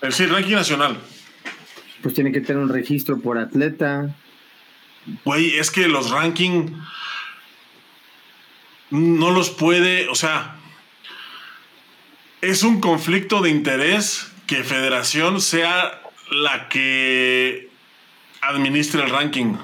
El 0.00 0.12
sí, 0.14 0.24
ranking 0.24 0.54
nacional. 0.54 0.96
Pues 2.02 2.14
tiene 2.14 2.32
que 2.32 2.40
tener 2.40 2.62
un 2.62 2.70
registro 2.70 3.20
por 3.20 3.36
atleta. 3.36 4.16
Güey, 5.22 5.58
es 5.58 5.70
que 5.70 5.86
los 5.86 6.10
ranking 6.10 6.70
no 8.90 9.30
los 9.30 9.50
puede, 9.50 10.08
o 10.08 10.14
sea, 10.14 10.56
es 12.40 12.62
un 12.62 12.80
conflicto 12.80 13.40
de 13.40 13.50
interés 13.50 14.32
que 14.46 14.62
Federación 14.62 15.40
sea 15.40 16.02
la 16.30 16.68
que 16.68 17.68
administre 18.40 19.02
el 19.02 19.10
ranking. 19.10 19.56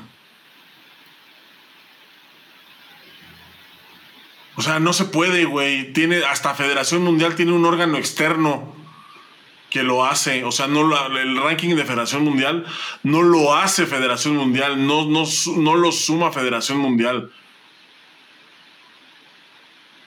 O 4.56 4.62
sea, 4.62 4.80
no 4.80 4.92
se 4.92 5.06
puede, 5.06 5.44
güey. 5.44 5.92
Tiene, 5.92 6.24
hasta 6.24 6.54
Federación 6.54 7.02
Mundial 7.02 7.34
tiene 7.36 7.52
un 7.52 7.64
órgano 7.64 7.96
externo 7.96 8.74
que 9.70 9.82
lo 9.82 10.04
hace. 10.04 10.44
O 10.44 10.52
sea, 10.52 10.66
no 10.66 10.82
el 11.16 11.36
ranking 11.36 11.74
de 11.74 11.84
Federación 11.84 12.24
Mundial 12.24 12.66
no 13.02 13.22
lo 13.22 13.54
hace 13.54 13.86
Federación 13.86 14.36
Mundial, 14.36 14.86
no, 14.86 15.06
no, 15.06 15.24
no 15.56 15.74
lo 15.76 15.92
suma 15.92 16.32
Federación 16.32 16.78
Mundial. 16.78 17.32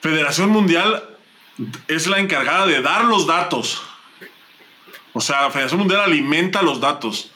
Federación 0.06 0.50
Mundial 0.50 1.02
es 1.88 2.06
la 2.06 2.20
encargada 2.20 2.64
de 2.64 2.80
dar 2.80 3.06
los 3.06 3.26
datos. 3.26 3.82
O 5.12 5.20
sea, 5.20 5.42
la 5.42 5.50
Federación 5.50 5.80
Mundial 5.80 6.02
alimenta 6.02 6.62
los 6.62 6.80
datos. 6.80 7.32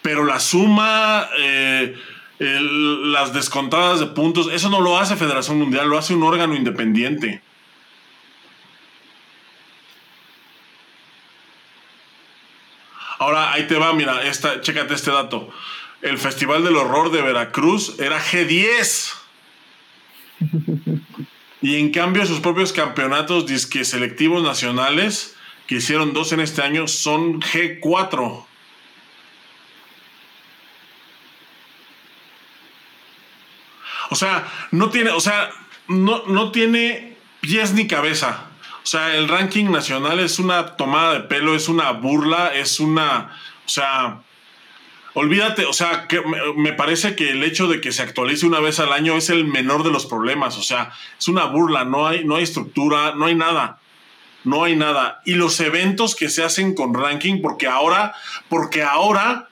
Pero 0.00 0.24
la 0.24 0.40
suma, 0.40 1.28
eh, 1.38 1.94
las 2.38 3.34
descontadas 3.34 4.00
de 4.00 4.06
puntos, 4.06 4.48
eso 4.50 4.70
no 4.70 4.80
lo 4.80 4.98
hace 4.98 5.16
Federación 5.16 5.58
Mundial, 5.58 5.86
lo 5.86 5.98
hace 5.98 6.14
un 6.14 6.22
órgano 6.22 6.54
independiente. 6.54 7.42
Ahora 13.18 13.52
ahí 13.52 13.66
te 13.66 13.76
va, 13.76 13.92
mira, 13.92 14.22
esta, 14.22 14.62
chécate 14.62 14.94
este 14.94 15.10
dato. 15.10 15.50
El 16.00 16.16
Festival 16.16 16.64
del 16.64 16.74
Horror 16.74 17.10
de 17.10 17.20
Veracruz 17.20 18.00
era 18.00 18.18
G10. 18.18 19.12
Y 21.62 21.78
en 21.78 21.90
cambio, 21.92 22.26
sus 22.26 22.40
propios 22.40 22.72
campeonatos 22.72 23.46
disque 23.46 23.84
selectivos 23.84 24.42
nacionales, 24.42 25.36
que 25.68 25.76
hicieron 25.76 26.12
dos 26.12 26.32
en 26.32 26.40
este 26.40 26.60
año, 26.60 26.88
son 26.88 27.40
G4. 27.40 28.46
O 34.10 34.14
sea, 34.14 34.46
no 34.72 34.90
tiene, 34.90 35.10
o 35.10 35.20
sea, 35.20 35.50
no, 35.86 36.24
no 36.26 36.50
tiene 36.50 37.16
pies 37.40 37.72
ni 37.72 37.86
cabeza. 37.86 38.48
O 38.82 38.86
sea, 38.86 39.14
el 39.14 39.28
ranking 39.28 39.70
nacional 39.70 40.18
es 40.18 40.40
una 40.40 40.76
tomada 40.76 41.14
de 41.14 41.20
pelo, 41.20 41.54
es 41.54 41.68
una 41.68 41.92
burla, 41.92 42.52
es 42.54 42.80
una. 42.80 43.38
O 43.64 43.68
sea, 43.68 44.20
olvídate, 45.14 45.66
o 45.66 45.72
sea, 45.72 46.06
que 46.08 46.22
me 46.56 46.72
parece 46.72 47.14
que 47.14 47.30
el 47.30 47.42
hecho 47.44 47.68
de 47.68 47.80
que 47.80 47.92
se 47.92 48.02
actualice 48.02 48.46
una 48.46 48.60
vez 48.60 48.80
al 48.80 48.92
año 48.92 49.16
es 49.16 49.30
el 49.30 49.44
menor 49.44 49.84
de 49.84 49.90
los 49.90 50.06
problemas, 50.06 50.56
o 50.56 50.62
sea, 50.62 50.92
es 51.18 51.28
una 51.28 51.46
burla, 51.46 51.84
no 51.84 52.06
hay, 52.06 52.24
no 52.24 52.36
hay 52.36 52.44
estructura, 52.44 53.14
no 53.14 53.26
hay 53.26 53.34
nada. 53.34 53.78
No 54.44 54.64
hay 54.64 54.74
nada. 54.74 55.20
Y 55.24 55.34
los 55.34 55.60
eventos 55.60 56.16
que 56.16 56.28
se 56.28 56.42
hacen 56.42 56.74
con 56.74 56.94
ranking, 56.94 57.40
porque 57.40 57.68
ahora, 57.68 58.14
porque 58.48 58.82
ahora, 58.82 59.48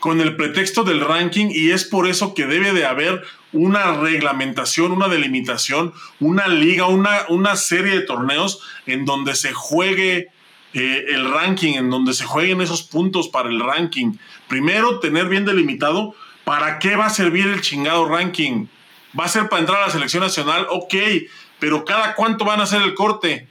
con 0.00 0.20
el 0.20 0.34
pretexto 0.34 0.82
del 0.82 1.00
ranking, 1.00 1.50
y 1.50 1.70
es 1.70 1.84
por 1.84 2.08
eso 2.08 2.34
que 2.34 2.46
debe 2.46 2.72
de 2.72 2.84
haber 2.84 3.22
una 3.52 3.92
reglamentación, 3.92 4.90
una 4.90 5.08
delimitación, 5.08 5.94
una 6.18 6.48
liga, 6.48 6.86
una, 6.86 7.20
una 7.28 7.54
serie 7.54 7.94
de 7.94 8.00
torneos 8.00 8.60
en 8.86 9.04
donde 9.04 9.36
se 9.36 9.52
juegue 9.52 10.30
eh, 10.74 11.06
el 11.08 11.30
ranking, 11.30 11.74
en 11.74 11.88
donde 11.88 12.12
se 12.12 12.24
jueguen 12.24 12.60
esos 12.60 12.82
puntos 12.82 13.28
para 13.28 13.48
el 13.48 13.60
ranking. 13.60 14.14
Primero, 14.48 14.98
tener 14.98 15.28
bien 15.28 15.44
delimitado 15.44 16.14
para 16.44 16.80
qué 16.80 16.96
va 16.96 17.06
a 17.06 17.10
servir 17.10 17.46
el 17.46 17.60
chingado 17.60 18.08
ranking. 18.08 18.66
¿Va 19.18 19.26
a 19.26 19.28
ser 19.28 19.48
para 19.48 19.60
entrar 19.60 19.82
a 19.82 19.86
la 19.86 19.92
selección 19.92 20.24
nacional? 20.24 20.66
Ok, 20.70 20.94
pero 21.60 21.84
cada 21.84 22.16
cuánto 22.16 22.44
van 22.44 22.58
a 22.58 22.64
hacer 22.64 22.82
el 22.82 22.94
corte. 22.94 23.46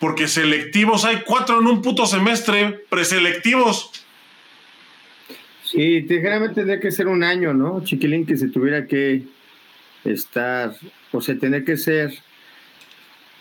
Porque 0.00 0.26
selectivos 0.26 1.04
hay 1.04 1.22
cuatro 1.26 1.60
en 1.60 1.66
un 1.66 1.82
puto 1.82 2.06
semestre, 2.06 2.84
preselectivos. 2.88 3.90
Sí, 5.64 6.06
generalmente 6.08 6.54
tendría 6.54 6.80
que 6.80 6.90
ser 6.90 7.08
un 7.08 7.22
año, 7.22 7.52
¿no? 7.52 7.84
Chiquilín, 7.84 8.24
que 8.24 8.38
se 8.38 8.48
tuviera 8.48 8.86
que 8.86 9.24
estar, 10.04 10.74
o 11.12 11.20
sea, 11.20 11.38
tener 11.38 11.64
que 11.64 11.76
ser 11.76 12.14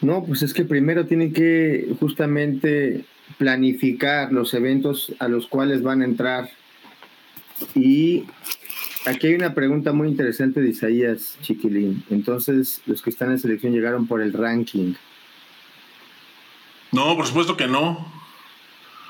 no, 0.01 0.23
pues 0.23 0.43
es 0.43 0.53
que 0.53 0.63
primero 0.63 1.05
tienen 1.05 1.33
que 1.33 1.95
justamente 1.99 3.05
planificar 3.37 4.31
los 4.31 4.53
eventos 4.53 5.13
a 5.19 5.27
los 5.27 5.47
cuales 5.47 5.81
van 5.83 6.01
a 6.01 6.05
entrar. 6.05 6.49
Y 7.73 8.25
aquí 9.05 9.27
hay 9.27 9.33
una 9.33 9.53
pregunta 9.53 9.93
muy 9.93 10.07
interesante 10.07 10.61
de 10.61 10.69
Isaías 10.69 11.37
Chiquilín. 11.41 12.03
Entonces, 12.09 12.81
los 12.85 13.01
que 13.01 13.09
están 13.09 13.31
en 13.31 13.39
selección 13.39 13.73
llegaron 13.73 14.07
por 14.07 14.21
el 14.21 14.33
ranking. 14.33 14.93
No, 16.91 17.15
por 17.15 17.25
supuesto 17.25 17.57
que 17.57 17.67
no. 17.67 18.11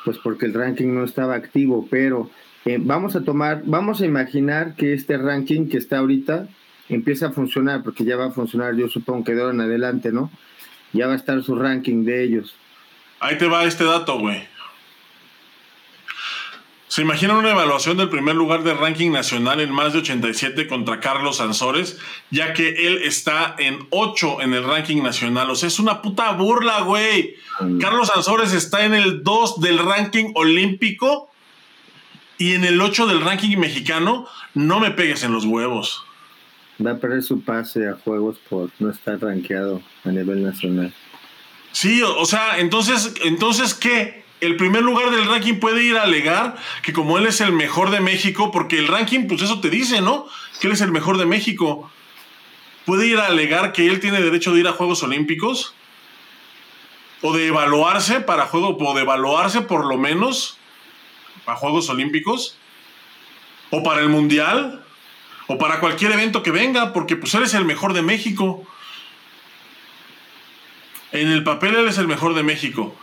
Pues 0.06 0.18
porque 0.20 0.46
el 0.46 0.54
ranking 0.54 0.94
no 0.94 1.04
estaba 1.04 1.36
activo, 1.36 1.86
pero 1.90 2.30
eh, 2.66 2.80
vamos 2.80 3.16
a 3.16 3.24
tomar, 3.24 3.64
vamos 3.66 4.02
a 4.02 4.06
imaginar 4.06 4.76
que 4.76 4.94
este 4.94 5.18
ranking 5.18 5.68
que 5.68 5.78
está 5.78 5.98
ahorita 5.98 6.48
empieza 6.90 7.28
a 7.28 7.32
funcionar, 7.32 7.84
porque 7.84 8.06
ya 8.06 8.16
va 8.16 8.28
a 8.28 8.32
funcionar, 8.32 8.76
yo 8.76 8.88
supongo 8.88 9.26
que 9.26 9.36
de 9.36 9.42
ahora 9.42 9.54
en 9.54 9.62
adelante, 9.62 10.14
¿no? 10.14 10.32
Ya 10.98 11.08
va 11.08 11.14
a 11.14 11.18
estar 11.18 11.42
su 11.44 11.56
ranking 11.56 12.04
de 12.04 12.24
ellos. 12.24 12.56
Ahí 13.20 13.38
te 13.38 13.48
va 13.48 13.64
este 13.64 13.84
dato, 13.84 14.20
güey. 14.20 14.48
¿Se 16.88 17.02
imaginan 17.02 17.38
una 17.38 17.52
evaluación 17.52 17.98
del 17.98 18.10
primer 18.10 18.36
lugar 18.36 18.64
de 18.64 18.74
ranking 18.74 19.12
nacional 19.12 19.60
en 19.60 19.72
más 19.72 19.94
de 19.94 20.00
87 20.00 20.68
contra 20.68 21.00
Carlos 21.00 21.42
Ansores? 21.42 22.00
Ya 22.32 22.54
que 22.54 22.88
él 22.88 23.02
está 23.04 23.56
en 23.60 23.86
8 23.92 24.42
en 24.42 24.54
el 24.54 24.64
ranking 24.64 25.04
nacional. 25.04 25.52
O 25.52 25.56
sea, 25.56 25.68
es 25.68 25.80
una 25.80 26.02
puta 26.02 26.32
burla, 26.32 26.82
güey. 26.82 27.36
Mm. 27.60 27.80
Carlos 27.80 28.10
Ansores 28.16 28.54
está 28.54 28.86
en 28.86 28.96
el 28.96 29.24
2 29.24 29.60
del 29.60 29.78
ranking 29.78 30.32
olímpico 30.34 31.30
y 32.40 32.54
en 32.54 32.64
el 32.64 32.82
8 32.82 33.06
del 33.06 33.22
ranking 33.22 33.58
mexicano. 33.58 34.26
No 34.56 34.80
me 34.80 34.90
pegues 34.90 35.24
en 35.24 35.34
los 35.34 35.46
huevos 35.46 36.07
va 36.86 36.92
a 36.92 36.98
perder 36.98 37.24
su 37.24 37.42
pase 37.42 37.88
a 37.88 37.94
juegos 37.94 38.38
por 38.50 38.70
no 38.80 38.90
estar 38.90 39.20
rankeado 39.20 39.82
a 40.04 40.10
nivel 40.10 40.44
nacional. 40.44 40.94
Sí, 41.72 42.02
o, 42.02 42.26
sea, 42.26 42.60
entonces, 42.60 43.14
entonces, 43.24 43.74
¿qué? 43.74 44.24
El 44.40 44.56
primer 44.56 44.84
lugar 44.84 45.10
del 45.10 45.26
ranking 45.26 45.56
puede 45.56 45.84
ir 45.84 45.98
a 45.98 46.04
alegar 46.04 46.56
que 46.84 46.94
como 46.94 47.18
él 47.18 47.26
es 47.26 47.42
el 47.42 47.52
mejor 47.52 47.90
de 47.90 48.00
México, 48.00 48.52
porque 48.52 48.78
el 48.78 48.88
ranking, 48.88 49.28
pues 49.28 49.42
eso 49.42 49.60
te 49.60 49.70
dice, 49.70 50.02
¿no? 50.02 50.28
Que 50.60 50.68
él 50.68 50.74
es 50.74 50.82
el 50.82 50.92
mejor 50.92 51.18
de 51.18 51.26
México. 51.26 51.92
¿Puede 52.86 53.08
ir 53.08 53.18
a 53.18 53.28
alegar 53.28 53.74
que 53.74 53.88
él 53.88 54.00
tiene 54.00 54.22
derecho 54.22 54.54
de 54.54 54.62
ir 54.62 54.68
a 54.68 54.74
Juegos 54.74 55.04
Olímpicos? 55.04 55.74
¿O 57.22 57.34
de 57.34 57.48
evaluarse 57.48 58.22
para 58.22 58.46
juego, 58.46 58.78
o 58.80 58.96
de 58.96 59.02
evaluarse 59.02 59.62
por 59.62 59.86
lo 59.86 59.98
menos 59.98 60.58
a 61.48 61.56
Juegos 61.56 61.90
Olímpicos? 61.90 62.58
¿O 63.72 63.84
para 63.84 64.02
el 64.02 64.10
Mundial? 64.10 64.84
O 65.48 65.58
para 65.58 65.80
cualquier 65.80 66.12
evento 66.12 66.44
que 66.44 66.52
venga, 66.52 66.94
porque 66.94 67.16
pues 67.16 67.34
él 67.34 67.44
es 67.44 67.54
el 67.54 67.66
mejor 67.66 67.94
de 67.94 68.02
México. 68.02 68.66
En 71.12 71.30
el 71.30 71.44
papel 71.44 71.76
él 71.76 71.88
es 71.88 71.98
el 71.98 72.08
mejor 72.08 72.36
de 72.36 72.44
México. 72.44 72.96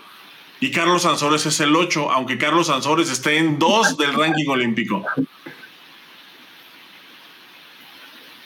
Y 0.61 0.71
Carlos 0.71 1.03
Sansores 1.03 1.47
es 1.47 1.59
el 1.61 1.75
8, 1.75 2.13
aunque 2.13 2.39
Carlos 2.39 2.69
Sansores 2.69 3.11
esté 3.11 3.39
en 3.39 3.59
2 3.59 3.97
del 3.97 4.15
ranking 4.15 4.49
olímpico. 4.49 5.05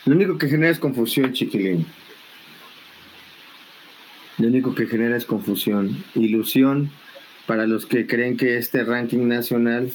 Lo 0.05 0.15
único 0.15 0.37
que 0.37 0.47
genera 0.47 0.71
es 0.71 0.79
confusión, 0.79 1.33
chiquilín. 1.33 1.85
Lo 4.37 4.47
único 4.47 4.73
que 4.73 4.87
genera 4.87 5.17
es 5.17 5.25
confusión, 5.25 6.03
ilusión 6.15 6.91
para 7.45 7.67
los 7.67 7.85
que 7.85 8.07
creen 8.07 8.37
que 8.37 8.57
este 8.57 8.83
ranking 8.83 9.27
nacional 9.27 9.91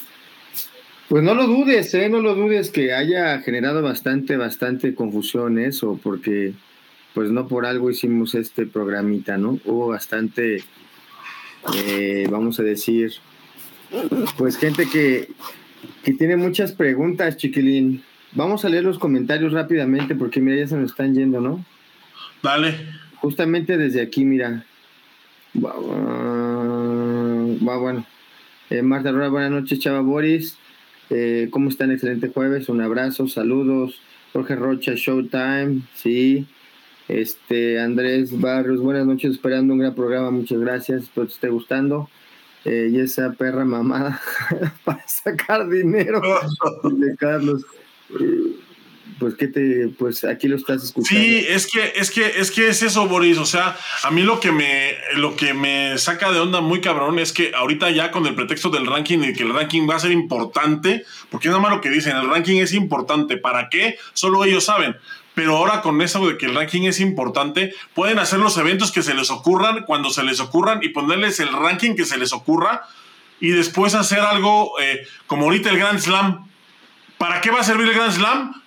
Pues 1.14 1.22
no 1.22 1.36
lo 1.36 1.46
dudes, 1.46 1.94
¿eh? 1.94 2.08
no 2.08 2.18
lo 2.20 2.34
dudes 2.34 2.70
que 2.70 2.92
haya 2.92 3.38
generado 3.38 3.82
bastante, 3.82 4.36
bastante 4.36 4.96
confusión 4.96 5.60
eso, 5.60 6.00
porque 6.02 6.54
pues 7.14 7.30
no 7.30 7.46
por 7.46 7.66
algo 7.66 7.88
hicimos 7.88 8.34
este 8.34 8.66
programita, 8.66 9.38
¿no? 9.38 9.60
Hubo 9.64 9.86
bastante, 9.86 10.64
eh, 11.76 12.26
vamos 12.28 12.58
a 12.58 12.64
decir, 12.64 13.12
pues 14.36 14.56
gente 14.56 14.88
que, 14.92 15.28
que 16.02 16.14
tiene 16.14 16.36
muchas 16.36 16.72
preguntas, 16.72 17.36
chiquilín. 17.36 18.02
Vamos 18.32 18.64
a 18.64 18.68
leer 18.68 18.82
los 18.82 18.98
comentarios 18.98 19.52
rápidamente 19.52 20.16
porque 20.16 20.40
mira, 20.40 20.56
ya 20.56 20.66
se 20.66 20.74
nos 20.76 20.90
están 20.90 21.14
yendo, 21.14 21.40
¿no? 21.40 21.64
Dale. 22.42 22.74
Justamente 23.20 23.76
desde 23.76 24.02
aquí, 24.02 24.24
mira. 24.24 24.66
Va, 25.64 25.76
bueno. 27.76 28.04
Eh, 28.68 28.82
Marta 28.82 29.12
Rora, 29.12 29.28
buenas 29.28 29.52
noches, 29.52 29.78
Chava 29.78 30.00
Boris. 30.00 30.58
Eh, 31.10 31.48
¿Cómo 31.50 31.68
están? 31.68 31.90
Excelente 31.90 32.28
jueves. 32.28 32.68
Un 32.68 32.80
abrazo, 32.80 33.28
saludos. 33.28 34.00
Jorge 34.32 34.56
Rocha, 34.56 34.92
Showtime. 34.94 35.82
Sí. 35.94 36.46
Este, 37.08 37.80
Andrés 37.80 38.38
Barrios, 38.40 38.80
buenas 38.80 39.06
noches, 39.06 39.32
esperando 39.32 39.74
un 39.74 39.80
gran 39.80 39.94
programa. 39.94 40.30
Muchas 40.30 40.58
gracias. 40.58 41.04
Espero 41.04 41.26
te 41.26 41.32
esté 41.32 41.48
gustando. 41.48 42.08
Eh, 42.64 42.88
y 42.92 42.98
esa 42.98 43.32
perra 43.32 43.64
mamada 43.64 44.20
para 44.84 45.06
sacar 45.06 45.68
dinero 45.68 46.20
de 46.84 47.14
Carlos. 47.16 47.64
Eh, 48.18 48.53
pues 49.18 49.34
que 49.34 49.48
te, 49.48 49.88
pues 49.98 50.24
aquí 50.24 50.48
lo 50.48 50.56
estás 50.56 50.84
escuchando. 50.84 51.22
Sí, 51.22 51.44
es 51.48 51.66
que, 51.70 51.92
es 51.96 52.10
que, 52.10 52.40
es 52.40 52.50
que 52.50 52.68
es 52.68 52.82
eso, 52.82 53.06
Boris. 53.06 53.38
O 53.38 53.46
sea, 53.46 53.76
a 54.02 54.10
mí 54.10 54.22
lo 54.22 54.40
que 54.40 54.52
me, 54.52 54.96
lo 55.14 55.36
que 55.36 55.54
me 55.54 55.96
saca 55.98 56.32
de 56.32 56.40
onda 56.40 56.60
muy 56.60 56.80
cabrón 56.80 57.18
es 57.18 57.32
que 57.32 57.52
ahorita 57.54 57.90
ya 57.90 58.10
con 58.10 58.26
el 58.26 58.34
pretexto 58.34 58.70
del 58.70 58.86
ranking 58.86 59.20
y 59.20 59.32
que 59.32 59.42
el 59.42 59.54
ranking 59.54 59.88
va 59.88 59.96
a 59.96 60.00
ser 60.00 60.12
importante, 60.12 61.04
porque 61.30 61.48
es 61.48 61.52
nada 61.52 61.62
más 61.62 61.72
lo 61.72 61.80
que 61.80 61.90
dicen, 61.90 62.16
el 62.16 62.28
ranking 62.28 62.60
es 62.60 62.72
importante. 62.72 63.36
¿Para 63.36 63.68
qué? 63.68 63.98
Solo 64.12 64.44
ellos 64.44 64.64
saben. 64.64 64.96
Pero 65.34 65.56
ahora 65.56 65.82
con 65.82 66.00
eso 66.00 66.26
de 66.26 66.38
que 66.38 66.46
el 66.46 66.54
ranking 66.54 66.82
es 66.82 67.00
importante, 67.00 67.74
pueden 67.92 68.18
hacer 68.18 68.38
los 68.38 68.56
eventos 68.56 68.92
que 68.92 69.02
se 69.02 69.14
les 69.14 69.30
ocurran 69.30 69.84
cuando 69.84 70.10
se 70.10 70.22
les 70.22 70.38
ocurran 70.40 70.80
y 70.82 70.90
ponerles 70.90 71.40
el 71.40 71.52
ranking 71.52 71.96
que 71.96 72.04
se 72.04 72.18
les 72.18 72.32
ocurra 72.32 72.82
y 73.40 73.50
después 73.50 73.94
hacer 73.94 74.20
algo 74.20 74.78
eh, 74.80 75.06
como 75.26 75.44
ahorita 75.44 75.70
el 75.70 75.78
Grand 75.78 75.98
Slam. 75.98 76.48
¿Para 77.18 77.40
qué 77.40 77.50
va 77.50 77.60
a 77.60 77.64
servir 77.64 77.88
el 77.88 77.94
Grand 77.94 78.12
Slam? 78.12 78.63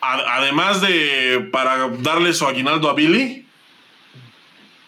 Además 0.00 0.80
de 0.80 1.48
para 1.52 1.88
darle 1.98 2.32
su 2.32 2.46
aguinaldo 2.46 2.88
a 2.88 2.94
Billy. 2.94 3.46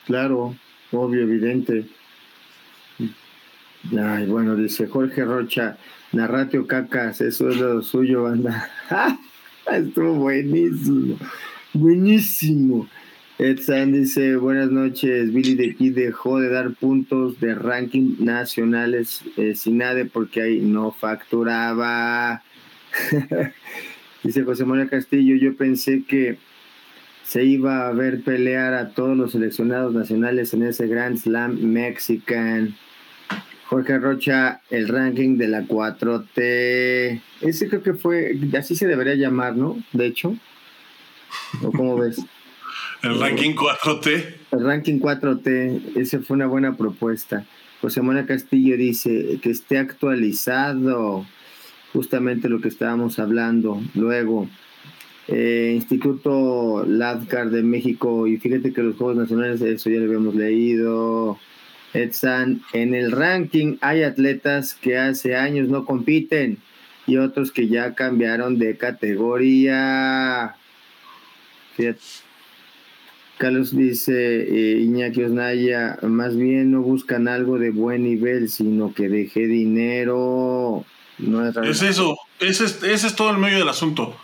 Claro, 0.07 0.57
obvio, 0.91 1.23
evidente. 1.23 1.87
Ay, 3.99 4.27
bueno, 4.27 4.55
dice 4.57 4.87
Jorge 4.87 5.25
Rocha, 5.25 5.77
Narratio 6.13 6.67
Cacas, 6.67 7.21
eso 7.21 7.49
es 7.51 7.57
lo 7.57 7.83
suyo, 7.83 8.25
banda. 8.25 8.71
Estuvo 9.71 10.15
buenísimo, 10.15 11.17
buenísimo. 11.73 12.89
Edson 13.39 13.93
dice, 13.93 14.37
buenas 14.37 14.71
noches, 14.71 15.33
Billy 15.33 15.55
de 15.55 15.71
aquí 15.73 15.91
dejó 15.91 16.39
de 16.39 16.49
dar 16.49 16.73
puntos 16.75 17.41
de 17.41 17.55
ranking 17.55 18.17
nacionales 18.21 19.23
eh, 19.37 19.55
sin 19.57 19.79
nada 19.79 20.05
porque 20.13 20.43
ahí 20.43 20.61
no 20.61 20.93
facturaba. 20.93 22.43
Dice 24.23 24.45
José 24.45 24.65
Manuel 24.65 24.89
Castillo, 24.89 25.37
yo 25.37 25.57
pensé 25.57 26.05
que 26.07 26.39
se 27.25 27.45
iba 27.45 27.89
a 27.89 27.93
ver 27.93 28.23
pelear 28.23 28.75
a 28.75 28.91
todos 28.91 29.17
los 29.17 29.33
seleccionados 29.33 29.95
nacionales 29.95 30.55
en 30.55 30.63
ese 30.65 30.87
Grand 30.87 31.17
Slam 31.17 31.59
Mexican. 31.61 32.77
Jorge 33.67 33.99
Rocha, 33.99 34.61
el 34.69 34.87
ranking 34.89 35.39
de 35.39 35.49
la 35.49 35.63
4T. 35.63 37.23
Ese 37.41 37.69
creo 37.69 37.83
que 37.83 37.95
fue, 37.95 38.37
así 38.59 38.77
se 38.77 38.87
debería 38.87 39.15
llamar, 39.15 39.57
¿no? 39.57 39.83
De 39.93 40.07
hecho. 40.07 40.37
¿O 41.63 41.73
cómo 41.73 41.97
ves? 41.97 42.21
El 43.03 43.19
ranking 43.19 43.55
4T. 43.55 44.35
El 44.53 44.65
ranking 44.65 45.01
4T, 45.01 45.97
esa 45.97 46.21
fue 46.21 46.37
una 46.37 46.47
buena 46.47 46.77
propuesta. 46.77 47.45
José 47.81 48.01
Manuel 48.01 48.27
Castillo 48.27 48.77
dice 48.77 49.41
que 49.43 49.51
esté 49.51 49.79
actualizado 49.79 51.27
justamente 51.93 52.49
lo 52.49 52.61
que 52.61 52.69
estábamos 52.69 53.19
hablando. 53.19 53.81
Luego, 53.95 54.49
eh, 55.29 55.73
Instituto 55.75 56.85
LADCAR 56.87 57.51
de 57.51 57.63
México, 57.63 58.27
y 58.27 58.39
fíjate 58.39 58.73
que 58.73 58.83
los 58.83 58.97
Juegos 58.97 59.17
Nacionales, 59.17 59.61
eso 59.61 59.91
ya 59.91 59.99
lo 59.99 60.07
habíamos 60.07 60.35
leído. 60.35 61.39
Edsan, 61.95 62.63
en 62.73 62.95
el 62.95 63.13
ranking 63.13 63.77
hay 63.83 64.03
atletas 64.03 64.75
que 64.75 64.97
hace 64.97 65.37
años 65.37 65.69
no 65.69 65.85
compiten 65.85 66.57
y 67.07 67.19
otros 67.19 67.53
que 67.53 67.69
ya 67.69 67.95
cambiaron 67.95 68.59
de 68.59 68.77
categoría. 68.79 70.57
Carlos 73.37 73.77
dice, 73.77 74.43
eh, 74.43 74.81
Iñaki 74.81 75.25
Osnaya, 75.25 75.99
más 76.03 76.37
bien 76.37 76.71
no 76.71 76.81
buscan 76.81 77.29
algo 77.29 77.59
de 77.59 77.71
buen 77.71 78.05
nivel, 78.05 78.49
sino 78.49 78.95
que 78.95 79.09
deje 79.09 79.47
dinero 79.47 80.87
es, 81.65 81.83
eso, 81.83 82.17
ese 82.41 82.65
es, 82.65 83.17
todo 83.17 83.31
el 83.31 83.39
medio 83.39 83.59
del 83.59 83.69
asunto. 83.69 84.17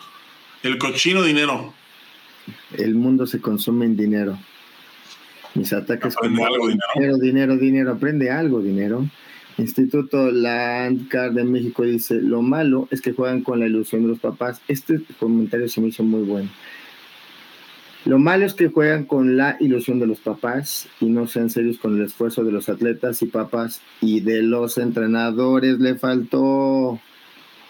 El 0.62 0.78
cochino 0.78 1.22
dinero. 1.22 1.72
El 2.76 2.94
mundo 2.94 3.26
se 3.26 3.40
consume 3.40 3.86
en 3.86 3.96
dinero. 3.96 4.38
Mis 5.54 5.72
ataques 5.72 6.16
aprende 6.16 6.44
algo, 6.44 6.68
dinero. 6.68 7.18
dinero, 7.18 7.56
dinero, 7.56 7.92
aprende 7.92 8.30
algo, 8.30 8.60
dinero. 8.60 9.06
Instituto 9.58 10.30
Landcard 10.30 11.32
de 11.32 11.44
México 11.44 11.82
dice, 11.82 12.14
lo 12.14 12.42
malo 12.42 12.86
es 12.90 13.00
que 13.00 13.12
juegan 13.12 13.42
con 13.42 13.58
la 13.58 13.66
ilusión 13.66 14.02
de 14.02 14.08
los 14.08 14.20
papás. 14.20 14.60
Este 14.68 15.00
comentario 15.18 15.68
se 15.68 15.80
me 15.80 15.88
hizo 15.88 16.04
muy 16.04 16.22
bueno. 16.22 16.48
Lo 18.08 18.18
malo 18.18 18.46
es 18.46 18.54
que 18.54 18.68
juegan 18.68 19.04
con 19.04 19.36
la 19.36 19.58
ilusión 19.60 20.00
de 20.00 20.06
los 20.06 20.20
papás 20.20 20.88
y 20.98 21.10
no 21.10 21.26
sean 21.26 21.50
serios 21.50 21.76
con 21.76 21.94
el 21.94 22.06
esfuerzo 22.06 22.42
de 22.42 22.50
los 22.50 22.70
atletas 22.70 23.20
y 23.20 23.26
papás 23.26 23.82
y 24.00 24.20
de 24.20 24.42
los 24.42 24.78
entrenadores. 24.78 25.78
Le 25.78 25.94
faltó 25.96 26.98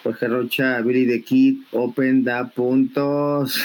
Jorge 0.04 0.28
Rocha, 0.28 0.80
Billy 0.82 1.08
the 1.08 1.22
Kid, 1.24 1.62
Open 1.72 2.22
da 2.22 2.50
puntos. 2.50 3.60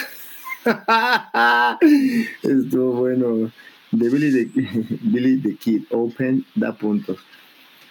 Estuvo 2.42 2.92
bueno. 2.94 3.52
De 3.92 4.10
Billy 4.10 4.32
the, 4.32 4.98
Billy 5.02 5.36
the 5.36 5.54
Kid, 5.54 5.84
Open 5.90 6.44
da 6.56 6.72
puntos. 6.72 7.18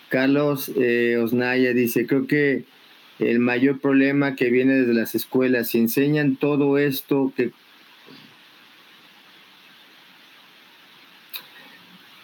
Carlos 0.10 0.70
eh, 0.76 1.16
Osnaya 1.24 1.72
dice, 1.72 2.06
creo 2.06 2.28
que 2.28 2.66
el 3.20 3.40
mayor 3.40 3.80
problema 3.80 4.36
que 4.36 4.50
viene 4.50 4.74
desde 4.74 4.94
las 4.94 5.16
escuelas, 5.16 5.70
si 5.70 5.78
enseñan 5.78 6.36
todo 6.36 6.78
esto 6.78 7.32
que 7.38 7.54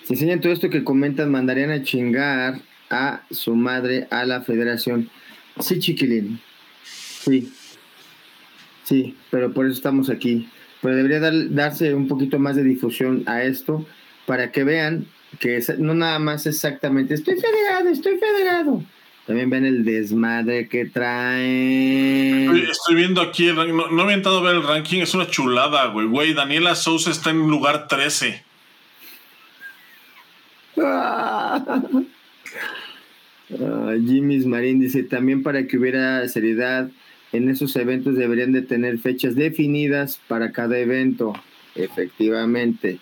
Enseñan 0.10 0.42
todo 0.42 0.52
esto 0.52 0.70
que 0.70 0.84
comentan, 0.84 1.32
mandarían 1.32 1.70
a 1.70 1.84
chingar 1.84 2.60
a 2.90 3.22
su 3.30 3.56
madre 3.56 4.08
a 4.10 4.26
la 4.26 4.42
federación. 4.42 5.10
Sí, 5.60 5.80
chiquilín. 5.80 6.40
Sí. 6.84 7.54
Sí, 8.84 9.16
pero 9.30 9.54
por 9.54 9.68
eso 9.68 9.76
estamos 9.76 10.10
aquí. 10.10 10.50
Pero 10.82 10.96
debería 10.96 11.20
darse 11.52 11.94
un 11.94 12.08
poquito 12.08 12.40
más 12.40 12.56
de 12.56 12.64
difusión 12.64 13.24
a 13.28 13.44
esto 13.44 13.86
para 14.26 14.52
que 14.52 14.64
vean 14.64 15.06
que 15.40 15.62
no 15.78 15.94
nada 15.94 16.18
más 16.18 16.48
exactamente 16.48 17.14
estoy 17.14 17.36
federado, 17.36 17.90
estoy 17.90 18.18
federado. 18.18 18.84
También 19.28 19.52
ven 19.52 19.66
el 19.66 19.86
desmadre 19.86 20.68
que 20.68 20.86
traen. 20.86 22.50
Estoy, 22.68 22.96
viendo 22.96 23.22
aquí, 23.22 23.48
el, 23.48 23.56
no, 23.56 23.92
no 23.92 24.02
había 24.02 24.16
entrado 24.16 24.40
a 24.40 24.42
ver 24.42 24.56
el 24.56 24.64
ranking, 24.64 25.02
es 25.02 25.14
una 25.14 25.28
chulada, 25.28 25.86
güey. 25.88 26.08
Güey, 26.08 26.34
Daniela 26.34 26.74
Sousa 26.74 27.12
está 27.12 27.30
en 27.30 27.48
lugar 27.48 27.88
13. 27.88 28.49
Jimmy 34.06 34.40
Marín 34.46 34.80
dice, 34.80 35.04
también 35.04 35.44
para 35.44 35.66
que 35.68 35.78
hubiera 35.78 36.28
seriedad 36.28 36.90
en 37.32 37.50
esos 37.50 37.76
eventos 37.76 38.16
deberían 38.16 38.52
de 38.52 38.62
tener 38.62 38.98
fechas 39.00 39.36
definidas 39.36 40.20
para 40.28 40.52
cada 40.52 40.78
evento. 40.78 41.34
Efectivamente. 41.76 43.00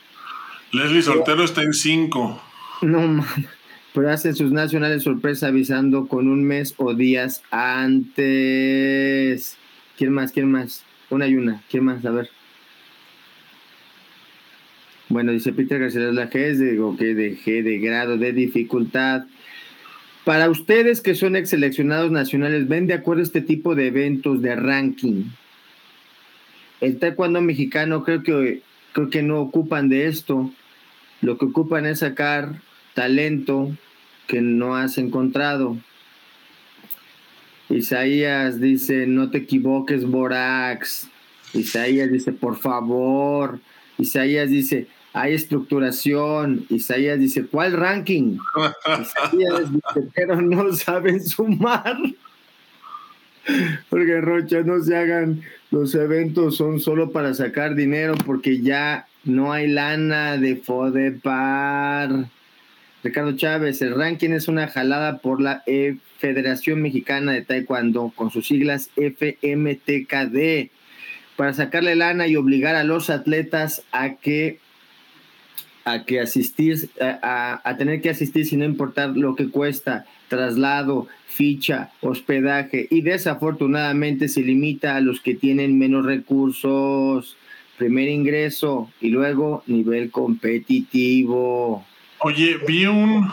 Leslie 0.72 1.02
Soltero 1.02 1.44
está 1.44 1.64
en 1.64 1.74
5. 1.74 2.42
No, 2.82 3.26
pero 3.94 4.12
hacen 4.12 4.36
sus 4.36 4.52
nacionales 4.52 5.04
sorpresa 5.04 5.48
avisando 5.48 6.08
con 6.08 6.28
un 6.28 6.44
mes 6.44 6.76
o 6.78 6.94
días 6.94 7.42
antes. 7.50 8.28
¿Quién 9.98 10.12
más? 10.12 10.32
¿Quién 10.32 10.52
más? 10.52 10.84
Una 11.10 11.28
y 11.28 11.36
una. 11.36 11.64
¿Quién 11.70 11.86
más? 11.86 12.06
A 12.06 12.12
ver. 12.12 12.30
Bueno, 15.10 15.32
dice 15.32 15.54
Peter 15.54 15.80
García 15.80 16.02
la 16.12 16.30
G 16.30 16.56
de, 16.56 16.98
que 16.98 17.16
de 17.16 17.38
G 17.38 17.64
de 17.64 17.78
grado 17.80 18.18
de 18.18 18.34
dificultad. 18.34 19.26
Para 20.26 20.50
ustedes 20.50 21.00
que 21.00 21.16
son 21.16 21.38
ex 21.38 21.52
seleccionados 21.52 22.12
nacionales, 22.12 22.68
¿ven 22.68 22.88
de 22.88 22.94
acuerdo 22.94 23.22
a 23.22 23.24
este 23.24 23.42
tipo 23.42 23.76
de 23.76 23.88
eventos 23.88 24.42
de 24.42 24.56
ranking? 24.58 25.24
El 26.82 27.00
taekwondo 27.00 27.42
mexicano 27.42 28.04
creo 28.04 28.24
que, 28.24 28.62
creo 28.92 29.10
que 29.10 29.24
no 29.24 29.40
ocupan 29.40 29.88
de 29.88 30.08
esto. 30.08 30.52
Lo 31.22 31.38
que 31.38 31.46
ocupan 31.46 31.86
es 31.86 32.00
sacar 32.00 32.62
talento 32.94 33.72
que 34.28 34.42
no 34.42 34.76
has 34.76 34.98
encontrado. 34.98 35.78
Isaías 37.70 38.60
dice, 38.60 39.08
no 39.08 39.30
te 39.30 39.40
equivoques, 39.40 40.06
Borax. 40.06 41.10
Isaías 41.54 42.12
dice, 42.12 42.34
por 42.34 42.58
favor. 42.58 43.62
Isaías 43.98 44.50
dice, 44.50 44.88
hay 45.20 45.34
estructuración. 45.34 46.66
Isaías 46.70 47.20
dice, 47.20 47.46
¿cuál 47.46 47.74
ranking? 47.74 48.38
Isaías 49.02 49.72
dice, 49.72 50.10
pero 50.16 50.42
no 50.42 50.72
saben 50.74 51.24
sumar. 51.24 51.98
Porque 53.90 54.22
Rocha, 54.22 54.62
no 54.62 54.80
se 54.82 54.96
hagan, 54.96 55.42
los 55.72 55.96
eventos 55.96 56.58
son 56.58 56.80
solo 56.80 57.12
para 57.12 57.34
sacar 57.34 57.76
dinero 57.76 58.16
porque 58.26 58.62
ya 58.62 59.08
no 59.24 59.54
hay 59.54 59.68
lana 59.68 60.38
de 60.38 60.58
Fodepar. 60.58 62.30
Ricardo 63.04 63.38
Chávez, 63.38 63.82
el 63.82 63.96
ranking 63.96 64.32
es 64.32 64.48
una 64.48 64.68
jalada 64.68 65.20
por 65.20 65.42
la 65.42 65.64
e 65.66 65.98
Federación 66.18 66.82
Mexicana 66.82 67.32
de 67.32 67.44
Taekwondo, 67.44 68.12
con 68.16 68.32
sus 68.32 68.48
siglas 68.48 68.90
FMTKD, 68.96 70.72
para 71.38 71.54
sacarle 71.54 71.96
lana 71.96 72.28
y 72.28 72.36
obligar 72.36 72.76
a 72.76 72.84
los 72.84 73.10
atletas 73.10 73.84
a 73.92 74.16
que 74.16 74.60
a 75.92 76.04
que 76.04 76.20
asistir, 76.20 76.90
a, 77.00 77.62
a 77.64 77.78
tener 77.78 78.02
que 78.02 78.10
asistir 78.10 78.46
sin 78.46 78.62
importar 78.62 79.16
lo 79.16 79.36
que 79.36 79.50
cuesta, 79.50 80.06
traslado, 80.28 81.08
ficha, 81.26 81.92
hospedaje 82.02 82.88
y 82.90 83.02
desafortunadamente 83.02 84.28
se 84.28 84.42
limita 84.42 84.96
a 84.96 85.02
los 85.02 85.22
que 85.22 85.36
tienen 85.36 85.78
menos 85.78 86.06
recursos, 86.06 87.38
primer 87.78 88.10
ingreso 88.10 88.92
y 89.00 89.10
luego 89.10 89.64
nivel 89.68 90.12
competitivo. 90.12 91.86
Oye, 92.20 92.58
vi 92.68 92.86
un 92.86 93.32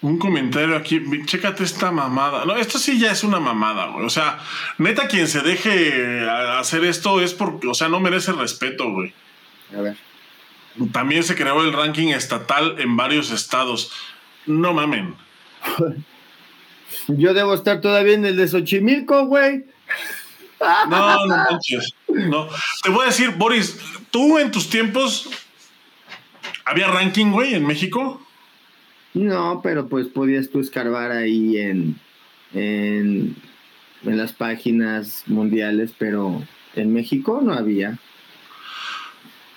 un 0.00 0.18
comentario 0.18 0.76
aquí, 0.76 1.00
chécate 1.24 1.64
esta 1.64 1.90
mamada. 1.90 2.44
No, 2.44 2.56
esto 2.56 2.78
sí 2.78 3.00
ya 3.00 3.10
es 3.10 3.24
una 3.24 3.40
mamada, 3.40 3.86
güey. 3.86 4.06
O 4.06 4.10
sea, 4.10 4.38
neta, 4.78 5.08
quien 5.08 5.26
se 5.26 5.40
deje 5.40 6.28
hacer 6.28 6.84
esto 6.84 7.20
es 7.20 7.34
porque, 7.34 7.66
o 7.66 7.74
sea, 7.74 7.88
no 7.88 7.98
merece 7.98 8.32
respeto, 8.32 8.92
güey. 8.92 9.12
A 9.74 9.80
ver. 9.80 9.96
También 10.92 11.22
se 11.22 11.34
creó 11.34 11.62
el 11.62 11.72
ranking 11.72 12.08
estatal 12.08 12.76
en 12.78 12.96
varios 12.96 13.30
estados. 13.30 13.92
No 14.46 14.72
mamen. 14.74 15.16
Yo 17.08 17.34
debo 17.34 17.54
estar 17.54 17.80
todavía 17.80 18.14
en 18.14 18.24
el 18.24 18.36
de 18.36 18.48
Xochimilco, 18.48 19.26
güey. 19.26 19.64
No, 20.60 21.26
no 21.26 21.26
manches. 21.26 21.94
No. 22.08 22.48
Te 22.82 22.90
voy 22.90 23.04
a 23.04 23.06
decir, 23.06 23.30
Boris, 23.30 23.78
tú 24.10 24.38
en 24.38 24.50
tus 24.50 24.68
tiempos, 24.70 25.28
¿había 26.64 26.88
ranking, 26.88 27.30
güey, 27.30 27.54
en 27.54 27.66
México? 27.66 28.20
No, 29.14 29.60
pero 29.62 29.88
pues 29.88 30.08
podías 30.08 30.50
tú 30.50 30.60
escarbar 30.60 31.10
ahí 31.10 31.56
en, 31.58 31.98
en, 32.52 33.36
las 34.02 34.32
páginas 34.32 35.24
mundiales, 35.26 35.92
pero 35.98 36.42
en 36.74 36.92
México 36.92 37.40
no 37.42 37.54
había. 37.54 37.98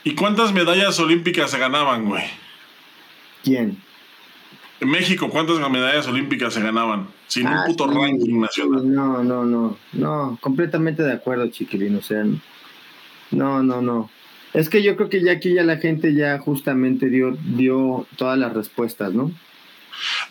¿Y 0.03 0.15
cuántas 0.15 0.53
medallas 0.53 0.99
olímpicas 0.99 1.51
se 1.51 1.59
ganaban, 1.59 2.05
güey? 2.05 2.23
¿Quién? 3.43 3.81
En 4.79 4.89
México, 4.89 5.29
¿cuántas 5.29 5.59
medallas 5.69 6.07
olímpicas 6.07 6.53
se 6.53 6.61
ganaban? 6.61 7.07
Sin 7.27 7.47
un 7.47 7.53
ah, 7.53 7.63
puto 7.67 7.87
ranking 7.87 8.39
nacional. 8.39 8.93
No, 8.93 9.23
no, 9.23 9.43
no, 9.43 9.77
no, 9.93 10.37
completamente 10.41 11.03
de 11.03 11.13
acuerdo, 11.13 11.47
chiquilín, 11.49 11.97
o 11.97 12.01
sea, 12.01 12.23
no, 13.31 13.61
no, 13.61 13.81
no. 13.81 14.09
Es 14.53 14.69
que 14.69 14.81
yo 14.81 14.95
creo 14.95 15.09
que 15.09 15.21
ya 15.21 15.33
aquí 15.33 15.53
ya 15.53 15.63
la 15.63 15.77
gente 15.77 16.13
ya 16.13 16.39
justamente 16.39 17.09
dio, 17.09 17.37
dio 17.43 18.07
todas 18.15 18.37
las 18.39 18.53
respuestas, 18.53 19.13
¿no? 19.13 19.31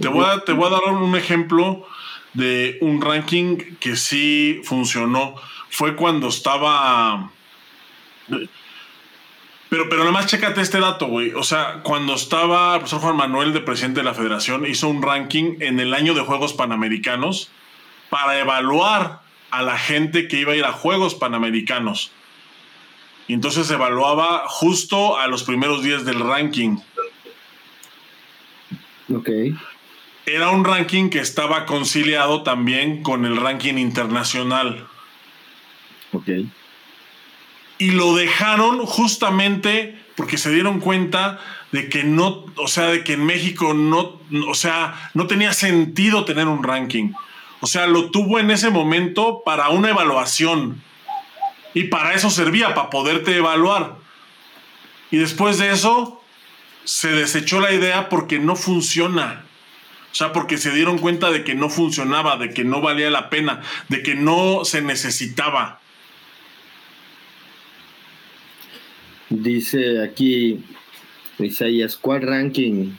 Te 0.00 0.08
voy, 0.08 0.24
a, 0.24 0.40
te 0.40 0.52
voy 0.52 0.66
a 0.66 0.70
dar 0.70 0.94
un 0.94 1.14
ejemplo 1.14 1.86
de 2.34 2.78
un 2.80 3.00
ranking 3.00 3.56
que 3.78 3.96
sí 3.96 4.60
funcionó. 4.64 5.34
Fue 5.70 5.94
cuando 5.94 6.28
estaba. 6.28 7.30
Pero, 9.70 9.88
pero 9.88 10.00
nada 10.00 10.12
más 10.12 10.26
chécate 10.26 10.60
este 10.60 10.80
dato, 10.80 11.06
güey. 11.06 11.32
O 11.34 11.42
sea, 11.42 11.80
cuando 11.82 12.14
estaba 12.14 12.74
el 12.74 12.80
profesor 12.80 13.00
Juan 13.00 13.16
Manuel 13.16 13.52
de 13.52 13.60
presidente 13.60 14.00
de 14.00 14.04
la 14.04 14.14
federación, 14.14 14.64
hizo 14.66 14.88
un 14.88 15.02
ranking 15.02 15.56
en 15.60 15.78
el 15.78 15.92
año 15.92 16.14
de 16.14 16.22
Juegos 16.22 16.54
Panamericanos 16.54 17.50
para 18.08 18.38
evaluar 18.38 19.20
a 19.50 19.62
la 19.62 19.78
gente 19.78 20.28
que 20.28 20.40
iba 20.40 20.52
a 20.52 20.56
ir 20.56 20.64
a 20.64 20.72
Juegos 20.72 21.14
Panamericanos. 21.14 22.12
Y 23.26 23.34
entonces 23.34 23.70
evaluaba 23.70 24.44
justo 24.48 25.18
a 25.18 25.26
los 25.26 25.44
primeros 25.44 25.82
días 25.82 26.06
del 26.06 26.20
ranking. 26.20 26.78
Ok. 29.14 29.28
Era 30.24 30.50
un 30.50 30.64
ranking 30.64 31.10
que 31.10 31.20
estaba 31.20 31.66
conciliado 31.66 32.42
también 32.42 33.02
con 33.02 33.26
el 33.26 33.36
ranking 33.36 33.74
internacional. 33.74 34.86
Ok. 36.12 36.28
Y 37.78 37.92
lo 37.92 38.14
dejaron 38.14 38.84
justamente 38.86 39.98
porque 40.16 40.36
se 40.36 40.50
dieron 40.50 40.80
cuenta 40.80 41.38
de 41.70 41.88
que 41.88 42.02
no, 42.02 42.46
o 42.56 42.66
sea, 42.66 42.86
de 42.88 43.04
que 43.04 43.12
en 43.12 43.24
México 43.24 43.74
no, 43.74 44.20
o 44.48 44.54
sea, 44.54 45.10
no 45.14 45.26
tenía 45.26 45.52
sentido 45.52 46.24
tener 46.24 46.48
un 46.48 46.64
ranking. 46.64 47.12
O 47.60 47.66
sea, 47.66 47.86
lo 47.86 48.10
tuvo 48.10 48.38
en 48.38 48.50
ese 48.50 48.70
momento 48.70 49.42
para 49.44 49.68
una 49.68 49.90
evaluación. 49.90 50.82
Y 51.74 51.84
para 51.84 52.14
eso 52.14 52.30
servía, 52.30 52.74
para 52.74 52.90
poderte 52.90 53.36
evaluar. 53.36 53.96
Y 55.10 55.18
después 55.18 55.58
de 55.58 55.70
eso, 55.70 56.22
se 56.84 57.08
desechó 57.08 57.60
la 57.60 57.72
idea 57.72 58.08
porque 58.08 58.38
no 58.38 58.56
funciona. 58.56 59.44
O 60.10 60.14
sea, 60.14 60.32
porque 60.32 60.56
se 60.56 60.72
dieron 60.72 60.98
cuenta 60.98 61.30
de 61.30 61.44
que 61.44 61.54
no 61.54 61.68
funcionaba, 61.68 62.36
de 62.36 62.50
que 62.50 62.64
no 62.64 62.80
valía 62.80 63.10
la 63.10 63.28
pena, 63.28 63.60
de 63.88 64.02
que 64.02 64.14
no 64.14 64.64
se 64.64 64.80
necesitaba. 64.80 65.80
Dice 69.30 70.02
aquí 70.02 70.60
Isaías, 71.38 71.96
¿cuál 71.96 72.22
ranking? 72.22 72.92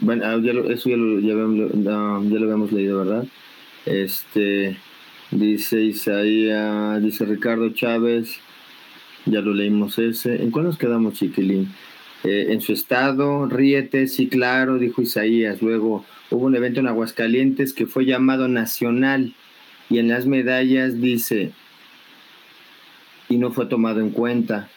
Bueno, 0.00 0.24
ah, 0.26 0.36
eso 0.70 0.88
ya 0.90 0.96
lo, 0.96 1.20
ya, 1.20 1.28
ya 1.28 2.38
lo 2.38 2.44
habíamos 2.44 2.72
leído, 2.72 2.98
¿verdad? 2.98 3.26
Este, 3.86 4.76
dice 5.30 5.80
Isaías, 5.82 7.02
dice 7.02 7.24
Ricardo 7.24 7.70
Chávez, 7.70 8.40
ya 9.26 9.40
lo 9.40 9.54
leímos 9.54 9.98
ese. 9.98 10.42
¿En 10.42 10.50
cuál 10.50 10.66
nos 10.66 10.76
quedamos, 10.76 11.14
chiquilín? 11.14 11.68
Eh, 12.24 12.48
en 12.50 12.60
su 12.60 12.72
estado, 12.72 13.46
ríete, 13.46 14.08
sí, 14.08 14.28
claro, 14.28 14.78
dijo 14.78 15.02
Isaías. 15.02 15.62
Luego 15.62 16.04
hubo 16.30 16.46
un 16.46 16.56
evento 16.56 16.80
en 16.80 16.88
Aguascalientes 16.88 17.72
que 17.72 17.86
fue 17.86 18.04
llamado 18.04 18.48
nacional 18.48 19.34
y 19.88 19.98
en 19.98 20.08
las 20.08 20.26
medallas 20.26 21.00
dice, 21.00 21.52
y 23.28 23.36
no 23.38 23.52
fue 23.52 23.66
tomado 23.66 24.00
en 24.00 24.10
cuenta. 24.10 24.68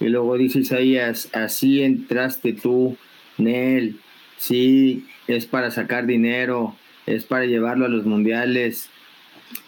Y 0.00 0.08
luego 0.08 0.36
dice 0.36 0.60
Isaías, 0.60 1.28
así 1.32 1.82
entraste 1.82 2.52
tú, 2.52 2.96
Nel, 3.36 3.98
sí, 4.36 5.06
es 5.26 5.46
para 5.46 5.70
sacar 5.70 6.06
dinero, 6.06 6.76
es 7.06 7.24
para 7.24 7.46
llevarlo 7.46 7.86
a 7.86 7.88
los 7.88 8.06
mundiales. 8.06 8.90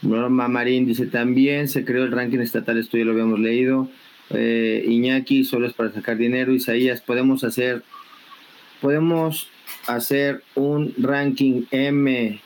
Norma 0.02 0.48
Marín 0.48 0.86
dice, 0.86 1.06
también 1.06 1.68
se 1.68 1.84
creó 1.84 2.04
el 2.04 2.12
ranking 2.12 2.38
estatal, 2.38 2.78
esto 2.78 2.96
ya 2.96 3.04
lo 3.04 3.12
habíamos 3.12 3.40
leído. 3.40 3.88
Eh, 4.30 4.84
Iñaki 4.86 5.44
solo 5.44 5.66
es 5.66 5.72
para 5.72 5.90
sacar 5.90 6.16
dinero, 6.16 6.52
Isaías, 6.52 7.00
podemos 7.00 7.42
hacer, 7.42 7.82
podemos 8.80 9.48
hacer 9.86 10.44
un 10.54 10.94
ranking 10.98 11.64
M, 11.72 12.40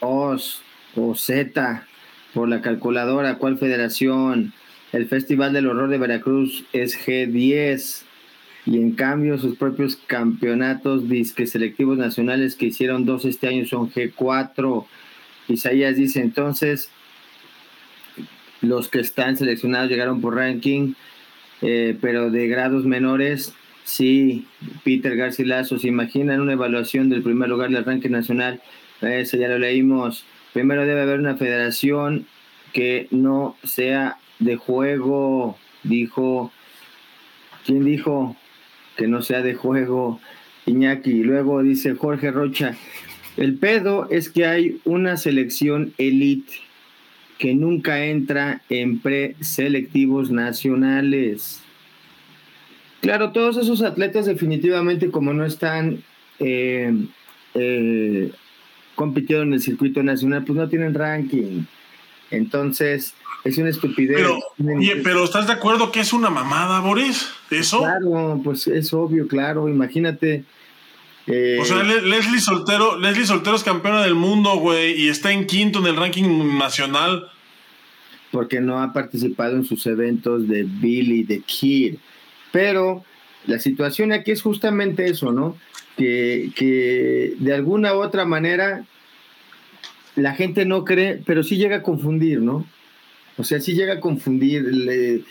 OS 0.00 0.62
o 0.94 1.14
Z 1.14 1.86
por 2.34 2.48
la 2.48 2.60
calculadora, 2.60 3.38
¿cuál 3.38 3.58
federación? 3.58 4.52
El 4.92 5.06
Festival 5.06 5.52
del 5.52 5.66
Horror 5.66 5.90
de 5.90 5.98
Veracruz 5.98 6.64
es 6.72 6.98
G10 6.98 8.02
y 8.66 8.76
en 8.76 8.92
cambio 8.92 9.38
sus 9.38 9.56
propios 9.56 9.96
campeonatos 9.96 11.08
disque 11.08 11.46
selectivos 11.46 11.98
nacionales 11.98 12.56
que 12.56 12.66
hicieron 12.66 13.04
dos 13.04 13.24
este 13.24 13.48
año 13.48 13.66
son 13.66 13.90
G4. 13.90 14.86
Isaías 15.48 15.96
dice 15.96 16.20
entonces 16.20 16.90
los 18.60 18.88
que 18.88 19.00
están 19.00 19.36
seleccionados 19.36 19.88
llegaron 19.88 20.20
por 20.20 20.34
ranking 20.34 20.94
eh, 21.60 21.96
pero 22.00 22.30
de 22.30 22.46
grados 22.46 22.84
menores, 22.84 23.54
sí, 23.84 24.46
Peter 24.84 25.16
Garcilaso, 25.16 25.78
se 25.78 25.88
imaginan 25.88 26.40
una 26.40 26.52
evaluación 26.52 27.08
del 27.08 27.22
primer 27.22 27.48
lugar 27.48 27.70
del 27.70 27.84
ranking 27.84 28.10
nacional, 28.10 28.60
eso 29.00 29.36
ya 29.36 29.48
lo 29.48 29.58
leímos. 29.58 30.24
Primero 30.52 30.86
debe 30.86 31.02
haber 31.02 31.18
una 31.18 31.36
federación 31.36 32.26
que 32.72 33.08
no 33.10 33.56
sea 33.64 34.18
de 34.38 34.56
juego, 34.56 35.58
dijo, 35.82 36.52
¿quién 37.64 37.84
dijo 37.84 38.36
que 38.96 39.08
no 39.08 39.22
sea 39.22 39.42
de 39.42 39.54
juego? 39.54 40.20
Iñaki. 40.66 41.22
Luego 41.22 41.62
dice 41.62 41.94
Jorge 41.94 42.30
Rocha, 42.30 42.76
el 43.36 43.56
pedo 43.56 44.08
es 44.10 44.28
que 44.28 44.46
hay 44.46 44.80
una 44.84 45.16
selección 45.16 45.92
elite 45.98 46.52
que 47.38 47.54
nunca 47.54 48.04
entra 48.04 48.62
en 48.68 48.98
preselectivos 48.98 50.30
nacionales. 50.30 51.62
Claro, 53.00 53.30
todos 53.30 53.56
esos 53.56 53.82
atletas 53.82 54.26
definitivamente 54.26 55.10
como 55.10 55.32
no 55.32 55.44
están 55.44 56.02
eh, 56.40 56.92
eh, 57.54 58.32
compitieron 58.96 59.48
en 59.48 59.54
el 59.54 59.60
circuito 59.60 60.02
nacional, 60.02 60.44
pues 60.44 60.58
no 60.58 60.68
tienen 60.68 60.94
ranking. 60.94 61.62
Entonces, 62.32 63.14
es 63.48 63.58
una 63.58 63.70
estupidez. 63.70 64.16
Pero, 64.16 64.38
pero 65.02 65.24
¿estás 65.24 65.46
de 65.46 65.54
acuerdo 65.54 65.90
que 65.90 66.00
es 66.00 66.12
una 66.12 66.30
mamada, 66.30 66.80
Boris? 66.80 67.30
¿Eso? 67.50 67.78
Claro, 67.78 68.40
pues 68.44 68.66
es 68.66 68.92
obvio, 68.92 69.26
claro. 69.26 69.68
Imagínate. 69.68 70.44
o 71.26 71.64
sea, 71.64 71.80
eh, 71.80 72.02
Leslie 72.02 72.40
Soltero, 72.40 72.98
Leslie 72.98 73.26
Soltero 73.26 73.56
es 73.56 73.64
campeona 73.64 74.02
del 74.02 74.14
mundo, 74.14 74.56
güey, 74.56 75.00
y 75.00 75.08
está 75.08 75.32
en 75.32 75.46
quinto 75.46 75.78
en 75.80 75.86
el 75.86 75.96
ranking 75.96 76.58
nacional. 76.58 77.28
Porque 78.30 78.60
no 78.60 78.82
ha 78.82 78.92
participado 78.92 79.56
en 79.56 79.64
sus 79.64 79.86
eventos 79.86 80.46
de 80.48 80.64
Billy 80.64 81.24
the 81.24 81.40
Kid. 81.40 81.96
Pero 82.52 83.02
la 83.46 83.58
situación 83.58 84.12
aquí 84.12 84.32
es 84.32 84.42
justamente 84.42 85.06
eso, 85.06 85.32
¿no? 85.32 85.56
Que, 85.96 86.50
que 86.54 87.34
de 87.38 87.54
alguna 87.54 87.94
u 87.94 88.02
otra 88.02 88.26
manera 88.26 88.84
la 90.14 90.34
gente 90.34 90.66
no 90.66 90.84
cree, 90.84 91.22
pero 91.24 91.42
sí 91.42 91.56
llega 91.56 91.76
a 91.76 91.82
confundir, 91.82 92.40
¿no? 92.40 92.66
O 93.38 93.44
sea, 93.44 93.60
sí 93.60 93.74
llega 93.74 93.94
a 93.94 94.00
confundir 94.00 95.24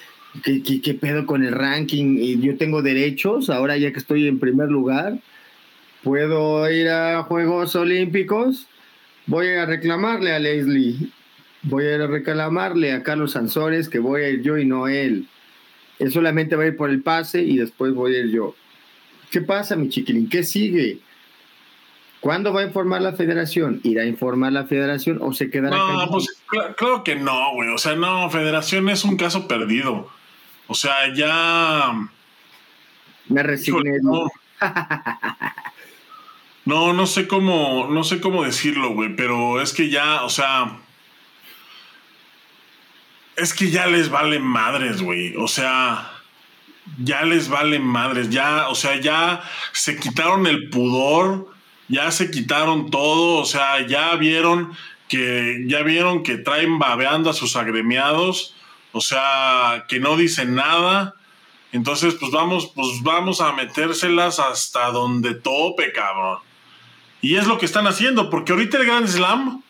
¿qué, 0.44 0.94
pedo 0.94 1.26
con 1.26 1.44
el 1.44 1.52
ranking 1.52 2.18
y 2.18 2.40
yo 2.40 2.58
tengo 2.58 2.82
derechos, 2.82 3.50
ahora 3.50 3.78
ya 3.78 3.92
que 3.92 4.00
estoy 4.00 4.28
en 4.28 4.40
primer 4.40 4.70
lugar, 4.70 5.20
puedo 6.04 6.70
ir 6.72 6.88
a 6.90 7.24
Juegos 7.24 7.76
Olímpicos, 7.76 8.68
voy 9.26 9.50
a 9.50 9.66
reclamarle 9.66 10.32
a 10.32 10.40
Leslie, 10.40 11.12
voy 11.64 11.86
a 11.86 12.08
reclamarle 12.08 12.94
a 12.94 13.04
Carlos 13.04 13.34
Sansores 13.34 13.90
que 13.90 14.00
voy 14.00 14.22
a 14.22 14.30
ir 14.30 14.42
yo 14.42 14.58
y 14.58 14.66
no 14.66 14.88
él. 14.88 15.28
Él 16.00 16.12
solamente 16.12 16.56
va 16.56 16.64
a 16.64 16.68
ir 16.68 16.78
por 16.78 16.90
el 16.90 17.02
pase 17.02 17.42
y 17.42 17.58
después 17.58 17.94
voy 17.94 18.16
a 18.16 18.20
ir 18.20 18.32
yo. 18.32 18.56
¿Qué 19.32 19.42
pasa, 19.42 19.76
mi 19.76 19.90
chiquilín? 19.90 20.30
¿Qué 20.30 20.44
sigue? 20.44 21.00
¿Cuándo 22.20 22.52
va 22.52 22.62
a 22.62 22.64
informar 22.64 23.02
la 23.02 23.14
federación? 23.14 23.80
¿Irá 23.84 24.02
a 24.04 24.06
informar 24.06 24.52
la 24.52 24.66
federación 24.66 25.20
o 25.22 25.34
se 25.34 25.50
quedará? 25.50 25.78
No, 25.78 26.10
pues 26.10 26.42
claro, 26.48 27.04
que 27.04 27.16
no, 27.16 27.54
güey. 27.54 27.70
O 27.70 27.78
sea, 27.78 27.96
no, 27.96 28.30
federación 28.30 28.90
es 28.90 29.04
un 29.04 29.18
caso 29.18 29.48
perdido. 29.48 30.10
O 30.68 30.74
sea, 30.74 31.14
ya... 31.14 32.10
Me 33.30 33.44
resigné. 33.44 34.00
No. 36.66 36.92
no, 36.92 37.08
sé 37.08 37.30
cómo, 37.30 37.88
no 37.90 38.04
sé 38.04 38.20
cómo 38.20 38.44
decirlo, 38.44 38.90
güey, 38.90 39.16
pero 39.16 39.62
es 39.62 39.72
que 39.72 39.90
ya, 39.90 40.24
o 40.24 40.30
sea... 40.30 40.80
Es 43.38 43.54
que 43.54 43.70
ya 43.70 43.88
les 43.88 44.10
vale 44.10 44.40
madres, 44.40 45.02
güey. 45.02 45.34
O 45.38 45.48
sea, 45.48 46.12
ya 47.02 47.22
les 47.22 47.48
vale 47.48 47.80
madres. 47.80 48.30
Ya, 48.32 48.68
o 48.68 48.76
sea, 48.76 49.00
ya 49.00 49.42
se 49.72 49.98
quitaron 49.98 50.46
el 50.46 50.70
pudor 50.70 51.56
ya 51.88 52.12
se 52.12 52.32
quitaron 52.32 52.90
todo, 52.92 53.38
o 53.38 53.46
sea, 53.46 53.86
ya 53.88 54.16
vieron 54.16 54.76
que 55.08 55.64
ya 55.68 55.84
vieron 55.84 56.24
que 56.24 56.38
traen 56.38 56.80
babeando 56.80 57.30
a 57.30 57.34
sus 57.34 57.56
agremiados, 57.56 58.54
o 58.92 59.02
sea, 59.02 59.86
que 59.88 60.00
no 60.00 60.18
dicen 60.18 60.56
nada. 60.56 61.16
Entonces, 61.72 62.16
pues 62.16 62.32
vamos, 62.32 62.72
pues 62.76 63.02
vamos 63.04 63.42
a 63.42 63.54
metérselas 63.54 64.40
hasta 64.40 64.92
donde 64.92 65.36
tope, 65.36 65.92
cabrón. 65.94 66.40
Y 67.22 67.36
es 67.36 67.48
lo 67.48 67.58
que 67.58 67.66
están 67.66 67.88
haciendo, 67.88 68.30
porque 68.30 68.52
ahorita 68.52 68.78
el 68.78 68.86
Grand 68.86 69.08
Slam 69.08 69.64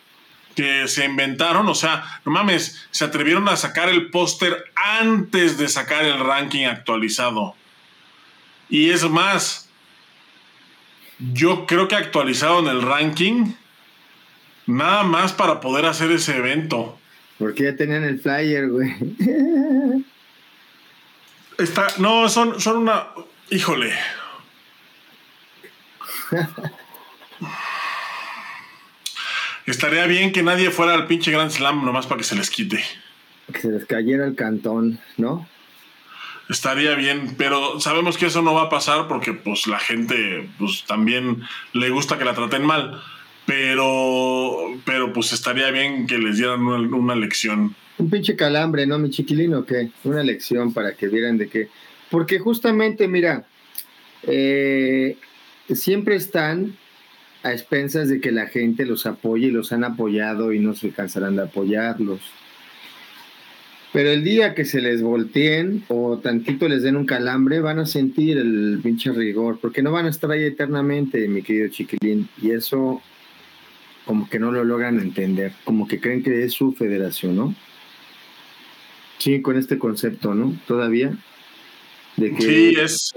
que 0.57 0.87
se 0.87 1.05
inventaron, 1.05 1.67
o 1.69 1.75
sea, 1.75 2.19
no 2.25 2.31
mames, 2.31 2.87
se 2.89 3.05
atrevieron 3.05 3.47
a 3.47 3.55
sacar 3.55 3.89
el 3.89 4.09
póster 4.09 4.65
antes 4.75 5.59
de 5.59 5.69
sacar 5.69 6.03
el 6.03 6.19
ranking 6.19 6.65
actualizado. 6.65 7.55
Y 8.67 8.89
es 8.89 9.07
más, 9.07 9.66
yo 11.19 11.65
creo 11.65 11.87
que 11.87 11.95
actualizaron 11.95 12.67
el 12.67 12.81
ranking 12.81 13.53
nada 14.65 15.03
más 15.03 15.33
para 15.33 15.59
poder 15.59 15.85
hacer 15.85 16.11
ese 16.11 16.37
evento. 16.37 16.99
Porque 17.37 17.63
ya 17.63 17.75
tenían 17.75 18.03
el 18.03 18.19
flyer, 18.19 18.69
güey. 18.69 18.93
Está, 21.57 21.87
no, 21.97 22.29
son, 22.29 22.59
son 22.61 22.77
una. 22.77 23.07
Híjole. 23.49 23.93
Estaría 29.65 30.05
bien 30.05 30.31
que 30.31 30.43
nadie 30.43 30.71
fuera 30.71 30.93
al 30.93 31.07
pinche 31.07 31.31
Grand 31.31 31.51
Slam 31.51 31.83
nomás 31.85 32.07
para 32.07 32.19
que 32.19 32.23
se 32.23 32.35
les 32.35 32.49
quite. 32.49 32.83
Que 33.51 33.59
se 33.59 33.69
les 33.69 33.85
cayera 33.85 34.25
el 34.25 34.35
cantón, 34.35 34.99
¿no? 35.17 35.47
Estaría 36.49 36.95
bien, 36.95 37.35
pero 37.37 37.79
sabemos 37.79 38.17
que 38.17 38.27
eso 38.27 38.41
no 38.41 38.53
va 38.53 38.63
a 38.63 38.69
pasar 38.69 39.07
porque 39.07 39.33
pues 39.33 39.67
la 39.67 39.79
gente 39.79 40.49
pues 40.57 40.83
también 40.87 41.43
le 41.73 41.89
gusta 41.89 42.17
que 42.17 42.25
la 42.25 42.33
traten 42.33 42.65
mal, 42.65 43.01
pero 43.45 44.57
pero 44.85 45.13
pues 45.13 45.33
estaría 45.33 45.71
bien 45.71 46.07
que 46.07 46.17
les 46.17 46.37
dieran 46.37 46.61
una, 46.61 47.15
lección. 47.15 47.75
Un 47.97 48.09
pinche 48.09 48.35
calambre, 48.35 48.85
¿no, 48.85 48.99
mi 48.99 49.09
chiquilino? 49.09 49.65
¿Qué? 49.65 49.89
Una 50.03 50.23
lección 50.23 50.73
para 50.73 50.93
que 50.93 51.07
vieran 51.07 51.37
de 51.37 51.49
qué. 51.49 51.69
Porque 52.09 52.39
justamente, 52.39 53.07
mira, 53.07 53.45
eh, 54.23 55.17
siempre 55.69 56.15
están 56.15 56.77
a 57.43 57.51
expensas 57.51 58.09
de 58.09 58.21
que 58.21 58.31
la 58.31 58.47
gente 58.47 58.85
los 58.85 59.05
apoye 59.05 59.47
y 59.47 59.51
los 59.51 59.71
han 59.71 59.83
apoyado 59.83 60.53
y 60.53 60.59
no 60.59 60.75
se 60.75 60.91
cansarán 60.91 61.35
de 61.35 61.43
apoyarlos. 61.43 62.21
Pero 63.97 64.11
el 64.11 64.23
día 64.23 64.53
que 64.53 64.63
se 64.63 64.79
les 64.79 65.01
volteen 65.01 65.83
o 65.87 66.19
tantito 66.19 66.69
les 66.69 66.83
den 66.83 66.97
un 66.97 67.07
calambre, 67.07 67.61
van 67.61 67.79
a 67.79 67.87
sentir 67.87 68.37
el 68.37 68.79
pinche 68.83 69.11
rigor, 69.11 69.57
porque 69.59 69.81
no 69.81 69.91
van 69.91 70.05
a 70.05 70.09
estar 70.09 70.29
ahí 70.29 70.43
eternamente, 70.43 71.27
mi 71.27 71.41
querido 71.41 71.69
chiquilín. 71.69 72.29
Y 72.39 72.51
eso 72.51 73.01
como 74.05 74.29
que 74.29 74.37
no 74.37 74.51
lo 74.51 74.63
logran 74.63 74.99
entender, 74.99 75.53
como 75.63 75.87
que 75.87 75.99
creen 75.99 76.21
que 76.21 76.43
es 76.43 76.53
su 76.53 76.73
federación, 76.73 77.35
¿no? 77.37 77.55
Sí, 79.17 79.41
con 79.41 79.57
este 79.57 79.79
concepto, 79.79 80.35
¿no? 80.35 80.55
Todavía. 80.67 81.17
De 82.17 82.35
que 82.35 82.41
sí, 82.43 82.75
es, 82.79 83.15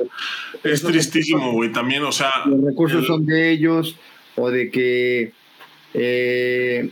es 0.64 0.82
tristísimo, 0.82 1.52
güey, 1.52 1.72
también, 1.72 2.04
o 2.04 2.12
sea... 2.12 2.30
Los 2.46 2.64
recursos 2.64 3.06
son 3.06 3.26
de 3.26 3.50
ellos, 3.50 3.96
o 4.34 4.50
de 4.50 4.70
que... 4.70 5.34
Eh, 5.92 6.88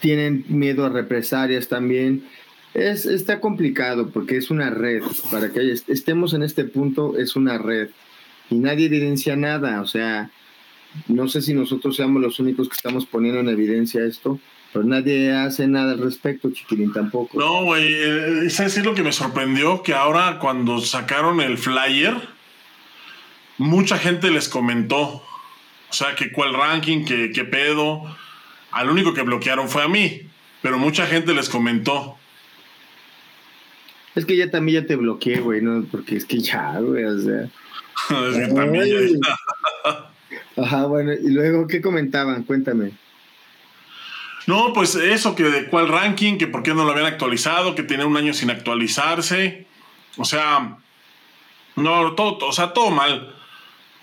tienen 0.00 0.44
miedo 0.48 0.84
a 0.84 0.90
represalias 0.90 1.68
también. 1.68 2.24
Es, 2.74 3.06
está 3.06 3.40
complicado 3.40 4.10
porque 4.10 4.36
es 4.36 4.50
una 4.50 4.70
red. 4.70 5.02
Para 5.30 5.52
que 5.52 5.72
estemos 5.88 6.34
en 6.34 6.42
este 6.42 6.64
punto, 6.64 7.16
es 7.18 7.36
una 7.36 7.58
red. 7.58 7.90
Y 8.50 8.56
nadie 8.56 8.86
evidencia 8.86 9.36
nada. 9.36 9.80
O 9.80 9.86
sea, 9.86 10.30
no 11.08 11.28
sé 11.28 11.42
si 11.42 11.54
nosotros 11.54 11.96
seamos 11.96 12.20
los 12.20 12.38
únicos 12.40 12.68
que 12.68 12.76
estamos 12.76 13.06
poniendo 13.06 13.40
en 13.40 13.48
evidencia 13.48 14.04
esto, 14.04 14.38
pero 14.72 14.84
nadie 14.84 15.32
hace 15.32 15.66
nada 15.68 15.92
al 15.92 16.00
respecto, 16.00 16.50
chiquilín, 16.50 16.92
tampoco. 16.92 17.38
No, 17.38 17.64
güey. 17.64 17.86
Eh, 17.88 18.50
¿Sabes 18.50 18.84
lo 18.84 18.94
que 18.94 19.02
me 19.02 19.12
sorprendió? 19.12 19.82
Que 19.82 19.94
ahora 19.94 20.38
cuando 20.40 20.80
sacaron 20.80 21.40
el 21.40 21.58
flyer, 21.58 22.16
mucha 23.58 23.98
gente 23.98 24.30
les 24.30 24.48
comentó. 24.48 25.22
O 25.90 25.96
sea, 25.96 26.16
que 26.16 26.32
cuál 26.32 26.54
ranking, 26.54 27.04
que 27.04 27.30
qué 27.30 27.44
pedo. 27.44 28.02
Al 28.74 28.90
único 28.90 29.14
que 29.14 29.22
bloquearon 29.22 29.68
fue 29.68 29.84
a 29.84 29.88
mí, 29.88 30.22
pero 30.60 30.78
mucha 30.78 31.06
gente 31.06 31.32
les 31.32 31.48
comentó. 31.48 32.16
Es 34.16 34.26
que 34.26 34.36
ya 34.36 34.50
también 34.50 34.82
ya 34.82 34.86
te 34.88 34.96
bloqueé, 34.96 35.38
güey, 35.38 35.62
¿no? 35.62 35.84
Porque 35.90 36.16
es 36.16 36.24
que 36.24 36.40
ya, 36.40 36.80
güey, 36.80 37.04
o 37.04 37.18
sea. 37.18 37.42
es 38.30 38.48
que 38.48 38.54
también 38.54 38.86
ya, 38.86 39.38
Ajá, 40.62 40.86
bueno, 40.86 41.12
y 41.12 41.30
luego, 41.30 41.68
¿qué 41.68 41.80
comentaban? 41.80 42.42
Cuéntame. 42.42 42.90
No, 44.46 44.72
pues 44.72 44.96
eso, 44.96 45.36
que 45.36 45.44
de 45.44 45.66
cuál 45.66 45.86
ranking, 45.86 46.36
que 46.36 46.48
por 46.48 46.64
qué 46.64 46.74
no 46.74 46.84
lo 46.84 46.90
habían 46.90 47.06
actualizado, 47.06 47.76
que 47.76 47.84
tenía 47.84 48.06
un 48.06 48.16
año 48.16 48.34
sin 48.34 48.50
actualizarse. 48.50 49.66
O 50.16 50.24
sea, 50.24 50.78
no, 51.76 52.12
todo, 52.14 52.38
o 52.46 52.52
sea, 52.52 52.72
todo 52.72 52.90
mal. 52.90 53.34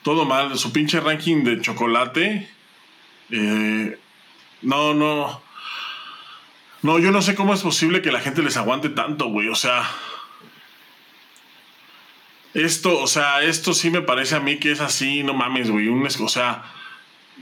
Todo 0.04 0.24
mal. 0.24 0.58
Su 0.58 0.72
pinche 0.72 1.02
ranking 1.02 1.44
de 1.44 1.60
chocolate. 1.60 2.50
Eh, 3.32 3.98
no, 4.62 4.94
no. 4.94 5.42
No, 6.84 6.98
yo 6.98 7.12
no 7.12 7.22
sé 7.22 7.36
cómo 7.36 7.54
es 7.54 7.62
posible 7.62 8.02
que 8.02 8.12
la 8.12 8.20
gente 8.20 8.42
les 8.42 8.58
aguante 8.58 8.90
tanto, 8.90 9.28
güey. 9.28 9.50
O 9.50 9.56
sea. 9.56 9.84
Esto, 12.54 13.00
o 13.00 13.08
sea, 13.08 13.44
esto 13.44 13.74
sí 13.74 13.90
me 13.92 14.02
parece 14.02 14.36
a 14.36 14.42
mí 14.42 14.58
que 14.58 14.72
es 14.72 14.82
así, 14.82 15.24
no 15.24 15.34
mames, 15.34 15.70
güey. 15.70 15.88
Un, 15.88 16.06
o 16.06 16.28
sea, 16.28 16.64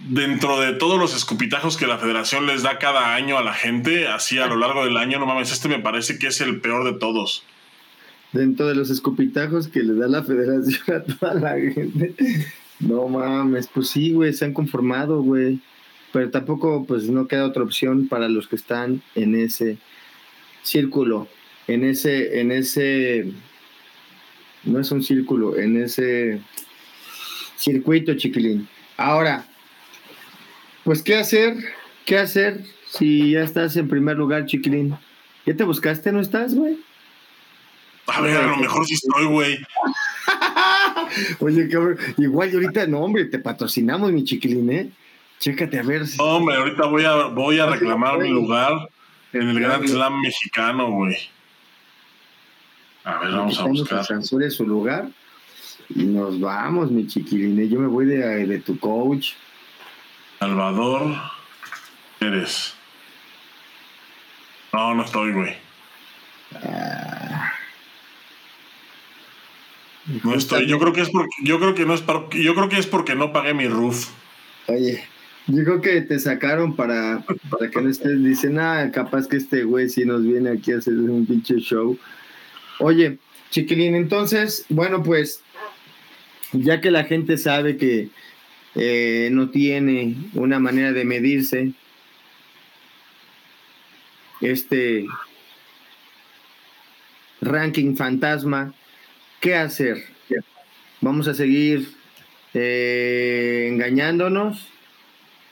dentro 0.08 0.60
de 0.60 0.74
todos 0.74 1.00
los 1.00 1.16
escupitajos 1.16 1.78
que 1.78 1.88
la 1.88 1.98
federación 1.98 2.46
les 2.46 2.62
da 2.62 2.78
cada 2.78 3.16
año 3.16 3.38
a 3.38 3.44
la 3.44 3.54
gente, 3.54 4.08
así 4.08 4.38
a 4.38 4.46
lo 4.46 4.56
largo 4.56 4.86
del 4.86 4.98
año, 4.98 5.18
no 5.18 5.26
mames, 5.26 5.52
este 5.52 5.68
me 5.68 5.80
parece 5.80 6.20
que 6.20 6.28
es 6.28 6.42
el 6.42 6.62
peor 6.62 6.84
de 6.86 7.00
todos. 7.00 7.44
Dentro 8.34 8.68
de 8.68 8.76
los 8.76 8.92
escupitajos 8.92 9.68
que 9.68 9.82
les 9.82 9.98
da 9.98 10.08
la 10.08 10.24
federación 10.24 10.96
a 10.96 11.04
toda 11.04 11.34
la 11.34 11.54
gente. 11.54 12.14
No 12.80 13.08
mames, 13.08 13.68
pues 13.68 13.90
sí, 13.90 14.14
güey, 14.14 14.32
se 14.32 14.46
han 14.46 14.54
conformado, 14.54 15.24
güey 15.24 15.60
pero 16.12 16.30
tampoco 16.30 16.86
pues 16.86 17.04
no 17.10 17.28
queda 17.28 17.46
otra 17.46 17.64
opción 17.64 18.08
para 18.08 18.30
los 18.30 18.48
que 18.48 18.56
están 18.56 19.02
en 19.16 19.36
ese 19.36 19.78
círculo, 20.64 21.28
en 21.68 21.84
ese, 21.84 22.40
en 22.40 22.52
ese, 22.52 23.32
no 24.64 24.80
es 24.80 24.92
un 24.92 25.04
círculo, 25.04 25.58
en 25.58 25.82
ese, 25.82 26.42
circuito, 27.60 28.14
chiquilín. 28.16 28.68
Ahora, 28.98 29.46
pues, 30.84 31.04
¿qué 31.04 31.16
hacer? 31.16 31.58
¿Qué 32.06 32.18
hacer 32.18 32.64
si 32.90 33.32
ya 33.32 33.44
estás 33.44 33.76
en 33.76 33.88
primer 33.88 34.18
lugar, 34.18 34.46
chiquilín? 34.46 34.96
¿Ya 35.46 35.56
te 35.56 35.64
buscaste? 35.64 36.12
¿No 36.12 36.22
estás, 36.22 36.56
güey? 36.56 36.80
A 38.08 38.22
ver, 38.22 38.38
a 38.38 38.48
lo 38.48 38.58
mejor 38.58 38.86
sí 38.88 38.96
estoy, 38.96 39.26
güey. 39.26 39.60
Oye, 41.40 41.68
cabrón, 41.70 41.98
igual 42.18 42.52
y 42.52 42.56
ahorita, 42.56 42.88
no, 42.88 43.02
hombre, 43.02 43.26
te 43.26 43.40
patrocinamos, 43.40 44.12
mi 44.12 44.24
chiquilín, 44.24 44.72
¿eh? 44.72 44.90
Chécate 45.40 45.80
a 45.80 45.84
ver. 45.84 46.06
Si... 46.06 46.18
No, 46.18 46.26
hombre, 46.26 46.56
ahorita 46.58 46.86
voy 46.86 47.06
a, 47.06 47.16
voy 47.26 47.60
a 47.60 47.66
reclamar 47.66 48.20
mi 48.20 48.30
lugar 48.30 48.90
en 49.34 49.50
el 49.50 49.60
Grand 49.60 49.88
Slam 49.88 50.22
mexicano, 50.22 50.92
güey. 50.92 51.18
A 53.04 53.20
ver, 53.20 53.32
vamos 53.32 53.60
a 53.60 53.64
buscar. 53.64 54.06
Censure 54.06 54.50
su 54.50 54.66
lugar 54.66 55.10
y 55.90 56.04
nos 56.04 56.40
vamos, 56.40 56.92
mi 56.92 57.08
chiquilín. 57.08 57.70
Yo 57.70 57.80
me 57.80 57.88
voy 57.88 58.06
de, 58.06 58.46
de 58.46 58.60
tu 58.60 58.78
coach. 58.80 59.34
Salvador 60.40 61.16
eres. 62.20 62.76
No, 64.72 64.94
no 64.94 65.04
estoy, 65.04 65.34
güey. 65.34 65.56
Ah. 66.64 67.54
No 70.24 70.34
estoy. 70.36 70.68
Yo 70.68 70.80
creo 70.80 70.94
que 70.94 71.02
es 71.02 71.10
porque 71.10 71.36
yo 71.44 71.60
creo 71.60 71.76
que 71.76 71.86
no 71.86 71.94
es 71.94 72.04
yo 72.32 72.56
creo 72.56 72.70
que 72.70 72.78
es 72.78 72.88
porque 72.88 73.16
no 73.16 73.34
pagué 73.34 73.54
mi 73.54 73.68
roof. 73.68 74.10
Oye, 74.68 75.04
yo 75.52 75.64
creo 75.64 75.82
que 75.82 76.02
te 76.02 76.20
sacaron 76.20 76.76
para, 76.76 77.24
para 77.50 77.70
que 77.70 77.82
no 77.82 77.90
estés. 77.90 78.24
Dicen, 78.24 78.60
ah, 78.60 78.92
capaz 78.94 79.28
que 79.28 79.38
este 79.38 79.64
güey 79.64 79.90
sí 79.90 80.06
nos 80.06 80.24
viene 80.24 80.52
aquí 80.52 80.72
a 80.72 80.78
hacer 80.78 80.94
un 80.94 81.26
pinche 81.26 81.58
show. 81.58 81.98
Oye, 82.80 83.18
chiquilín, 83.50 83.96
entonces, 83.96 84.66
bueno, 84.70 85.02
pues, 85.04 85.42
ya 86.54 86.82
que 86.82 86.92
la 86.92 87.04
gente 87.04 87.38
sabe 87.38 87.78
que 87.78 88.10
eh, 88.76 89.30
no 89.32 89.50
tiene 89.50 90.16
una 90.36 90.60
manera 90.60 90.94
de 90.94 91.04
medirse, 91.04 91.74
este 94.42 95.06
ranking 97.42 97.96
fantasma, 97.96 98.74
¿qué 99.42 99.56
hacer? 99.56 99.98
¿Vamos 101.02 101.28
a 101.28 101.34
seguir 101.34 101.90
eh, 102.54 103.68
engañándonos? 103.72 104.68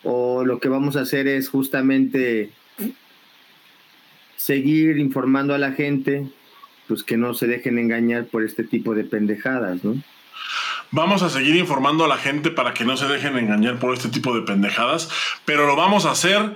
¿O 0.03 0.45
lo 0.45 0.59
que 0.59 0.69
vamos 0.69 0.95
a 0.95 1.01
hacer 1.01 1.27
es 1.27 1.49
justamente 1.49 2.51
seguir 4.35 4.97
informando 4.97 5.53
a 5.53 5.57
la 5.57 5.73
gente, 5.73 6.27
pues 6.87 7.03
que 7.03 7.17
no 7.17 7.33
se 7.33 7.47
dejen 7.47 7.77
engañar 7.79 8.25
por 8.25 8.43
este 8.43 8.63
tipo 8.63 8.95
de 8.95 9.03
pendejadas, 9.03 9.83
¿no? 9.83 10.01
Vamos 10.91 11.21
a 11.21 11.29
seguir 11.29 11.55
informando 11.57 12.05
a 12.05 12.07
la 12.07 12.17
gente 12.17 12.49
para 12.49 12.73
que 12.73 12.85
no 12.85 12.95
se 12.95 13.07
dejen 13.07 13.37
engañar 13.37 13.77
por 13.77 13.93
este 13.93 14.07
tipo 14.07 14.33
de 14.33 14.43
pendejadas, 14.43 15.09
pero 15.43 15.67
lo 15.67 15.75
vamos 15.75 16.05
a 16.05 16.11
hacer 16.11 16.55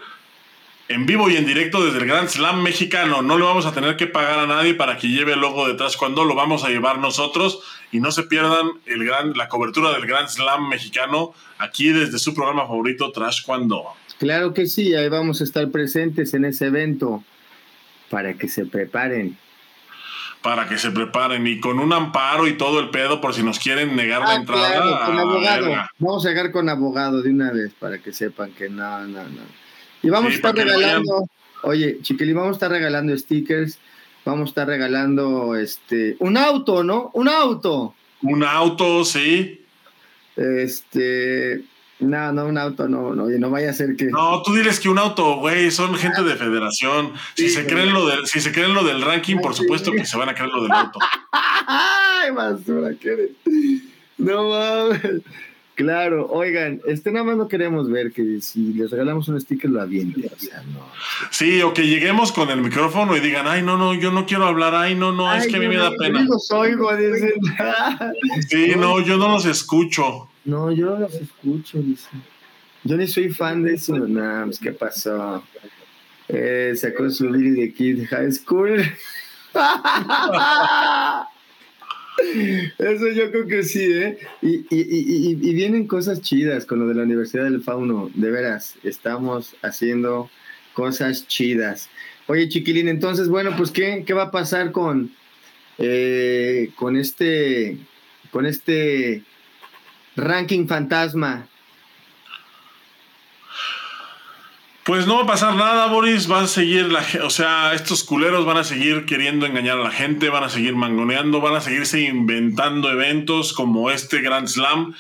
en 0.91 1.05
vivo 1.05 1.29
y 1.29 1.37
en 1.37 1.45
directo 1.45 1.83
desde 1.83 1.99
el 1.99 2.05
Grand 2.05 2.27
Slam 2.27 2.61
mexicano. 2.61 3.21
No 3.21 3.37
le 3.37 3.45
vamos 3.45 3.65
a 3.65 3.73
tener 3.73 3.95
que 3.95 4.07
pagar 4.07 4.39
a 4.39 4.47
nadie 4.47 4.73
para 4.73 4.97
que 4.97 5.07
lleve 5.07 5.33
el 5.33 5.39
logo 5.39 5.67
detrás 5.67 5.95
cuando 5.95 6.25
lo 6.25 6.35
vamos 6.35 6.63
a 6.63 6.69
llevar 6.69 6.99
nosotros 6.99 7.61
y 7.91 7.99
no 7.99 8.11
se 8.11 8.23
pierdan 8.23 8.67
el 8.85 9.03
gran, 9.05 9.33
la 9.37 9.47
cobertura 9.47 9.91
del 9.91 10.05
Grand 10.05 10.27
Slam 10.27 10.67
mexicano 10.67 11.33
aquí 11.59 11.89
desde 11.89 12.19
su 12.19 12.33
programa 12.33 12.67
favorito 12.67 13.11
Trash 13.11 13.43
Cuando. 13.45 13.83
Claro 14.19 14.53
que 14.53 14.67
sí, 14.67 14.93
ahí 14.93 15.09
vamos 15.09 15.41
a 15.41 15.45
estar 15.45 15.69
presentes 15.71 16.33
en 16.33 16.45
ese 16.45 16.67
evento 16.67 17.23
para 18.09 18.33
que 18.33 18.47
se 18.47 18.65
preparen 18.65 19.37
para 20.41 20.67
que 20.67 20.79
se 20.79 20.89
preparen 20.89 21.45
y 21.45 21.59
con 21.59 21.79
un 21.79 21.93
amparo 21.93 22.47
y 22.47 22.57
todo 22.57 22.79
el 22.79 22.89
pedo 22.89 23.21
por 23.21 23.33
si 23.35 23.43
nos 23.43 23.59
quieren 23.59 23.95
negar 23.95 24.21
la 24.21 24.31
ah, 24.31 24.35
entrada. 24.35 25.05
con 25.05 25.19
abogado. 25.19 25.67
Vamos 25.99 26.25
a 26.25 26.29
llegar 26.29 26.51
con 26.51 26.67
abogado 26.67 27.21
de 27.21 27.29
una 27.29 27.51
vez 27.51 27.73
para 27.79 27.99
que 27.99 28.11
sepan 28.11 28.51
que 28.51 28.67
no, 28.67 29.01
no, 29.01 29.23
no. 29.23 29.60
Y 30.03 30.09
vamos 30.09 30.31
a 30.31 30.35
estar 30.35 30.55
regalando, 30.55 31.27
oye, 31.63 31.99
Chiquili, 32.01 32.33
vamos 32.33 32.51
a 32.51 32.53
estar 32.53 32.71
regalando 32.71 33.15
stickers, 33.17 33.79
vamos 34.25 34.47
a 34.47 34.49
estar 34.49 34.67
regalando 34.67 35.55
este 35.55 36.15
un 36.19 36.37
auto, 36.37 36.83
¿no? 36.83 37.11
Un 37.13 37.27
auto. 37.27 37.93
Un 38.21 38.43
auto, 38.43 39.03
sí. 39.05 39.65
Este, 40.35 41.63
no, 41.99 42.31
no, 42.31 42.45
un 42.45 42.57
auto 42.57 42.87
no, 42.87 43.13
no, 43.13 43.27
no 43.27 43.49
vaya 43.49 43.69
a 43.69 43.73
ser 43.73 43.95
que. 43.95 44.05
No, 44.05 44.41
tú 44.41 44.55
diles 44.55 44.79
que 44.79 44.89
un 44.89 44.97
auto, 44.97 45.35
güey, 45.37 45.69
son 45.69 45.93
gente 45.95 46.23
de 46.23 46.35
federación. 46.35 47.13
Si 47.35 47.49
se 47.49 47.65
creen 47.65 47.93
lo 47.93 48.07
del, 48.07 48.25
si 48.25 48.41
se 48.41 48.51
creen 48.51 48.73
lo 48.73 48.83
del 48.83 49.01
ranking, 49.01 49.37
por 49.37 49.53
supuesto 49.53 49.91
que 49.91 50.05
se 50.05 50.17
van 50.17 50.29
a 50.29 50.33
creer 50.33 50.49
lo 50.49 50.63
del 50.63 50.71
auto. 50.71 50.99
Ay, 51.67 52.31
basura, 52.31 52.91
¿qué 52.99 53.09
eres? 53.09 53.29
No 54.17 54.49
mames. 54.49 55.21
Claro, 55.81 56.27
oigan, 56.29 56.79
este 56.85 57.11
nada 57.11 57.25
más 57.25 57.37
no 57.37 57.47
queremos 57.47 57.89
ver 57.89 58.11
que 58.11 58.39
si 58.39 58.71
les 58.73 58.91
regalamos 58.91 59.27
un 59.27 59.41
sticker 59.41 59.67
lo 59.67 59.81
aviente, 59.81 60.29
o 60.31 60.39
sea, 60.39 60.61
no. 60.61 60.87
Sí, 61.31 61.59
o 61.63 61.73
que 61.73 61.87
lleguemos 61.87 62.31
con 62.31 62.51
el 62.51 62.61
micrófono 62.61 63.17
y 63.17 63.19
digan, 63.19 63.47
ay, 63.47 63.63
no, 63.63 63.77
no, 63.77 63.95
yo 63.95 64.11
no 64.11 64.27
quiero 64.27 64.45
hablar, 64.45 64.75
ay, 64.75 64.93
no, 64.93 65.11
no, 65.11 65.33
es 65.33 65.47
que 65.47 65.55
a 65.55 65.59
mí 65.59 65.67
me 65.67 65.77
da 65.77 65.89
pena. 65.97 66.19
Yo 66.19 66.25
los 66.25 66.51
oigo, 66.51 66.95
dicen. 66.95 67.33
sí, 68.49 68.73
no, 68.77 69.01
yo 69.01 69.17
no 69.17 69.29
los 69.29 69.45
escucho. 69.45 70.29
No, 70.45 70.71
yo 70.71 70.99
los 70.99 71.15
escucho, 71.15 71.79
dice. 71.79 72.09
Yo 72.83 72.95
ni 72.95 73.07
soy 73.07 73.29
fan 73.29 73.63
de 73.63 73.73
eso. 73.73 73.97
No, 73.97 74.45
pues, 74.45 74.59
¿qué 74.59 74.73
pasó? 74.73 75.43
Eh, 76.27 76.73
sacó 76.75 77.09
su 77.09 77.27
video 77.29 77.55
de 77.55 77.73
Kid 77.73 78.05
High 78.05 78.31
School. 78.31 78.83
Eso 82.77 83.07
yo 83.09 83.31
creo 83.31 83.47
que 83.47 83.63
sí, 83.63 83.83
¿eh? 83.83 84.17
Y, 84.41 84.65
y, 84.69 85.37
y, 85.41 85.53
vienen 85.53 85.87
cosas 85.87 86.21
chidas 86.21 86.65
con 86.65 86.79
lo 86.79 86.87
de 86.87 86.95
la 86.95 87.03
Universidad 87.03 87.43
del 87.43 87.61
Fauno. 87.61 88.09
De 88.13 88.31
veras, 88.31 88.75
estamos 88.83 89.55
haciendo 89.61 90.29
cosas 90.73 91.27
chidas. 91.27 91.89
Oye, 92.27 92.49
chiquilín, 92.49 92.87
entonces, 92.87 93.27
bueno, 93.27 93.53
pues, 93.57 93.71
¿qué, 93.71 94.03
qué 94.05 94.13
va 94.13 94.23
a 94.23 94.31
pasar 94.31 94.71
con, 94.71 95.11
eh, 95.77 96.69
con 96.75 96.95
este, 96.95 97.77
con 98.31 98.45
este 98.45 99.23
ranking 100.15 100.67
fantasma. 100.67 101.47
Pues 104.91 105.07
no 105.07 105.15
va 105.15 105.23
a 105.23 105.25
pasar 105.25 105.55
nada, 105.55 105.87
Boris. 105.87 106.29
Va 106.29 106.41
a 106.41 106.47
seguir 106.47 106.91
la 106.91 107.01
o 107.23 107.29
sea, 107.29 107.73
estos 107.73 108.03
culeros 108.03 108.45
van 108.45 108.57
a 108.57 108.65
seguir 108.65 109.05
queriendo 109.05 109.45
engañar 109.45 109.79
a 109.79 109.83
la 109.83 109.89
gente, 109.89 110.27
van 110.27 110.43
a 110.43 110.49
seguir 110.49 110.75
mangoneando, 110.75 111.39
van 111.39 111.55
a 111.55 111.61
seguirse 111.61 112.01
inventando 112.01 112.91
eventos 112.91 113.53
como 113.53 113.89
este 113.89 114.19
Grand 114.19 114.49
Slam. 114.49 114.93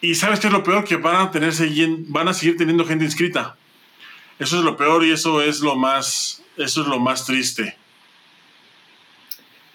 Y 0.00 0.14
sabes 0.14 0.38
qué 0.38 0.46
es 0.46 0.52
lo 0.52 0.62
peor 0.62 0.84
que 0.84 0.98
van 0.98 1.16
a 1.16 1.32
tenerse 1.32 1.68
van 2.10 2.28
a 2.28 2.32
seguir 2.32 2.56
teniendo 2.56 2.84
gente 2.84 3.04
inscrita. 3.04 3.56
Eso 4.38 4.58
es 4.60 4.64
lo 4.64 4.76
peor 4.76 5.04
y 5.04 5.10
eso 5.10 5.42
es 5.42 5.62
lo 5.62 5.74
más 5.74 6.44
eso 6.56 6.82
es 6.82 6.86
lo 6.86 7.00
más 7.00 7.26
triste. 7.26 7.76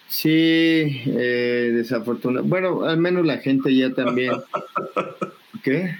Sí, 0.07 1.01
eh, 1.05 1.71
desafortunado. 1.73 2.45
Bueno, 2.45 2.85
al 2.85 2.97
menos 2.97 3.25
la 3.25 3.39
gente 3.39 3.75
ya 3.75 3.93
también. 3.93 4.31
¿Qué? 5.65 5.97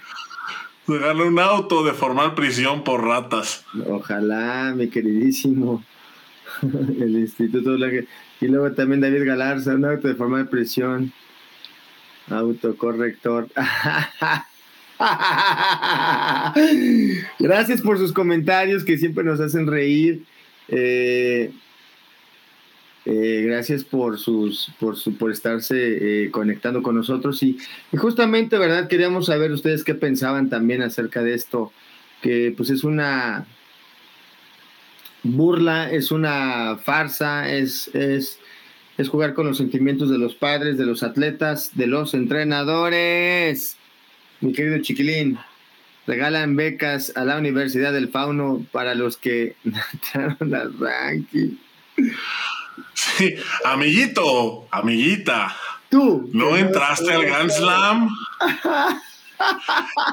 Regalar 0.87 1.27
un 1.27 1.37
auto 1.39 1.83
de 1.83 1.91
formal 1.93 2.33
prisión 2.33 2.83
por 2.83 3.03
ratas. 3.03 3.65
Ojalá, 3.87 4.73
mi 4.75 4.89
queridísimo. 4.89 5.83
El 6.61 7.17
Instituto 7.17 7.77
de. 7.77 8.07
Y 8.39 8.47
luego 8.47 8.71
también 8.71 9.01
David 9.01 9.25
Galarza, 9.25 9.75
un 9.75 9.83
auto 9.85 10.07
de 10.07 10.15
formal 10.15 10.47
prisión. 10.47 11.11
Autocorrector. 12.29 13.47
Gracias 17.39 17.81
por 17.81 17.97
sus 17.97 18.13
comentarios 18.13 18.83
que 18.83 18.97
siempre 18.97 19.23
nos 19.23 19.39
hacen 19.39 19.67
reír. 19.67 20.23
Eh, 20.69 21.51
eh, 23.09 23.43
gracias 23.45 23.85
por 23.85 24.19
sus, 24.19 24.69
por 24.81 24.97
su, 24.97 25.15
por 25.15 25.31
estarse 25.31 26.25
eh, 26.25 26.29
conectando 26.29 26.83
con 26.83 26.93
nosotros 26.93 27.41
y, 27.41 27.57
justamente, 27.97 28.57
verdad, 28.57 28.89
queríamos 28.89 29.27
saber 29.27 29.49
ustedes 29.53 29.85
qué 29.85 29.95
pensaban 29.95 30.49
también 30.49 30.81
acerca 30.81 31.23
de 31.23 31.33
esto, 31.33 31.71
que 32.21 32.53
pues 32.57 32.69
es 32.69 32.83
una 32.83 33.47
burla, 35.23 35.89
es 35.89 36.11
una 36.11 36.77
farsa, 36.83 37.49
es, 37.49 37.87
es, 37.95 38.39
es 38.97 39.07
jugar 39.07 39.33
con 39.33 39.47
los 39.47 39.55
sentimientos 39.55 40.09
de 40.09 40.17
los 40.17 40.35
padres, 40.35 40.77
de 40.77 40.85
los 40.85 41.01
atletas, 41.01 41.77
de 41.77 41.87
los 41.87 42.13
entrenadores. 42.13 43.77
Mi 44.41 44.51
querido 44.51 44.79
chiquilín, 44.81 45.39
regalan 46.07 46.57
becas 46.57 47.15
a 47.15 47.23
la 47.23 47.37
Universidad 47.37 47.93
del 47.93 48.09
Fauno 48.09 48.65
para 48.73 48.95
los 48.95 49.15
que 49.15 49.55
entraron 49.63 50.53
al 50.53 50.77
ranking. 50.77 51.55
Sí, 52.93 53.35
amiguito, 53.65 54.67
amiguita. 54.71 55.55
Tú. 55.89 56.29
¿No 56.33 56.57
entraste 56.57 57.13
al 57.13 57.25
Grand 57.25 57.49
Slam? 57.49 58.09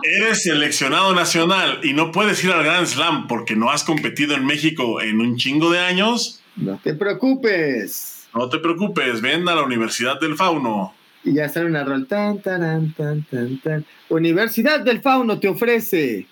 Eres 0.02 0.42
seleccionado 0.42 1.14
nacional 1.14 1.80
y 1.82 1.92
no 1.94 2.12
puedes 2.12 2.42
ir 2.44 2.52
al 2.52 2.64
Grand 2.64 2.86
Slam 2.86 3.26
porque 3.26 3.56
no 3.56 3.70
has 3.70 3.82
competido 3.82 4.34
en 4.34 4.44
México 4.44 5.00
en 5.00 5.20
un 5.20 5.36
chingo 5.36 5.70
de 5.70 5.80
años. 5.80 6.40
No 6.56 6.78
te 6.82 6.94
preocupes. 6.94 8.28
No 8.34 8.48
te 8.48 8.58
preocupes, 8.58 9.20
ven 9.20 9.48
a 9.48 9.54
la 9.54 9.62
Universidad 9.62 10.20
del 10.20 10.36
Fauno. 10.36 10.94
Y 11.24 11.34
ya 11.34 11.48
sale 11.48 11.66
una 11.66 11.84
rol. 11.84 12.06
Tan, 12.06 12.42
tan, 12.42 12.92
tan, 12.92 13.22
tan, 13.24 13.58
tan. 13.60 13.86
Universidad 14.08 14.80
del 14.80 15.00
Fauno 15.00 15.40
te 15.40 15.48
ofrece 15.48 16.26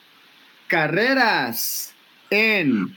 carreras 0.67 1.95
en 2.29 2.97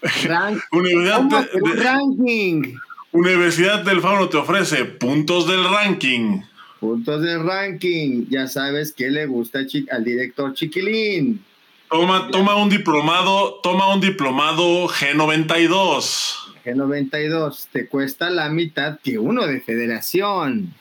Universidad, 0.72 1.22
de, 1.22 1.82
ranking. 1.82 2.74
Universidad 3.12 3.84
del 3.84 4.00
Fauno 4.00 4.28
te 4.28 4.36
ofrece 4.36 4.84
puntos 4.84 5.46
del 5.46 5.64
ranking. 5.64 6.40
Puntos 6.78 7.22
del 7.22 7.44
ranking. 7.44 8.26
Ya 8.30 8.46
sabes 8.46 8.92
que 8.92 9.10
le 9.10 9.26
gusta 9.26 9.60
al 9.90 10.04
director 10.04 10.54
Chiquilín. 10.54 11.44
Toma, 11.90 12.28
toma 12.30 12.54
un 12.54 12.70
diplomado, 12.70 13.60
toma 13.62 13.92
un 13.92 14.00
diplomado 14.00 14.88
G92. 14.88 16.36
G92 16.64 17.66
te 17.72 17.88
cuesta 17.88 18.30
la 18.30 18.48
mitad 18.48 19.00
que 19.02 19.18
uno 19.18 19.46
de 19.46 19.60
federación. 19.60 20.72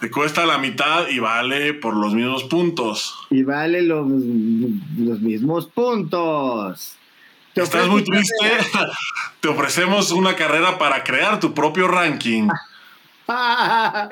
Te 0.00 0.10
cuesta 0.10 0.46
la 0.46 0.58
mitad 0.58 1.08
y 1.08 1.18
vale 1.18 1.74
por 1.74 1.96
los 1.96 2.14
mismos 2.14 2.44
puntos. 2.44 3.14
Y 3.30 3.42
vale 3.42 3.82
los, 3.82 4.06
los 4.08 5.20
mismos 5.20 5.66
puntos. 5.66 6.96
¿Estás 7.56 7.88
muy 7.88 8.04
triste? 8.04 8.50
Te 9.40 9.48
ofrecemos 9.48 10.12
una 10.12 10.36
carrera 10.36 10.78
para 10.78 11.02
crear 11.02 11.40
tu 11.40 11.54
propio 11.54 11.88
ranking. 11.88 12.48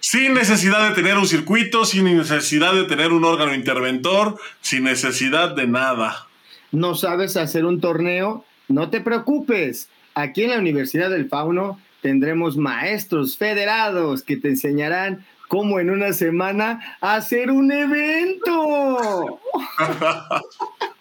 sin 0.00 0.32
necesidad 0.32 0.88
de 0.88 0.94
tener 0.94 1.18
un 1.18 1.26
circuito, 1.26 1.84
sin 1.84 2.04
necesidad 2.16 2.72
de 2.72 2.84
tener 2.84 3.12
un 3.12 3.24
órgano 3.24 3.52
interventor, 3.52 4.36
sin 4.60 4.84
necesidad 4.84 5.56
de 5.56 5.66
nada. 5.66 6.28
¿No 6.70 6.94
sabes 6.94 7.36
hacer 7.36 7.64
un 7.64 7.80
torneo? 7.80 8.44
No 8.68 8.90
te 8.90 9.00
preocupes. 9.00 9.88
Aquí 10.14 10.44
en 10.44 10.50
la 10.50 10.58
Universidad 10.58 11.10
del 11.10 11.28
Fauno 11.28 11.80
tendremos 12.00 12.56
maestros 12.56 13.36
federados 13.36 14.22
que 14.22 14.36
te 14.36 14.48
enseñarán 14.48 15.24
cómo 15.48 15.80
en 15.80 15.90
una 15.90 16.12
semana 16.12 16.96
hacer 17.00 17.50
un 17.50 17.72
evento. 17.72 19.40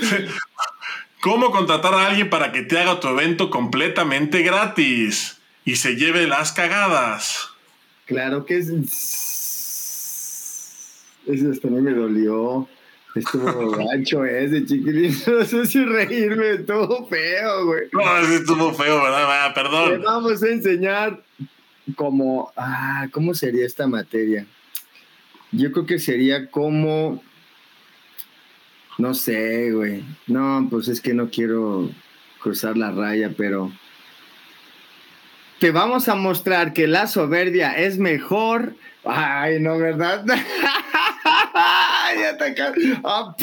¿Cómo 1.22 1.50
contratar 1.52 1.94
a 1.94 2.08
alguien 2.08 2.28
para 2.30 2.50
que 2.50 2.62
te 2.62 2.78
haga 2.78 2.98
tu 2.98 3.08
evento 3.08 3.48
completamente 3.48 4.42
gratis 4.42 5.38
y 5.64 5.76
se 5.76 5.94
lleve 5.94 6.26
las 6.26 6.50
cagadas? 6.52 7.48
Claro 8.06 8.44
que 8.44 8.58
es. 8.58 8.68
Eso 11.26 11.68
mí 11.68 11.80
me 11.80 11.94
dolió. 11.94 12.68
Estuvo 13.14 13.70
gancho 13.76 14.24
ese, 14.24 14.64
chiquilín. 14.64 15.14
No 15.26 15.44
sé 15.44 15.66
si 15.66 15.84
reírme, 15.84 16.50
estuvo 16.54 17.06
feo, 17.06 17.66
güey. 17.66 17.82
No, 17.92 18.18
estuvo 18.18 18.74
feo, 18.74 19.02
¿verdad? 19.02 19.54
Perdón. 19.54 19.90
Le 19.90 19.98
vamos 19.98 20.42
a 20.42 20.48
enseñar 20.48 21.22
cómo. 21.94 22.52
Ah, 22.56 23.06
¿cómo 23.12 23.34
sería 23.34 23.66
esta 23.66 23.86
materia? 23.86 24.46
Yo 25.52 25.70
creo 25.70 25.86
que 25.86 25.98
sería 25.98 26.50
como 26.50 27.22
no 28.98 29.14
sé, 29.14 29.72
güey. 29.72 30.04
No, 30.26 30.66
pues 30.70 30.88
es 30.88 31.00
que 31.00 31.14
no 31.14 31.30
quiero 31.30 31.90
cruzar 32.40 32.76
la 32.76 32.90
raya, 32.90 33.32
pero 33.36 33.70
te 35.58 35.70
vamos 35.70 36.08
a 36.08 36.16
mostrar 36.16 36.72
que 36.72 36.86
la 36.88 37.06
soberbia 37.06 37.72
es 37.72 37.98
mejor. 37.98 38.74
Ay, 39.04 39.60
no, 39.60 39.78
¿verdad? 39.78 40.24
Ah, 41.54 43.34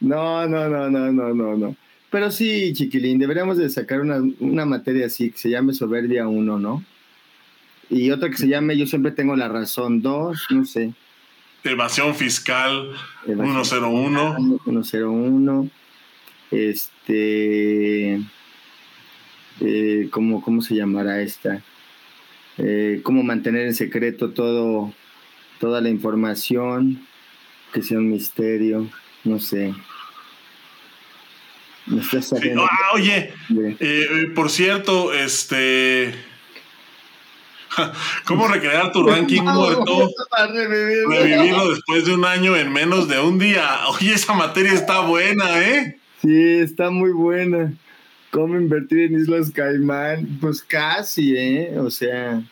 no, 0.00 0.48
no, 0.48 0.68
no, 0.68 0.90
no, 0.90 1.12
no, 1.12 1.34
no, 1.34 1.56
no. 1.56 1.76
Pero 2.10 2.30
sí, 2.30 2.72
chiquilín, 2.72 3.18
deberíamos 3.18 3.58
de 3.58 3.68
sacar 3.68 4.00
una, 4.00 4.22
una 4.40 4.64
materia 4.64 5.06
así 5.06 5.30
que 5.30 5.38
se 5.38 5.50
llame 5.50 5.74
soberbia 5.74 6.28
1, 6.28 6.58
¿no? 6.58 6.84
Y 7.90 8.10
otra 8.10 8.30
que 8.30 8.36
se 8.36 8.48
llame 8.48 8.76
Yo 8.76 8.86
siempre 8.86 9.12
tengo 9.12 9.36
la 9.36 9.48
razón 9.48 10.02
2, 10.02 10.46
no 10.50 10.64
sé. 10.64 10.92
Evasión 11.64 12.14
fiscal 12.14 12.90
101. 13.24 14.60
101. 14.64 15.70
Este. 16.50 18.20
Eh, 19.60 20.08
¿cómo, 20.10 20.42
¿Cómo 20.42 20.60
se 20.60 20.74
llamará 20.74 21.20
esta? 21.20 21.62
Eh, 22.58 23.00
¿Cómo 23.02 23.22
mantener 23.22 23.66
en 23.66 23.74
secreto 23.74 24.30
todo, 24.30 24.92
toda 25.60 25.80
la 25.80 25.88
información? 25.88 27.06
Que 27.72 27.82
sea 27.82 27.98
un 27.98 28.10
misterio. 28.10 28.88
No 29.24 29.38
sé. 29.38 29.72
ah, 31.88 32.90
oye, 32.94 33.32
eh, 33.80 34.32
por 34.34 34.50
cierto, 34.50 35.12
este 35.12 36.12
¿Cómo 38.26 38.48
recrear 38.48 38.92
tu 38.92 39.02
ranking 39.02 39.42
muerto? 39.42 40.10
Revivirlo 40.52 41.70
después 41.70 42.04
de 42.04 42.14
un 42.14 42.24
año 42.24 42.56
en 42.56 42.72
menos 42.72 43.08
de 43.08 43.20
un 43.20 43.38
día. 43.38 43.86
Oye, 43.88 44.14
esa 44.14 44.34
materia 44.34 44.72
está 44.72 45.00
buena, 45.00 45.60
¿eh? 45.62 45.98
Sí, 46.20 46.58
está 46.58 46.90
muy 46.90 47.10
buena. 47.10 47.72
¿Cómo 48.30 48.56
invertir 48.56 49.00
en 49.00 49.20
Islas 49.20 49.50
Caimán? 49.50 50.38
Pues 50.40 50.62
casi, 50.62 51.36
¿eh? 51.36 51.78
O 51.78 51.90
sea, 51.90 52.42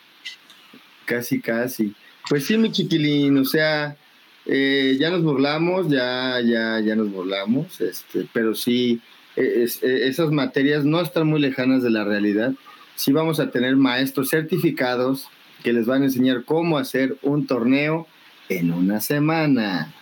casi, 1.06 1.40
casi. 1.40 1.94
Pues 2.28 2.46
sí, 2.46 2.58
mi 2.58 2.70
chiquilín, 2.70 3.38
o 3.38 3.44
sea, 3.44 3.96
eh, 4.46 4.96
ya 5.00 5.10
nos 5.10 5.22
burlamos, 5.22 5.88
ya, 5.88 6.40
ya, 6.40 6.80
ya 6.80 6.96
nos 6.96 7.10
burlamos, 7.10 7.80
este, 7.80 8.26
pero 8.32 8.54
sí, 8.54 9.00
e, 9.36 9.66
e, 9.82 10.08
esas 10.08 10.30
materias 10.30 10.84
no 10.84 11.00
están 11.00 11.26
muy 11.26 11.40
lejanas 11.40 11.82
de 11.82 11.90
la 11.90 12.04
realidad 12.04 12.52
sí 13.00 13.12
vamos 13.12 13.40
a 13.40 13.50
tener 13.50 13.76
maestros 13.76 14.28
certificados 14.28 15.28
que 15.62 15.72
les 15.72 15.86
van 15.86 16.02
a 16.02 16.04
enseñar 16.06 16.44
cómo 16.44 16.76
hacer 16.76 17.16
un 17.22 17.46
torneo 17.46 18.06
en 18.50 18.72
una 18.72 19.00
semana 19.00 19.94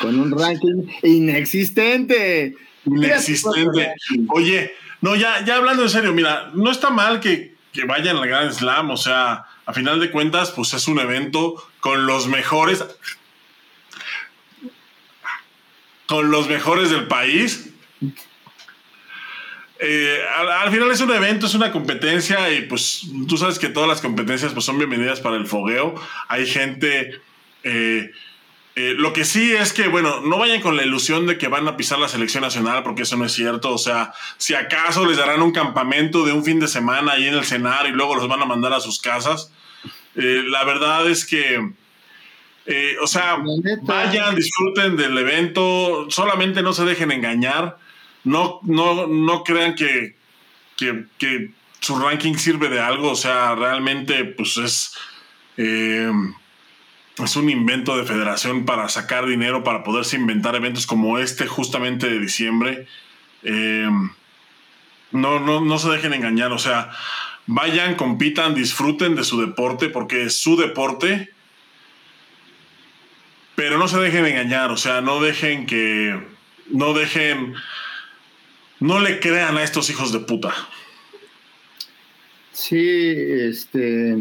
con 0.00 0.18
un 0.18 0.30
ranking 0.30 0.88
inexistente. 1.02 2.54
Inexistente. 2.86 3.94
Oye, 4.30 4.72
no, 5.02 5.14
ya, 5.14 5.44
ya 5.44 5.56
hablando 5.56 5.82
en 5.82 5.90
serio, 5.90 6.12
mira, 6.14 6.50
no 6.54 6.70
está 6.70 6.88
mal 6.88 7.20
que, 7.20 7.54
que 7.72 7.84
vayan 7.84 8.16
al 8.16 8.26
Gran 8.26 8.52
Slam, 8.52 8.90
o 8.90 8.96
sea, 8.96 9.44
a 9.66 9.72
final 9.74 10.00
de 10.00 10.10
cuentas, 10.10 10.50
pues 10.50 10.72
es 10.72 10.88
un 10.88 10.98
evento 11.00 11.62
con 11.80 12.06
los 12.06 12.28
mejores, 12.28 12.82
con 16.06 16.30
los 16.30 16.48
mejores 16.48 16.88
del 16.90 17.06
país 17.08 17.74
eh, 19.80 20.20
al, 20.36 20.72
final 20.72 20.90
es 20.90 21.00
un 21.00 21.12
evento, 21.12 21.46
es 21.46 21.54
una 21.54 21.70
competencia 21.70 22.52
y 22.52 22.62
pues 22.62 23.06
tú 23.28 23.36
sabes 23.36 23.58
que 23.58 23.68
todas 23.68 23.88
las 23.88 24.00
competencias 24.00 24.52
pues 24.52 24.64
son 24.64 24.78
bienvenidas 24.78 25.20
para 25.20 25.36
el 25.36 25.46
fogueo. 25.46 25.94
Hay 26.28 26.46
gente... 26.46 27.20
Eh, 27.62 28.10
eh, 28.74 28.94
lo 28.96 29.12
que 29.12 29.24
sí 29.24 29.52
es 29.52 29.72
que, 29.72 29.88
bueno, 29.88 30.20
no 30.20 30.38
vayan 30.38 30.60
con 30.60 30.76
la 30.76 30.84
ilusión 30.84 31.26
de 31.26 31.36
que 31.36 31.48
van 31.48 31.66
a 31.66 31.76
pisar 31.76 31.98
la 31.98 32.06
selección 32.06 32.42
nacional, 32.42 32.84
porque 32.84 33.02
eso 33.02 33.16
no 33.16 33.24
es 33.24 33.32
cierto. 33.32 33.72
O 33.72 33.78
sea, 33.78 34.12
si 34.36 34.54
acaso 34.54 35.04
les 35.04 35.16
darán 35.16 35.42
un 35.42 35.50
campamento 35.50 36.24
de 36.24 36.32
un 36.32 36.44
fin 36.44 36.60
de 36.60 36.68
semana 36.68 37.12
ahí 37.14 37.26
en 37.26 37.34
el 37.34 37.44
cenar 37.44 37.88
y 37.88 37.90
luego 37.90 38.14
los 38.14 38.28
van 38.28 38.40
a 38.40 38.44
mandar 38.44 38.72
a 38.72 38.80
sus 38.80 39.00
casas, 39.00 39.52
la 40.14 40.62
verdad 40.62 41.10
es 41.10 41.26
que, 41.26 41.72
o 43.02 43.06
sea, 43.08 43.38
vayan, 43.82 44.36
disfruten 44.36 44.96
del 44.96 45.18
evento, 45.18 46.06
solamente 46.08 46.62
no 46.62 46.72
se 46.72 46.84
dejen 46.84 47.10
engañar 47.10 47.78
no, 48.24 48.60
no, 48.62 49.06
no 49.06 49.44
crean 49.44 49.74
que, 49.74 50.16
que, 50.76 51.50
su 51.80 51.98
ranking 51.98 52.34
sirve 52.34 52.68
de 52.68 52.80
algo, 52.80 53.12
o 53.12 53.16
sea, 53.16 53.54
realmente 53.54 54.24
pues 54.24 54.56
es, 54.56 54.94
eh, 55.56 56.10
es 57.16 57.36
un 57.36 57.50
invento 57.50 57.96
de 57.96 58.04
federación 58.04 58.64
para 58.64 58.88
sacar 58.88 59.26
dinero, 59.26 59.62
para 59.62 59.84
poderse 59.84 60.16
inventar 60.16 60.56
eventos 60.56 60.86
como 60.86 61.18
este 61.18 61.46
justamente 61.46 62.08
de 62.08 62.18
diciembre. 62.18 62.86
Eh, 63.44 63.88
no, 65.12 65.40
no, 65.40 65.60
no 65.60 65.78
se 65.78 65.88
dejen 65.88 66.12
engañar, 66.14 66.52
o 66.52 66.58
sea, 66.58 66.90
vayan, 67.46 67.94
compitan, 67.94 68.54
disfruten 68.54 69.14
de 69.14 69.24
su 69.24 69.40
deporte, 69.40 69.88
porque 69.88 70.24
es 70.24 70.38
su 70.38 70.56
deporte, 70.56 71.30
pero 73.54 73.78
no 73.78 73.88
se 73.88 73.98
dejen 73.98 74.26
engañar, 74.26 74.70
o 74.70 74.76
sea, 74.76 75.00
no 75.00 75.20
dejen 75.20 75.66
que, 75.66 76.20
no 76.70 76.92
dejen 76.92 77.54
no 78.80 79.00
le 79.00 79.20
crean 79.20 79.56
a 79.56 79.64
estos 79.64 79.90
hijos 79.90 80.12
de 80.12 80.20
puta. 80.20 80.54
Sí, 82.52 82.76
este. 82.78 84.16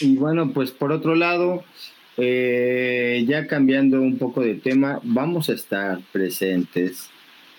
Y 0.00 0.16
bueno, 0.16 0.52
pues 0.52 0.70
por 0.70 0.92
otro 0.92 1.14
lado, 1.14 1.64
eh, 2.16 3.24
ya 3.26 3.46
cambiando 3.46 4.00
un 4.00 4.18
poco 4.18 4.42
de 4.42 4.54
tema, 4.54 5.00
vamos 5.02 5.48
a 5.48 5.54
estar 5.54 6.00
presentes. 6.12 7.10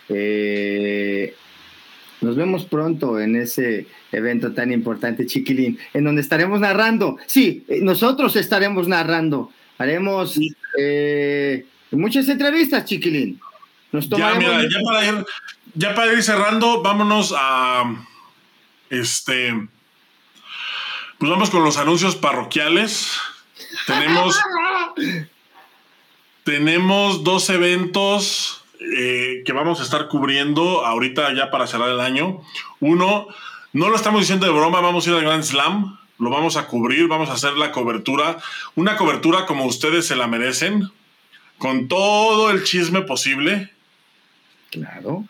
Eh, 0.09 1.33
nos 2.21 2.35
vemos 2.35 2.65
pronto 2.65 3.19
en 3.19 3.35
ese 3.35 3.87
evento 4.11 4.53
tan 4.53 4.71
importante, 4.71 5.25
Chiquilín, 5.25 5.77
en 5.93 6.03
donde 6.03 6.21
estaremos 6.21 6.59
narrando. 6.59 7.17
Sí, 7.25 7.63
eh, 7.67 7.79
nosotros 7.81 8.35
estaremos 8.35 8.87
narrando. 8.87 9.51
Haremos 9.77 10.39
muchas 11.91 12.29
entrevistas, 12.29 12.85
Chiquilín 12.85 13.39
ya, 13.93 14.33
mira, 14.35 14.61
ya 14.63 14.79
para, 14.85 15.05
ir, 15.05 15.25
ya 15.75 15.95
para 15.95 16.13
ir 16.13 16.23
cerrando, 16.23 16.81
vámonos 16.81 17.33
a. 17.37 17.83
Este. 18.89 19.53
Pues 21.17 21.31
vamos 21.31 21.49
con 21.49 21.63
los 21.63 21.77
anuncios 21.77 22.15
parroquiales. 22.15 23.17
Tenemos, 23.87 24.39
tenemos 26.43 27.23
dos 27.23 27.49
eventos 27.49 28.63
eh, 28.79 29.43
que 29.45 29.53
vamos 29.53 29.79
a 29.79 29.83
estar 29.83 30.07
cubriendo 30.09 30.85
ahorita 30.85 31.33
ya 31.33 31.49
para 31.49 31.67
cerrar 31.67 31.89
el 31.89 31.99
año. 31.99 32.41
Uno, 32.79 33.27
no 33.71 33.89
lo 33.89 33.95
estamos 33.95 34.21
diciendo 34.21 34.45
de 34.45 34.51
broma, 34.51 34.81
vamos 34.81 35.07
a 35.07 35.11
ir 35.11 35.15
al 35.15 35.23
Grand 35.23 35.43
Slam, 35.43 35.97
lo 36.19 36.29
vamos 36.29 36.57
a 36.57 36.67
cubrir, 36.67 37.07
vamos 37.07 37.29
a 37.29 37.33
hacer 37.33 37.53
la 37.53 37.71
cobertura, 37.71 38.37
una 38.75 38.97
cobertura 38.97 39.45
como 39.45 39.65
ustedes 39.65 40.05
se 40.05 40.15
la 40.15 40.27
merecen, 40.27 40.91
con 41.57 41.87
todo 41.87 42.51
el 42.51 42.63
chisme 42.63 43.01
posible. 43.01 43.72
Claro 44.73 45.25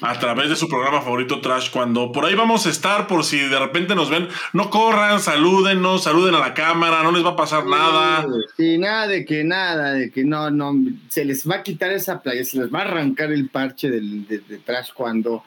a 0.00 0.18
través 0.18 0.48
de 0.48 0.56
su 0.56 0.68
programa 0.68 1.02
favorito 1.02 1.40
Trash 1.40 1.70
cuando 1.70 2.12
por 2.12 2.24
ahí 2.24 2.34
vamos 2.34 2.66
a 2.66 2.70
estar 2.70 3.06
por 3.06 3.24
si 3.24 3.38
de 3.38 3.58
repente 3.58 3.94
nos 3.94 4.10
ven, 4.10 4.28
no 4.52 4.70
corran, 4.70 5.20
salúdenos, 5.20 6.04
saluden 6.04 6.34
a 6.34 6.40
la 6.40 6.54
cámara, 6.54 7.02
no 7.02 7.12
les 7.12 7.24
va 7.24 7.30
a 7.30 7.36
pasar 7.36 7.66
nada. 7.66 8.26
Sí, 8.56 8.78
nada 8.78 9.06
de 9.06 9.24
que 9.24 9.44
nada, 9.44 9.92
de 9.92 10.10
que 10.10 10.24
no, 10.24 10.50
no, 10.50 10.74
se 11.08 11.24
les 11.24 11.48
va 11.48 11.56
a 11.56 11.62
quitar 11.62 11.92
esa 11.92 12.22
playa, 12.22 12.44
se 12.44 12.58
les 12.58 12.72
va 12.72 12.80
a 12.80 12.82
arrancar 12.82 13.32
el 13.32 13.48
parche 13.48 13.90
del, 13.90 14.26
de, 14.26 14.40
Trash 14.58 14.90
cuando, 14.94 15.44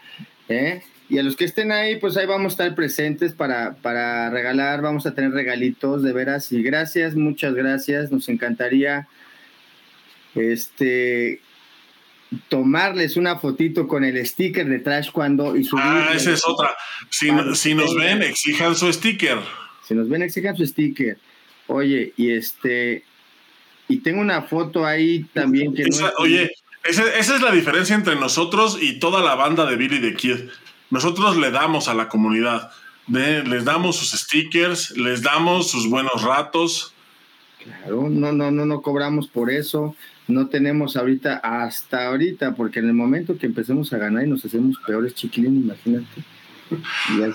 ¿eh? 0.47 0.83
Y 1.09 1.19
a 1.19 1.23
los 1.23 1.35
que 1.35 1.45
estén 1.45 1.71
ahí, 1.71 1.97
pues 1.97 2.15
ahí 2.17 2.25
vamos 2.25 2.53
a 2.53 2.53
estar 2.53 2.75
presentes 2.75 3.33
para, 3.33 3.75
para 3.75 4.29
regalar, 4.29 4.81
vamos 4.81 5.05
a 5.05 5.13
tener 5.13 5.31
regalitos, 5.31 6.01
de 6.01 6.13
veras, 6.13 6.51
y 6.51 6.63
gracias, 6.63 7.15
muchas 7.15 7.53
gracias, 7.53 8.11
nos 8.11 8.29
encantaría 8.29 9.07
este 10.33 11.41
tomarles 12.49 13.17
una 13.17 13.39
fotito 13.39 13.87
con 13.87 14.03
el 14.03 14.25
sticker 14.25 14.67
de 14.67 14.79
Trash 14.79 15.11
cuando 15.11 15.55
y 15.55 15.67
Ah, 15.77 16.11
esa 16.13 16.31
es 16.31 16.41
otra. 16.45 16.75
Si, 17.09 17.29
si 17.55 17.75
nos 17.75 17.95
ven, 17.95 18.23
exijan 18.23 18.75
su 18.75 18.91
sticker. 18.91 19.39
Si 19.87 19.93
nos 19.93 20.09
ven, 20.09 20.21
exijan 20.23 20.55
su 20.55 20.65
sticker. 20.65 21.17
Oye, 21.67 22.13
y 22.17 22.31
este 22.31 23.03
y 23.87 23.97
tengo 23.97 24.21
una 24.21 24.43
foto 24.43 24.85
ahí 24.85 25.25
también 25.33 25.73
que 25.73 25.85
Oye, 26.17 26.51
esa, 26.83 27.03
es 27.15 27.41
la 27.41 27.51
diferencia 27.51 27.95
entre 27.95 28.15
nosotros 28.15 28.77
y 28.81 28.99
toda 28.99 29.21
la 29.21 29.35
banda 29.35 29.65
de 29.65 29.75
Billy 29.75 30.01
the 30.01 30.15
Kid. 30.15 30.49
Nosotros 30.89 31.37
le 31.37 31.51
damos 31.51 31.87
a 31.87 31.93
la 31.93 32.09
comunidad, 32.09 32.71
les 33.07 33.65
damos 33.65 33.97
sus 33.97 34.19
stickers, 34.19 34.91
les 34.97 35.21
damos 35.21 35.71
sus 35.71 35.89
buenos 35.89 36.21
ratos. 36.23 36.92
Claro, 37.63 38.09
no, 38.09 38.33
no, 38.33 38.51
no, 38.51 38.65
no 38.65 38.81
cobramos 38.81 39.27
por 39.27 39.51
eso 39.51 39.95
no 40.27 40.47
tenemos 40.47 40.95
ahorita, 40.95 41.41
hasta 41.43 42.07
ahorita, 42.07 42.55
porque 42.55 42.79
en 42.79 42.87
el 42.87 42.93
momento 42.93 43.37
que 43.37 43.45
empecemos 43.45 43.91
a 43.93 43.97
ganar 43.97 44.25
y 44.25 44.29
nos 44.29 44.45
hacemos 44.45 44.77
peores 44.85 45.15
chiquilín, 45.15 45.63
imagínate. 45.63 46.23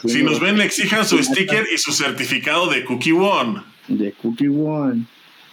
Si 0.06 0.22
nos 0.22 0.40
ven, 0.40 0.60
exijan 0.60 1.04
su 1.04 1.18
sticker 1.22 1.66
y 1.72 1.78
su 1.78 1.92
certificado 1.92 2.70
de 2.70 2.84
Cookie 2.84 3.12
One. 3.12 3.62
De 3.88 4.12
Cookie 4.12 4.48
One. 4.48 5.04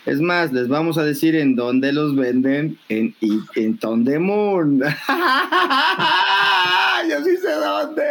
Es 0.06 0.22
más, 0.22 0.54
les 0.54 0.68
vamos 0.68 1.00
a 1.00 1.04
decir 1.04 1.36
en 1.36 1.56
dónde 1.56 1.92
los 1.92 2.16
venden, 2.16 2.78
en, 2.90 3.16
en 3.56 3.80
Moon. 4.22 4.80
Yo 7.10 7.24
sí 7.24 7.38
sé 7.38 7.52
dónde. 7.52 8.04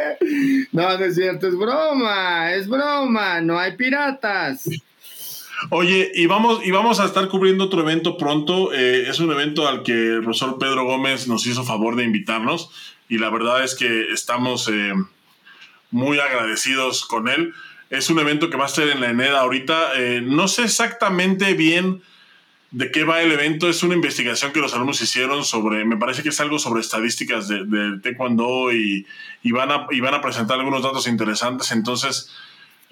No, 0.72 0.98
no 0.98 1.04
es 1.04 1.14
cierto, 1.14 1.46
es 1.46 1.56
broma, 1.56 2.52
es 2.52 2.68
broma, 2.68 3.40
no 3.40 3.56
hay 3.58 3.76
piratas. 3.76 4.68
Oye, 5.70 6.10
y 6.14 6.26
vamos, 6.26 6.60
y 6.64 6.70
vamos 6.70 7.00
a 7.00 7.06
estar 7.06 7.28
cubriendo 7.28 7.64
otro 7.64 7.80
evento 7.80 8.16
pronto. 8.16 8.72
Eh, 8.72 9.08
es 9.08 9.18
un 9.20 9.30
evento 9.32 9.66
al 9.66 9.82
que 9.82 9.92
el 9.92 10.22
profesor 10.22 10.58
Pedro 10.58 10.84
Gómez 10.84 11.26
nos 11.26 11.46
hizo 11.46 11.64
favor 11.64 11.96
de 11.96 12.04
invitarnos 12.04 12.70
y 13.08 13.18
la 13.18 13.30
verdad 13.30 13.64
es 13.64 13.74
que 13.74 14.12
estamos 14.12 14.68
eh, 14.68 14.92
muy 15.90 16.18
agradecidos 16.18 17.04
con 17.04 17.28
él. 17.28 17.54
Es 17.90 18.10
un 18.10 18.18
evento 18.18 18.50
que 18.50 18.56
va 18.56 18.64
a 18.64 18.68
ser 18.68 18.88
en 18.88 19.00
la 19.00 19.10
ENEDA 19.10 19.40
ahorita. 19.40 19.92
Eh, 19.96 20.20
no 20.22 20.48
sé 20.48 20.64
exactamente 20.64 21.54
bien 21.54 22.02
de 22.70 22.90
qué 22.90 23.04
va 23.04 23.22
el 23.22 23.32
evento. 23.32 23.68
Es 23.68 23.82
una 23.82 23.94
investigación 23.94 24.52
que 24.52 24.60
los 24.60 24.74
alumnos 24.74 25.00
hicieron 25.00 25.44
sobre, 25.44 25.84
me 25.84 25.96
parece 25.96 26.22
que 26.22 26.30
es 26.30 26.40
algo 26.40 26.58
sobre 26.58 26.80
estadísticas 26.80 27.46
de, 27.48 27.64
de 27.64 28.00
Taekwondo 28.00 28.72
y, 28.72 29.06
y, 29.42 29.52
van 29.52 29.70
a, 29.70 29.86
y 29.90 30.00
van 30.00 30.14
a 30.14 30.20
presentar 30.20 30.58
algunos 30.58 30.82
datos 30.82 31.06
interesantes. 31.06 31.70
Entonces, 31.70 32.30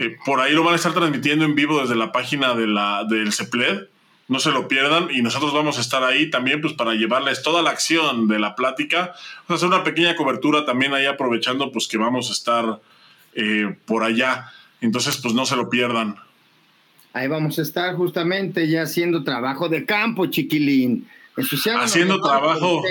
eh, 0.02 0.16
por 0.24 0.40
ahí 0.40 0.52
lo 0.52 0.64
van 0.64 0.72
a 0.72 0.76
estar 0.76 0.92
transmitiendo 0.92 1.44
en 1.44 1.54
vivo 1.54 1.80
desde 1.80 1.94
la 1.94 2.10
página 2.10 2.54
de 2.54 2.66
la, 2.66 3.04
del 3.04 3.32
CEPLED. 3.32 3.84
No 4.28 4.40
se 4.40 4.50
lo 4.50 4.66
pierdan 4.66 5.08
y 5.10 5.22
nosotros 5.22 5.52
vamos 5.52 5.78
a 5.78 5.80
estar 5.80 6.02
ahí 6.02 6.30
también 6.30 6.60
pues 6.60 6.72
para 6.72 6.94
llevarles 6.94 7.42
toda 7.42 7.62
la 7.62 7.70
acción 7.70 8.26
de 8.26 8.38
la 8.38 8.56
plática. 8.56 9.12
Vamos 9.46 9.50
a 9.50 9.54
hacer 9.54 9.68
una 9.68 9.84
pequeña 9.84 10.16
cobertura 10.16 10.64
también 10.64 10.94
ahí 10.94 11.06
aprovechando 11.06 11.70
pues 11.70 11.86
que 11.86 11.98
vamos 11.98 12.30
a 12.30 12.32
estar 12.32 12.80
eh, 13.34 13.76
por 13.84 14.02
allá. 14.02 14.50
Entonces 14.80 15.18
pues 15.18 15.34
no 15.34 15.46
se 15.46 15.56
lo 15.56 15.70
pierdan. 15.70 16.16
Ahí 17.12 17.28
vamos 17.28 17.58
a 17.58 17.62
estar 17.62 17.94
justamente 17.94 18.68
ya 18.68 18.82
haciendo 18.82 19.22
trabajo 19.22 19.68
de 19.68 19.84
campo, 19.84 20.26
chiquilín. 20.26 21.06
Haciendo 21.80 22.20
trabajo. 22.20 22.82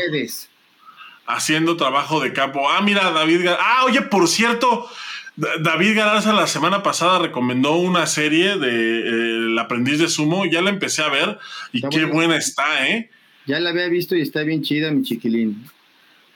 Haciendo 1.26 1.76
trabajo 1.76 2.20
de 2.20 2.34
campo. 2.34 2.70
Ah, 2.70 2.82
mira, 2.82 3.12
David. 3.12 3.48
Ah, 3.60 3.84
oye, 3.86 4.02
por 4.02 4.28
cierto, 4.28 4.90
David 5.36 5.96
Galarza 5.96 6.34
la 6.34 6.48
semana 6.48 6.84
pasada 6.84 7.20
recomendó 7.20 7.76
una 7.78 8.06
serie 8.06 8.58
de 8.58 9.00
eh, 9.00 9.48
El 9.48 9.60
aprendiz 9.60 10.00
de 10.00 10.10
sumo, 10.10 10.46
ya 10.46 10.62
la 10.62 10.70
empecé 10.70 11.02
a 11.02 11.10
ver 11.10 11.40
y 11.72 11.82
qué 11.90 12.06
buena 12.06 12.36
está, 12.36 12.88
¿eh? 12.88 13.10
Ya 13.48 13.60
la 13.60 13.72
había 13.72 13.88
visto 13.88 14.16
y 14.16 14.22
está 14.22 14.44
bien 14.44 14.62
chida, 14.62 14.92
mi 14.92 15.04
chiquilín. 15.04 15.66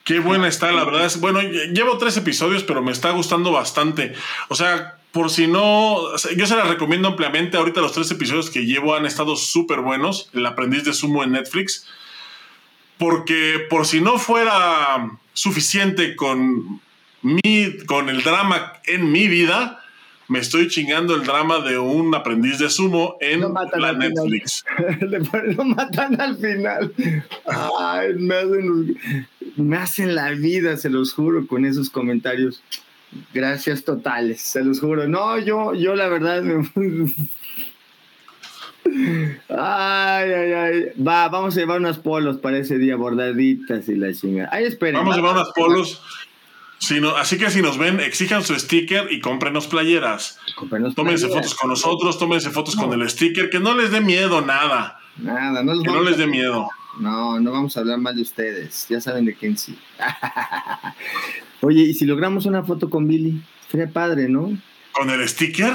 Qué 0.04 0.20
buena 0.20 0.48
está, 0.48 0.72
la 0.72 0.86
verdad 0.86 1.06
es, 1.06 1.20
bueno, 1.20 1.42
llevo 1.42 1.98
tres 1.98 2.16
episodios, 2.18 2.64
pero 2.64 2.82
me 2.82 2.92
está 2.92 3.12
gustando 3.12 3.52
bastante. 3.52 4.14
O 4.50 4.56
sea, 4.56 4.98
por 5.12 5.32
si 5.32 5.48
no, 5.48 6.16
yo 6.36 6.46
se 6.46 6.56
la 6.56 6.66
recomiendo 6.66 7.08
ampliamente. 7.08 7.58
Ahorita 7.58 7.82
los 7.82 7.94
tres 7.94 8.12
episodios 8.12 8.50
que 8.50 8.66
llevo 8.66 8.96
han 8.96 9.06
estado 9.06 9.36
súper 9.36 9.80
buenos. 9.80 10.30
El 10.34 10.46
aprendiz 10.46 10.84
de 10.84 10.94
sumo 10.94 11.24
en 11.24 11.32
Netflix. 11.32 11.88
Porque 12.98 13.66
por 13.70 13.86
si 13.86 14.02
no 14.02 14.20
fuera 14.20 15.10
suficiente 15.34 16.16
con 16.16 16.82
mi, 17.26 17.78
con 17.88 18.10
el 18.10 18.22
drama 18.22 18.74
en 18.86 19.12
mi 19.12 19.28
vida, 19.28 19.82
me 20.28 20.38
estoy 20.38 20.68
chingando 20.68 21.16
el 21.16 21.24
drama 21.24 21.60
de 21.60 21.80
un 21.80 22.14
aprendiz 22.14 22.60
de 22.60 22.70
sumo 22.70 23.18
en 23.20 23.42
la 23.42 23.94
Netflix. 23.94 24.64
lo 25.58 25.66
matan 25.66 26.22
al 26.22 26.38
final. 26.38 26.94
Ay, 27.80 28.14
me 28.14 28.36
hacen, 28.36 29.00
me 29.56 29.78
hacen 29.78 30.14
la 30.14 30.30
vida, 30.32 30.78
se 30.78 30.92
los 30.92 31.14
juro, 31.14 31.48
con 31.48 31.66
esos 31.66 31.90
comentarios. 31.90 32.62
Gracias 33.34 33.84
totales, 33.84 34.42
se 34.42 34.64
los 34.64 34.80
juro. 34.80 35.08
No, 35.08 35.40
yo, 35.40 35.74
yo 35.74 35.96
la 35.96 36.08
verdad 36.08 36.44
Ay, 39.50 40.32
ay, 40.32 40.54
ay. 40.54 40.86
Va, 41.02 41.28
vamos 41.30 41.58
a 41.58 41.60
llevar 41.60 41.80
unos 41.80 41.98
polos 41.98 42.38
para 42.38 42.60
ese 42.60 42.78
día, 42.78 42.96
bordaditas 42.96 43.90
y 43.90 43.96
la 43.96 44.14
chingada. 44.14 44.50
Ay, 44.52 44.66
esperen. 44.66 44.96
Vamos 44.96 45.16
a 45.16 45.18
llevar 45.18 45.36
unos 45.36 45.52
polos 45.56 46.02
así 47.18 47.38
que 47.38 47.50
si 47.50 47.62
nos 47.62 47.78
ven, 47.78 48.00
exijan 48.00 48.44
su 48.44 48.58
sticker 48.58 49.12
y 49.12 49.20
cómprenos 49.20 49.68
playeras. 49.68 50.40
tómense 50.96 51.28
fotos 51.28 51.56
con 51.56 51.70
nosotros, 51.70 52.18
tómense 52.20 52.50
fotos 52.52 52.76
con 52.76 52.94
el 52.94 53.10
sticker, 53.10 53.50
que 53.50 53.60
no 53.60 53.76
les 53.76 53.92
dé 53.92 54.02
miedo 54.02 54.42
nada. 54.42 55.00
Nada, 55.18 55.64
no 55.64 55.74
les, 55.74 55.84
que 55.84 55.92
no 55.92 56.02
les 56.02 56.18
dé 56.18 56.28
miedo. 56.28 56.70
No, 57.00 57.40
no 57.40 57.52
vamos 57.52 57.76
a 57.76 57.82
hablar 57.82 58.00
mal 58.00 58.16
de 58.16 58.22
ustedes. 58.22 58.88
Ya 58.90 59.02
saben 59.02 59.26
de 59.26 59.36
quién 59.36 59.58
sí. 59.58 59.78
Oye, 61.62 61.84
¿y 61.84 61.94
si 61.94 62.06
logramos 62.06 62.46
una 62.46 62.64
foto 62.64 62.90
con 62.90 63.08
Billy? 63.08 63.42
Sería 63.70 63.88
padre, 63.88 64.30
¿no? 64.30 64.58
¿Con 64.92 65.10
el 65.10 65.28
sticker? 65.28 65.74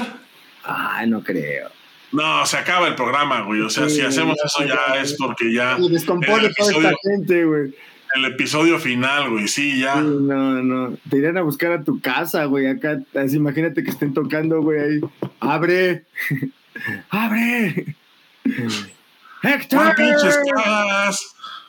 Ay, 0.63 1.09
no 1.09 1.23
creo. 1.23 1.69
No, 2.11 2.45
se 2.45 2.57
acaba 2.57 2.87
el 2.87 2.95
programa, 2.95 3.41
güey. 3.41 3.61
O 3.61 3.69
sea, 3.69 3.87
si 3.87 4.01
hacemos 4.01 4.37
eso 4.43 4.65
ya, 4.65 4.99
es 4.99 5.15
porque 5.17 5.53
ya. 5.53 5.77
Se 5.77 5.89
descompone 5.89 6.49
toda 6.57 6.71
esta 6.71 6.93
gente, 7.03 7.45
güey. 7.45 7.73
El 8.15 8.25
episodio 8.25 8.79
final, 8.79 9.29
güey, 9.29 9.47
sí, 9.47 9.79
ya. 9.79 10.01
no, 10.01 10.61
no. 10.61 10.97
Te 11.09 11.17
irán 11.17 11.37
a 11.37 11.41
buscar 11.41 11.71
a 11.71 11.83
tu 11.83 11.99
casa, 12.01 12.45
güey. 12.45 12.67
Acá, 12.67 13.01
así, 13.15 13.37
imagínate 13.37 13.83
que 13.83 13.89
estén 13.89 14.13
tocando, 14.13 14.61
güey, 14.61 14.79
ahí. 14.79 15.01
¡Abre! 15.39 16.05
¡Abre! 17.09 17.95
¡Héctor! 19.43 19.95
pinches 19.95 20.39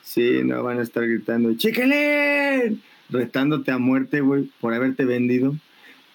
Sí, 0.03 0.43
no, 0.45 0.63
van 0.63 0.79
a 0.79 0.83
estar 0.83 1.07
gritando, 1.07 1.55
¡Chiquelín! 1.55 2.83
Retándote 3.09 3.71
a 3.71 3.79
muerte, 3.79 4.21
güey, 4.21 4.51
por 4.61 4.75
haberte 4.75 5.05
vendido. 5.05 5.55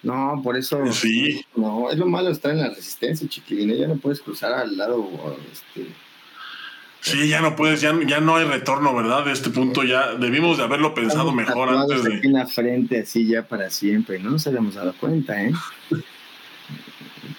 No, 0.02 0.40
por 0.44 0.56
eso. 0.56 0.86
Sí. 0.92 1.44
No, 1.56 1.90
es 1.90 1.98
lo 1.98 2.06
malo 2.06 2.30
estar 2.30 2.52
en 2.52 2.60
la 2.60 2.68
resistencia, 2.68 3.28
chiquilín. 3.28 3.74
Ya 3.76 3.88
no 3.88 3.96
puedes 3.96 4.20
cruzar 4.20 4.52
al 4.52 4.76
lado, 4.76 5.08
este 5.52 5.88
Sí, 7.10 7.28
ya 7.28 7.40
no 7.40 7.56
puedes, 7.56 7.80
ya, 7.80 7.98
ya 8.06 8.20
no 8.20 8.36
hay 8.36 8.44
retorno, 8.44 8.94
¿verdad? 8.94 9.24
De 9.24 9.32
este 9.32 9.50
punto 9.50 9.82
ya 9.84 10.14
debimos 10.14 10.58
de 10.58 10.64
haberlo 10.64 10.94
pensado 10.94 11.32
mejor 11.32 11.70
antes 11.70 12.04
de. 12.04 12.20
en 12.22 12.32
la 12.32 12.46
frente, 12.46 13.00
así 13.00 13.26
ya 13.26 13.46
para 13.46 13.70
siempre, 13.70 14.18
no 14.18 14.30
nos 14.30 14.46
habíamos 14.46 14.74
dado 14.74 14.94
cuenta, 15.00 15.42
¿eh? 15.42 15.52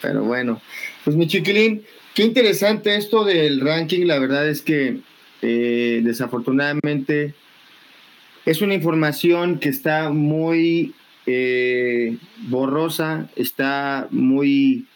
Pero 0.01 0.23
bueno, 0.23 0.61
pues 1.03 1.15
mi 1.15 1.27
chiquilín, 1.27 1.83
qué 2.13 2.23
interesante 2.23 2.95
esto 2.95 3.25
del 3.25 3.61
ranking. 3.61 4.05
La 4.05 4.19
verdad 4.19 4.47
es 4.47 4.61
que 4.61 4.99
eh, 5.41 6.01
desafortunadamente 6.03 7.33
es 8.45 8.61
una 8.61 8.73
información 8.73 9.59
que 9.59 9.69
está 9.69 10.09
muy 10.09 10.93
eh, 11.25 12.17
borrosa, 12.47 13.29
está 13.35 14.07
muy 14.11 14.87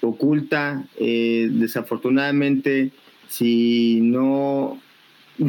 oculta. 0.00 0.84
Eh, 0.98 1.48
desafortunadamente, 1.52 2.90
si 3.32 4.00
no... 4.02 4.78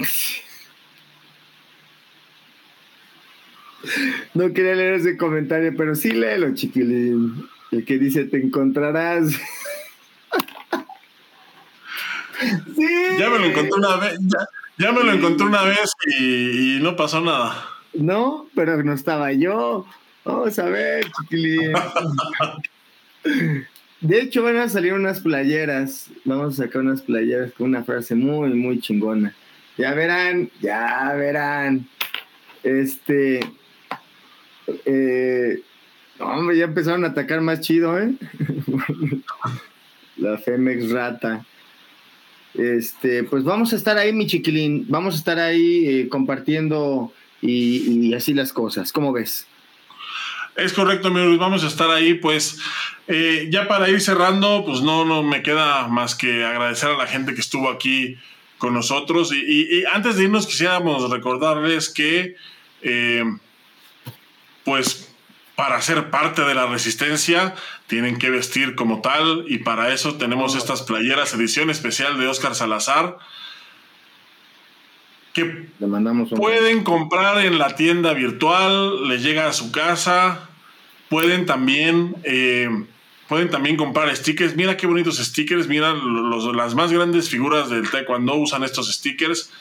no 4.33 4.53
quería 4.53 4.75
leer 4.75 4.93
ese 4.93 5.17
comentario, 5.17 5.73
pero 5.75 5.93
sí 5.93 6.11
léelo, 6.11 6.53
chiquilín. 6.53 7.45
El 7.71 7.83
que 7.83 7.97
dice, 7.97 8.23
te 8.23 8.37
encontrarás. 8.37 9.33
sí. 12.77 12.87
Ya 13.19 13.29
me 13.29 13.39
lo 13.39 13.45
encontré 13.45 13.73
una 13.75 13.97
vez. 13.97 14.17
Ya, 14.77 14.93
me 14.93 15.03
lo 15.03 15.11
encontré 15.11 15.45
una 15.45 15.63
vez 15.63 15.91
y, 16.17 16.79
no 16.81 16.95
pasó 16.95 17.19
nada. 17.19 17.67
No, 17.93 18.47
pero 18.55 18.81
no 18.81 18.93
estaba 18.93 19.33
yo. 19.33 19.85
Vamos 20.23 20.57
a 20.57 20.69
ver, 20.69 21.11
chiquilín. 21.11 21.73
De 24.03 24.19
hecho, 24.19 24.43
van 24.43 24.57
a 24.57 24.67
salir 24.67 24.93
unas 24.93 25.21
playeras. 25.21 26.09
Vamos 26.25 26.59
a 26.59 26.63
sacar 26.63 26.81
unas 26.81 27.01
playeras 27.01 27.53
con 27.53 27.69
una 27.69 27.85
frase 27.85 28.15
muy, 28.15 28.53
muy 28.53 28.81
chingona. 28.81 29.33
Ya 29.77 29.93
verán, 29.93 30.51
ya 30.61 31.13
verán. 31.15 31.87
Este. 32.63 33.39
Eh, 34.85 35.61
hombre, 36.19 36.57
ya 36.57 36.65
empezaron 36.65 37.05
a 37.05 37.09
atacar 37.09 37.39
más 37.39 37.61
chido, 37.61 37.97
¿eh? 37.97 38.13
La 40.17 40.37
Femex 40.37 40.91
Rata. 40.91 41.45
Este, 42.55 43.23
pues 43.23 43.45
vamos 43.45 43.71
a 43.71 43.77
estar 43.77 43.97
ahí, 43.97 44.11
mi 44.11 44.27
chiquilín. 44.27 44.85
Vamos 44.89 45.15
a 45.15 45.17
estar 45.17 45.39
ahí 45.39 45.87
eh, 45.87 46.09
compartiendo 46.09 47.13
y, 47.41 48.13
así 48.13 48.33
las 48.33 48.51
cosas. 48.51 48.91
¿Cómo 48.91 49.13
ves? 49.13 49.47
Es 50.55 50.73
correcto, 50.73 51.07
amigos. 51.07 51.37
Vamos 51.39 51.63
a 51.63 51.67
estar 51.67 51.89
ahí, 51.89 52.13
pues. 52.13 52.59
Eh, 53.07 53.47
ya 53.49 53.67
para 53.67 53.89
ir 53.89 53.99
cerrando, 54.01 54.63
pues 54.65 54.81
no, 54.81 55.03
no 55.03 55.23
me 55.23 55.41
queda 55.41 55.87
más 55.87 56.15
que 56.15 56.45
agradecer 56.45 56.89
a 56.89 56.97
la 56.97 57.07
gente 57.07 57.33
que 57.33 57.41
estuvo 57.41 57.69
aquí 57.69 58.17
con 58.59 58.73
nosotros. 58.73 59.33
Y, 59.33 59.83
antes 59.91 60.15
de 60.15 60.23
irnos, 60.23 60.45
quisiéramos 60.45 61.09
recordarles 61.09 61.89
que, 61.89 62.35
eh, 62.81 63.23
pues, 64.63 65.13
para 65.55 65.81
ser 65.81 66.09
parte 66.09 66.43
de 66.43 66.53
la 66.53 66.67
resistencia 66.67 67.55
tienen 67.87 68.17
que 68.17 68.29
vestir 68.29 68.75
como 68.75 69.01
tal 69.01 69.45
y 69.47 69.59
para 69.59 69.93
eso 69.93 70.15
tenemos 70.15 70.55
estas 70.55 70.81
playeras 70.81 71.33
edición 71.33 71.69
especial 71.69 72.19
de 72.19 72.27
Oscar 72.27 72.55
Salazar 72.55 73.17
que 75.33 75.67
pueden 76.35 76.83
comprar 76.83 77.43
en 77.45 77.57
la 77.57 77.75
tienda 77.75 78.13
virtual, 78.13 79.07
les 79.07 79.23
llega 79.23 79.47
a 79.47 79.53
su 79.53 79.71
casa, 79.71 80.49
pueden 81.09 81.45
también 81.45 82.15
eh, 82.23 82.69
pueden 83.27 83.49
también 83.49 83.75
comprar 83.75 84.15
stickers. 84.15 84.55
Mira 84.55 84.77
qué 84.77 84.85
bonitos 84.87 85.17
stickers, 85.17 85.67
mira 85.67 85.93
las 85.93 86.75
más 86.75 86.91
grandes 86.91 87.29
figuras 87.29 87.69
del 87.69 87.89
taekwondo 87.89 88.35
usan 88.35 88.63
estos 88.63 88.93
stickers 88.93 89.51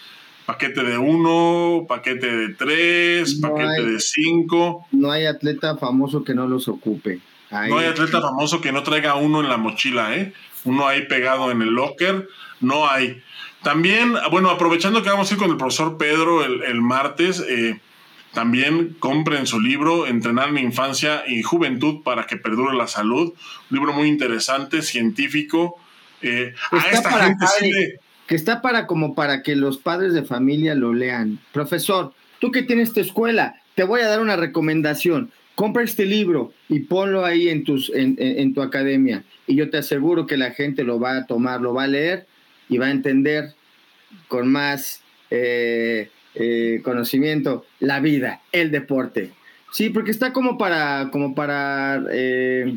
paquete 0.47 0.83
de 0.83 0.99
uno, 0.99 1.87
paquete 1.89 2.27
de 2.27 2.55
tres, 2.55 3.35
paquete 3.41 3.85
de 3.85 4.01
cinco. 4.01 4.87
No 4.91 5.11
hay 5.11 5.27
atleta 5.27 5.77
famoso 5.77 6.25
que 6.25 6.35
no 6.35 6.47
los 6.47 6.69
ocupe. 6.69 7.21
No 7.51 7.79
hay 7.79 7.87
atleta 7.87 8.21
famoso 8.21 8.61
que 8.61 8.73
no 8.73 8.83
traiga 8.83 9.15
uno 9.15 9.41
en 9.41 9.49
la 9.49 9.59
mochila, 9.59 10.17
¿eh? 10.17 10.33
Uno 10.65 10.87
ahí 10.87 11.07
pegado 11.07 11.51
en 11.51 11.61
el 11.61 11.71
locker, 11.71 12.29
no 12.61 12.89
hay. 12.89 13.23
También, 13.63 14.15
bueno, 14.31 14.51
aprovechando 14.51 15.03
que 15.03 15.11
vamos 15.11 15.31
a 15.31 15.35
ir 15.35 15.41
con 15.41 15.51
el 15.51 15.57
profesor 15.57 15.97
Pedro 15.97 16.45
el, 16.45 16.81
martes, 16.81 17.41
eh, 17.49 17.81
también 18.33 18.97
compren 18.99 19.47
su 19.47 19.61
libro, 19.61 20.07
Entrenar 20.07 20.53
mi 20.53 20.61
infancia 20.61 21.23
y 21.27 21.43
juventud 21.43 22.03
para 22.03 22.27
que 22.27 22.37
perdure 22.37 22.77
la 22.77 22.87
salud. 22.87 23.33
Un 23.71 23.77
libro 23.77 23.93
muy 23.93 24.09
interesante, 24.09 24.83
científico. 24.83 25.77
Eh, 26.23 26.55
a 26.71 26.89
esta 26.91 27.11
gente 27.25 27.47
sí 27.59 27.71
que 28.33 28.37
está 28.37 28.63
para 28.63 28.87
como 28.87 29.15
para 29.15 29.43
que 29.43 29.57
los 29.57 29.79
padres 29.79 30.15
de 30.15 30.23
familia 30.23 30.75
lo 30.75 30.95
lean. 30.95 31.39
Profesor, 31.53 32.15
tú 32.39 32.51
que 32.51 32.63
tienes 32.63 32.93
tu 32.93 33.01
escuela, 33.01 33.61
te 33.75 33.85
voy 33.85 34.01
a 34.01 34.09
dar 34.09 34.21
una 34.21 34.37
recomendación. 34.37 35.31
Compra 35.55 35.83
este 35.83 36.07
libro 36.07 36.53
y 36.69 36.81
ponlo 36.81 37.27
ahí 37.27 37.51
en, 37.51 37.63
tus, 37.63 37.93
en, 37.95 38.55
tu 38.55 38.63
academia. 38.63 39.25
Y 39.47 39.55
yo 39.55 39.69
te 39.69 39.77
aseguro 39.77 40.27
que 40.27 40.39
la 40.39 40.53
gente 40.53 40.83
lo 40.83 40.99
va 40.99 41.19
a 41.19 41.27
tomar, 41.27 41.61
lo 41.61 41.75
va 41.75 41.83
a 41.85 41.89
leer 41.89 42.27
y 42.73 42.79
va 42.79 42.87
a 42.87 42.91
entender 42.91 43.55
con 44.29 44.51
más 44.51 45.03
eh, 45.31 46.11
eh, 46.35 46.81
conocimiento 46.83 47.67
la 47.81 48.01
vida, 48.01 48.41
el 48.51 48.71
deporte. 48.71 49.33
Sí, 49.73 49.91
porque 49.91 50.11
está 50.11 50.33
como 50.33 50.57
para, 50.57 51.11
como 51.11 51.35
para 51.35 52.03
eh, 52.11 52.75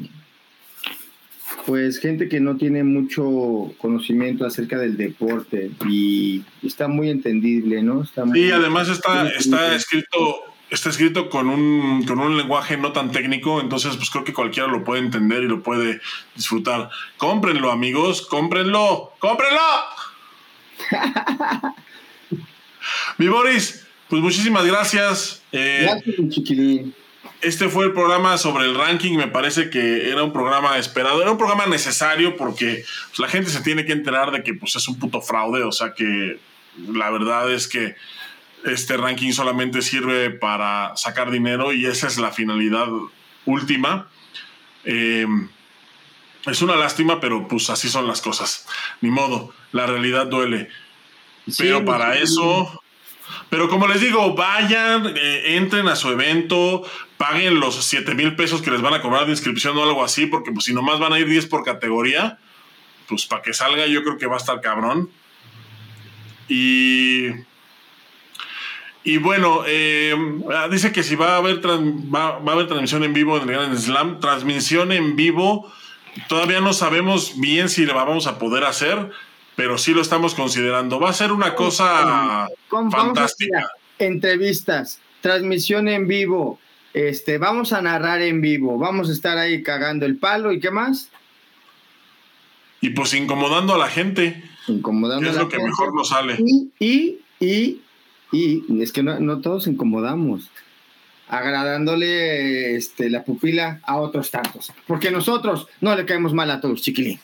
pues 1.66 2.00
gente 2.00 2.28
que 2.28 2.40
no 2.40 2.58
tiene 2.58 2.84
mucho 2.84 3.74
conocimiento 3.78 4.46
acerca 4.46 4.78
del 4.78 4.98
deporte 4.98 5.72
y 5.90 6.44
está 6.62 6.88
muy 6.88 7.10
entendible, 7.10 7.82
¿no? 7.82 8.04
Está 8.04 8.26
sí, 8.34 8.52
además 8.52 8.90
está, 8.90 9.30
está 9.30 9.76
escrito 9.76 10.55
está 10.70 10.90
escrito 10.90 11.30
con 11.30 11.48
un, 11.48 12.06
con 12.06 12.20
un 12.20 12.38
lenguaje 12.38 12.78
no 12.78 12.92
tan 12.92 13.12
técnico, 13.12 13.62
entonces 13.62 13.96
pues 13.98 14.10
creo 14.10 14.24
que 14.24 14.34
cualquiera 14.34 14.68
lo 14.68 14.84
puede 14.84 15.02
entender 15.02 15.44
y 15.44 15.48
lo 15.48 15.62
puede 15.62 16.02
disfrutar. 16.36 16.90
Cómprenlo, 17.18 17.72
amigos, 17.72 18.22
cómprenlo, 18.22 19.14
cómprenlo. 19.20 19.62
Mi 23.18 23.28
Boris, 23.28 23.86
pues 24.10 24.22
muchísimas 24.22 24.66
gracias. 24.66 25.44
Eh, 25.52 25.82
gracias, 25.84 26.30
chiquilín 26.30 26.94
este 27.46 27.70
fue 27.70 27.86
el 27.86 27.94
programa 27.94 28.38
sobre 28.38 28.66
el 28.66 28.76
ranking. 28.76 29.18
Me 29.18 29.28
parece 29.28 29.70
que 29.70 30.10
era 30.10 30.24
un 30.24 30.34
programa 30.34 30.78
esperado, 30.78 31.22
era 31.22 31.32
un 31.32 31.38
programa 31.38 31.66
necesario 31.68 32.36
porque 32.38 32.84
pues, 33.10 33.20
la 33.20 33.28
gente 33.28 33.50
se 33.50 33.62
tiene 33.62 33.86
que 33.86 33.94
enterar 33.94 34.32
de 34.32 34.44
que 34.44 34.54
pues, 34.54 34.76
es 34.76 34.88
un 34.88 34.98
puto 34.98 35.22
fraude. 35.22 35.64
O 35.64 35.72
sea 35.72 35.94
que 35.94 36.40
la 36.92 37.10
verdad 37.12 37.52
es 37.52 37.68
que 37.68 37.96
este 38.66 38.98
ranking 38.98 39.32
solamente 39.32 39.82
sirve 39.82 40.30
para 40.32 40.96
sacar 40.98 41.32
dinero 41.32 41.74
y 41.74 41.86
esa 41.86 42.08
es 42.08 42.18
la 42.18 42.32
finalidad 42.32 42.88
última. 43.46 44.08
Eh, 44.84 45.28
es 46.46 46.62
una 46.62 46.76
lástima, 46.76 47.20
pero 47.20 47.48
pues 47.48 47.70
así 47.70 47.90
son 47.90 48.08
las 48.08 48.22
cosas. 48.22 48.68
Ni 49.02 49.10
modo, 49.10 49.54
la 49.72 49.86
realidad 49.86 50.28
duele. 50.28 50.70
pero 51.58 51.86
para 51.86 52.18
eso 52.18 52.82
pero 53.50 53.70
como 53.70 53.88
les 53.88 54.02
digo, 54.02 54.36
vayan, 54.36 55.14
eh, 55.16 55.56
entren 55.56 55.88
a 55.88 55.96
su 55.96 56.10
evento, 56.10 56.84
paguen 57.18 57.60
los 57.60 57.84
7 57.84 58.16
mil 58.16 58.36
pesos 58.36 58.62
que 58.62 58.72
les 58.72 58.82
van 58.82 58.94
a 58.94 59.02
cobrar 59.02 59.26
de 59.26 59.32
inscripción 59.32 59.78
o 59.78 59.84
algo 59.84 60.04
así, 60.04 60.26
porque 60.26 60.52
pues 60.52 60.66
si 60.66 60.74
nomás 60.74 61.00
van 61.00 61.14
a 61.14 61.20
ir 61.20 61.28
10 61.28 61.48
por 61.48 61.64
categoría, 61.64 62.40
pues 63.08 63.26
para 63.26 63.42
que 63.42 63.54
salga 63.54 63.86
yo 63.88 64.04
creo 64.04 64.18
que 64.18 64.28
va 64.28 64.36
a 64.36 64.40
estar 64.40 64.62
cabrón. 64.62 65.10
Y... 66.48 67.30
Y 69.06 69.18
bueno, 69.18 69.62
eh, 69.68 70.14
ah, 70.54 70.68
dice 70.70 70.92
que 70.92 71.04
si 71.04 71.16
va 71.16 71.36
a 71.36 71.38
haber 71.38 71.66
va, 71.66 72.28
a 72.28 72.52
haber 72.52 72.68
transmisión 72.68 73.04
en 73.04 73.14
vivo 73.14 73.38
en 73.38 73.44
el 73.44 73.50
Grand 73.50 73.78
Slam, 73.78 74.20
transmisión 74.20 74.92
en 74.92 75.16
vivo, 75.16 75.72
todavía 76.28 76.60
no 76.60 76.74
sabemos 76.74 77.40
bien 77.40 77.70
si 77.70 77.86
la 77.86 77.94
vamos 77.94 78.28
a 78.28 78.38
poder 78.40 78.64
hacer 78.66 79.12
pero 79.56 79.78
sí 79.78 79.94
lo 79.94 80.02
estamos 80.02 80.36
considerando. 80.36 81.00
Va 81.00 81.10
a 81.10 81.14
ser 81.14 81.32
una 81.32 81.56
cosa 81.56 82.48
fantástica. 82.92 83.72
entrevistas, 84.00 85.00
transmisión 85.22 85.88
en 85.88 86.08
vivo, 86.08 86.60
este, 86.94 87.38
vamos 87.38 87.74
a 87.74 87.82
narrar 87.82 88.22
en 88.22 88.42
vivo, 88.42 88.78
vamos 88.78 89.10
a 89.10 89.14
estar 89.14 89.38
ahí 89.38 89.64
cagando 89.64 90.06
el 90.06 90.18
palo 90.18 90.52
y 90.52 90.60
qué 90.60 90.72
más. 90.72 91.10
Y 92.82 92.90
pues 92.90 93.14
incomodando 93.14 93.74
a 93.74 93.78
la 93.78 93.88
gente. 93.88 94.44
Incomodando 94.68 95.30
es 95.30 95.36
lo 95.36 95.50
que 95.50 95.58
mejor 95.58 95.96
nos 95.96 96.10
sale. 96.10 96.38
Y, 96.38 96.70
y, 96.80 97.20
y, 97.40 97.82
y 98.32 98.82
es 98.82 98.92
que 98.92 99.04
no, 99.04 99.20
no 99.20 99.42
todos 99.42 99.68
incomodamos 99.68 100.50
agradándole 101.28 102.76
este, 102.76 103.10
la 103.10 103.24
pupila 103.24 103.80
a 103.84 103.98
otros 103.98 104.32
tantos. 104.32 104.72
Porque 104.88 105.12
nosotros 105.12 105.68
no 105.82 105.96
le 105.96 106.06
caemos 106.06 106.34
mal 106.34 106.52
a 106.52 106.62
todos, 106.62 106.82
chiquilín. 106.82 107.20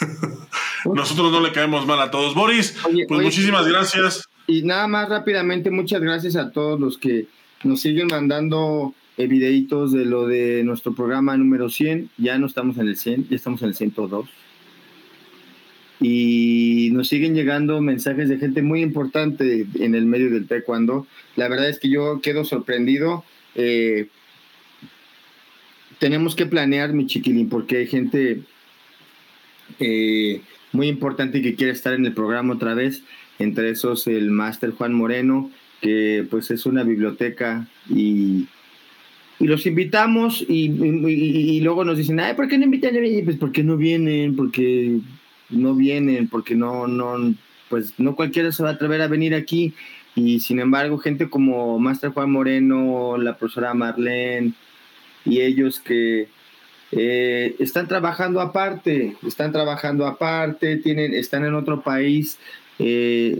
Nosotros 0.84 1.32
no 1.32 1.40
le 1.40 1.52
caemos 1.52 1.86
mal 1.86 2.00
a 2.00 2.10
todos. 2.10 2.34
Boris, 2.34 2.76
pues 3.08 3.22
muchísimas 3.22 3.66
gracias. 3.66 4.28
Y 4.46 4.62
nada 4.62 4.86
más 4.86 5.08
rápidamente, 5.08 5.70
muchas 5.70 6.00
gracias 6.00 6.36
a 6.36 6.52
todos 6.52 6.78
los 6.78 6.98
que 6.98 7.26
nos 7.64 7.80
siguen 7.80 8.06
mandando 8.06 8.94
eh, 9.16 9.26
videitos 9.26 9.90
de 9.90 10.04
lo 10.04 10.28
de 10.28 10.62
nuestro 10.62 10.94
programa 10.94 11.36
número 11.36 11.68
100. 11.68 12.10
Ya 12.18 12.38
no 12.38 12.46
estamos 12.46 12.78
en 12.78 12.86
el 12.86 12.96
100, 12.96 13.28
ya 13.28 13.36
estamos 13.36 13.62
en 13.62 13.68
el 13.68 13.74
102. 13.74 14.28
Y 16.00 16.90
nos 16.92 17.08
siguen 17.08 17.34
llegando 17.34 17.80
mensajes 17.80 18.28
de 18.28 18.38
gente 18.38 18.62
muy 18.62 18.82
importante 18.82 19.66
en 19.74 19.94
el 19.94 20.04
medio 20.04 20.30
del 20.30 20.46
taekwondo. 20.46 21.06
La 21.36 21.48
verdad 21.48 21.68
es 21.68 21.78
que 21.78 21.88
yo 21.88 22.20
quedo 22.20 22.44
sorprendido. 22.44 23.24
Eh, 23.54 24.08
tenemos 25.98 26.36
que 26.36 26.46
planear, 26.46 26.92
mi 26.92 27.06
chiquilín, 27.06 27.48
porque 27.48 27.78
hay 27.78 27.86
gente 27.86 28.42
eh, 29.80 30.42
muy 30.72 30.88
importante 30.88 31.40
que 31.40 31.54
quiere 31.54 31.72
estar 31.72 31.94
en 31.94 32.04
el 32.04 32.12
programa 32.12 32.54
otra 32.54 32.74
vez. 32.74 33.02
Entre 33.38 33.70
esos 33.70 34.06
el 34.06 34.30
máster 34.30 34.70
Juan 34.70 34.94
Moreno, 34.94 35.50
que 35.80 36.26
pues 36.30 36.50
es 36.50 36.66
una 36.66 36.84
biblioteca 36.84 37.68
y, 37.88 38.46
y 39.38 39.46
los 39.46 39.66
invitamos 39.66 40.44
y, 40.48 41.60
luego 41.60 41.84
nos 41.84 41.98
dicen, 41.98 42.20
ay, 42.20 42.34
¿por 42.34 42.48
qué 42.48 42.56
no 42.56 42.64
invitan 42.64 42.98
mí? 43.00 43.22
Pues 43.22 43.36
porque 43.36 43.62
no 43.62 43.76
vienen, 43.76 44.36
porque 44.36 44.98
no 45.50 45.74
vienen, 45.74 46.28
porque 46.28 46.54
no, 46.54 46.86
no, 46.86 47.34
pues 47.68 47.94
no 47.98 48.16
cualquiera 48.16 48.52
se 48.52 48.62
va 48.62 48.70
a 48.70 48.72
atrever 48.72 49.02
a 49.02 49.08
venir 49.08 49.34
aquí. 49.34 49.74
Y 50.14 50.40
sin 50.40 50.60
embargo, 50.60 50.98
gente 50.98 51.28
como 51.28 51.78
Master 51.78 52.10
Juan 52.10 52.30
Moreno, 52.30 53.18
la 53.18 53.36
profesora 53.36 53.74
Marlene 53.74 54.54
y 55.24 55.40
ellos 55.40 55.80
que 55.80 56.28
eh, 56.92 57.56
están 57.58 57.88
trabajando 57.88 58.40
aparte, 58.40 59.16
están 59.26 59.52
trabajando 59.52 60.06
aparte, 60.06 60.76
tienen, 60.76 61.14
están 61.14 61.44
en 61.44 61.54
otro 61.54 61.82
país, 61.82 62.38
eh, 62.78 63.38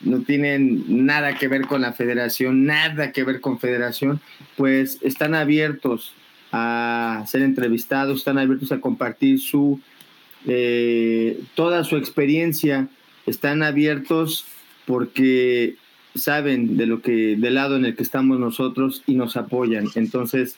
no 0.00 0.20
tienen 0.22 1.06
nada 1.06 1.36
que 1.36 1.48
ver 1.48 1.66
con 1.66 1.80
la 1.80 1.92
federación, 1.92 2.66
nada 2.66 3.12
que 3.12 3.24
ver 3.24 3.40
con 3.40 3.58
federación, 3.58 4.20
pues 4.56 4.98
están 5.02 5.34
abiertos 5.34 6.14
a 6.52 7.24
ser 7.26 7.42
entrevistados, 7.42 8.18
están 8.18 8.38
abiertos 8.38 8.72
a 8.72 8.80
compartir 8.80 9.40
su 9.40 9.80
eh, 10.46 11.40
toda 11.54 11.84
su 11.84 11.96
experiencia, 11.96 12.88
están 13.26 13.62
abiertos 13.62 14.46
porque 14.86 15.76
saben 16.14 16.76
de 16.76 16.86
lo 16.86 17.02
que 17.02 17.36
del 17.36 17.54
lado 17.54 17.76
en 17.76 17.84
el 17.84 17.96
que 17.96 18.02
estamos 18.02 18.38
nosotros 18.38 19.02
y 19.06 19.14
nos 19.14 19.36
apoyan. 19.36 19.86
Entonces, 19.94 20.56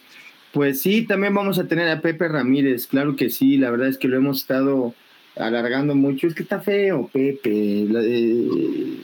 pues 0.52 0.80
sí, 0.80 1.02
también 1.02 1.34
vamos 1.34 1.58
a 1.58 1.66
tener 1.66 1.88
a 1.88 2.00
Pepe 2.00 2.28
Ramírez, 2.28 2.86
claro 2.86 3.16
que 3.16 3.30
sí, 3.30 3.56
la 3.56 3.70
verdad 3.70 3.88
es 3.88 3.98
que 3.98 4.08
lo 4.08 4.16
hemos 4.16 4.38
estado 4.38 4.94
alargando 5.36 5.94
mucho, 5.94 6.26
es 6.26 6.34
que 6.34 6.42
está 6.42 6.60
feo, 6.60 7.08
Pepe. 7.12 7.86
Eh, 7.90 9.00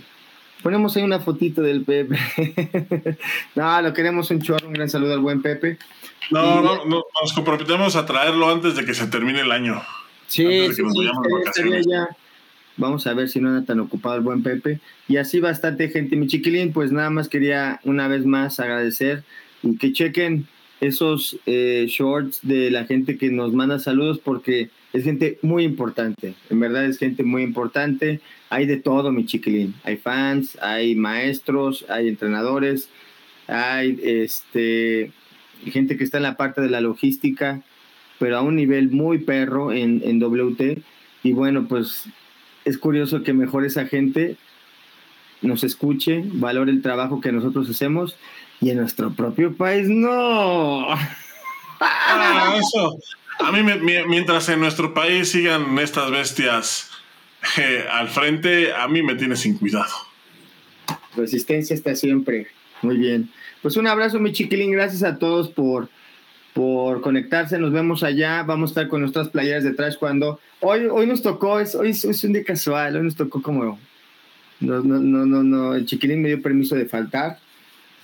ponemos 0.63 0.97
ahí 0.97 1.03
una 1.03 1.21
fotito 1.21 1.63
del 1.63 1.85
Pepe. 1.85 2.19
no, 3.55 3.83
lo 3.83 3.93
queremos 3.93 4.31
un 4.31 4.41
chorro, 4.41 4.67
un 4.67 4.75
gran 4.75 4.89
saludo 4.89 5.15
al 5.15 5.21
buen 5.21 5.43
Pepe. 5.43 5.79
No, 6.31 6.63
no, 6.63 6.85
no, 6.87 7.05
nos 7.21 7.33
comprometemos 7.35 7.97
a 7.97 8.07
traerlo 8.07 8.51
antes 8.51 8.75
de 8.77 8.85
que 8.85 8.95
se 8.95 9.07
termine 9.07 9.41
el 9.41 9.53
año. 9.53 9.83
Sí, 10.27 10.69
sí, 10.73 10.83
ya. 11.89 12.09
Vamos 12.77 13.07
a 13.07 13.15
ver 13.15 13.29
si 13.29 13.41
no 13.41 13.51
anda 13.51 13.65
tan 13.65 13.81
ocupado 13.81 14.17
el 14.17 14.23
buen 14.23 14.43
Pepe. 14.43 14.81
Y 15.07 15.17
así 15.17 15.39
bastante 15.41 15.89
gente. 15.89 16.17
Mi 16.17 16.27
chiquilín, 16.27 16.73
pues 16.73 16.91
nada 16.91 17.11
más 17.11 17.29
quería 17.29 17.81
una 17.85 18.09
vez 18.09 18.27
más 18.27 18.59
agradecer 18.59 19.23
y 19.63 19.77
que 19.77 19.93
chequen 19.93 20.47
esos 20.81 21.39
eh, 21.47 21.87
shorts 21.89 22.41
de 22.43 22.71
la 22.71 22.85
gente 22.85 23.17
que 23.17 23.31
nos 23.31 23.53
manda 23.53 23.79
saludos 23.79 24.19
porque 24.19 24.71
es 24.93 25.05
gente 25.05 25.39
muy 25.43 25.65
importante. 25.65 26.35
En 26.51 26.61
verdad 26.61 26.85
es 26.85 26.99
gente 26.99 27.23
muy 27.23 27.43
importante. 27.43 28.21
Hay 28.51 28.67
de 28.67 28.77
todo, 28.77 29.13
mi 29.13 29.25
chiquilín. 29.25 29.75
Hay 29.85 29.97
fans, 29.97 30.59
hay 30.61 30.95
maestros, 30.95 31.85
hay 31.89 32.09
entrenadores, 32.09 32.89
hay 33.47 33.99
este, 34.03 35.13
gente 35.65 35.97
que 35.97 36.05
está 36.05 36.19
en 36.19 36.25
la 36.25 36.37
parte 36.37 36.61
de 36.61 36.71
la 36.71 36.81
logística, 36.81 37.63
pero 38.19 38.39
a 38.39 38.43
un 38.43 38.57
nivel 38.57 38.91
muy 38.91 39.19
perro 39.19 39.73
en, 39.73 40.03
en 40.05 40.19
WT. 40.19 40.83
Y 41.23 41.33
bueno, 41.33 41.67
pues 41.69 42.05
es 42.65 42.79
curioso 42.79 43.23
que 43.23 43.33
mejor 43.33 43.65
esa 43.65 43.87
gente 43.87 44.37
nos 45.43 45.65
escuche, 45.65 46.23
valore 46.27 46.71
el 46.71 46.83
trabajo 46.83 47.21
que 47.21 47.33
nosotros 47.33 47.69
hacemos 47.69 48.17
y 48.61 48.71
en 48.71 48.79
nuestro 48.79 49.13
propio 49.13 49.55
país 49.55 49.89
no. 49.89 50.87
Ah, 51.81 52.57
eso. 52.59 52.99
A 53.41 53.53
mí, 53.53 53.63
mientras 54.07 54.49
en 54.49 54.61
nuestro 54.61 54.95
país 54.95 55.29
sigan 55.29 55.79
estas 55.79 56.11
bestias 56.11 56.91
eh, 57.59 57.85
al 57.91 58.09
frente, 58.09 58.73
a 58.73 58.89
mí 58.89 59.03
me 59.03 59.17
tiene 59.17 59.37
sin 59.37 59.59
cuidado. 59.59 59.93
Resistencia 61.17 61.75
está 61.75 61.95
siempre. 61.95 62.47
Muy 62.83 62.97
bien. 62.97 63.31
Pues 63.61 63.77
un 63.77 63.87
abrazo, 63.87 64.19
mi 64.21 64.33
chiquilín. 64.33 64.71
Gracias 64.71 65.03
a 65.03 65.19
todos 65.19 65.51
por, 65.51 65.89
por 66.55 67.03
conectarse. 67.03 67.59
Nos 67.59 67.73
vemos 67.73 68.03
allá. 68.03 68.43
Vamos 68.45 68.71
a 68.71 68.73
estar 68.73 68.89
con 68.89 69.03
nuestras 69.03 69.29
playeras 69.29 69.65
detrás 69.65 69.99
cuando. 69.99 70.41
Hoy, 70.61 70.87
hoy 70.91 71.07
nos 71.07 71.21
tocó, 71.21 71.61
es, 71.61 71.75
hoy 71.75 71.91
es 71.91 72.25
un 72.25 72.33
día 72.33 72.45
casual. 72.45 72.97
Hoy 72.97 73.03
nos 73.03 73.17
tocó 73.17 73.43
como. 73.43 73.79
No, 74.61 74.81
no, 74.81 74.99
no, 74.99 75.27
no, 75.27 75.43
no. 75.43 75.75
El 75.75 75.85
chiquilín 75.85 76.23
me 76.23 76.29
dio 76.29 76.41
permiso 76.41 76.75
de 76.77 76.87
faltar. 76.87 77.39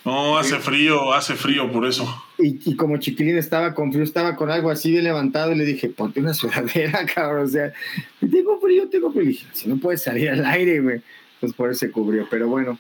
No, 0.04 0.38
hace 0.38 0.56
frío, 0.56 1.12
hace 1.12 1.34
frío 1.34 1.70
por 1.70 1.86
eso. 1.86 2.06
Y, 2.38 2.74
como 2.74 2.96
chiquilín 2.96 3.36
estaba 3.36 3.74
con 3.74 3.92
frío, 3.92 4.02
estaba 4.02 4.34
con 4.34 4.50
algo 4.50 4.70
así 4.70 4.90
bien 4.90 5.04
levantado 5.04 5.52
y 5.52 5.56
le 5.56 5.64
dije, 5.66 5.88
ponte 5.88 6.20
una 6.20 6.32
sudadera, 6.32 7.04
cabrón. 7.14 7.44
O 7.44 7.48
sea, 7.48 7.72
tengo 8.20 8.58
frío, 8.60 8.88
tengo 8.88 9.12
frío. 9.12 9.26
dije, 9.26 9.46
si 9.52 9.68
no 9.68 9.76
puedes 9.76 10.02
salir 10.02 10.30
al 10.30 10.44
aire, 10.44 10.80
güey. 10.80 11.02
Pues 11.38 11.52
por 11.52 11.70
eso 11.70 11.80
se 11.80 11.90
cubrió. 11.90 12.26
Pero 12.30 12.48
bueno, 12.48 12.78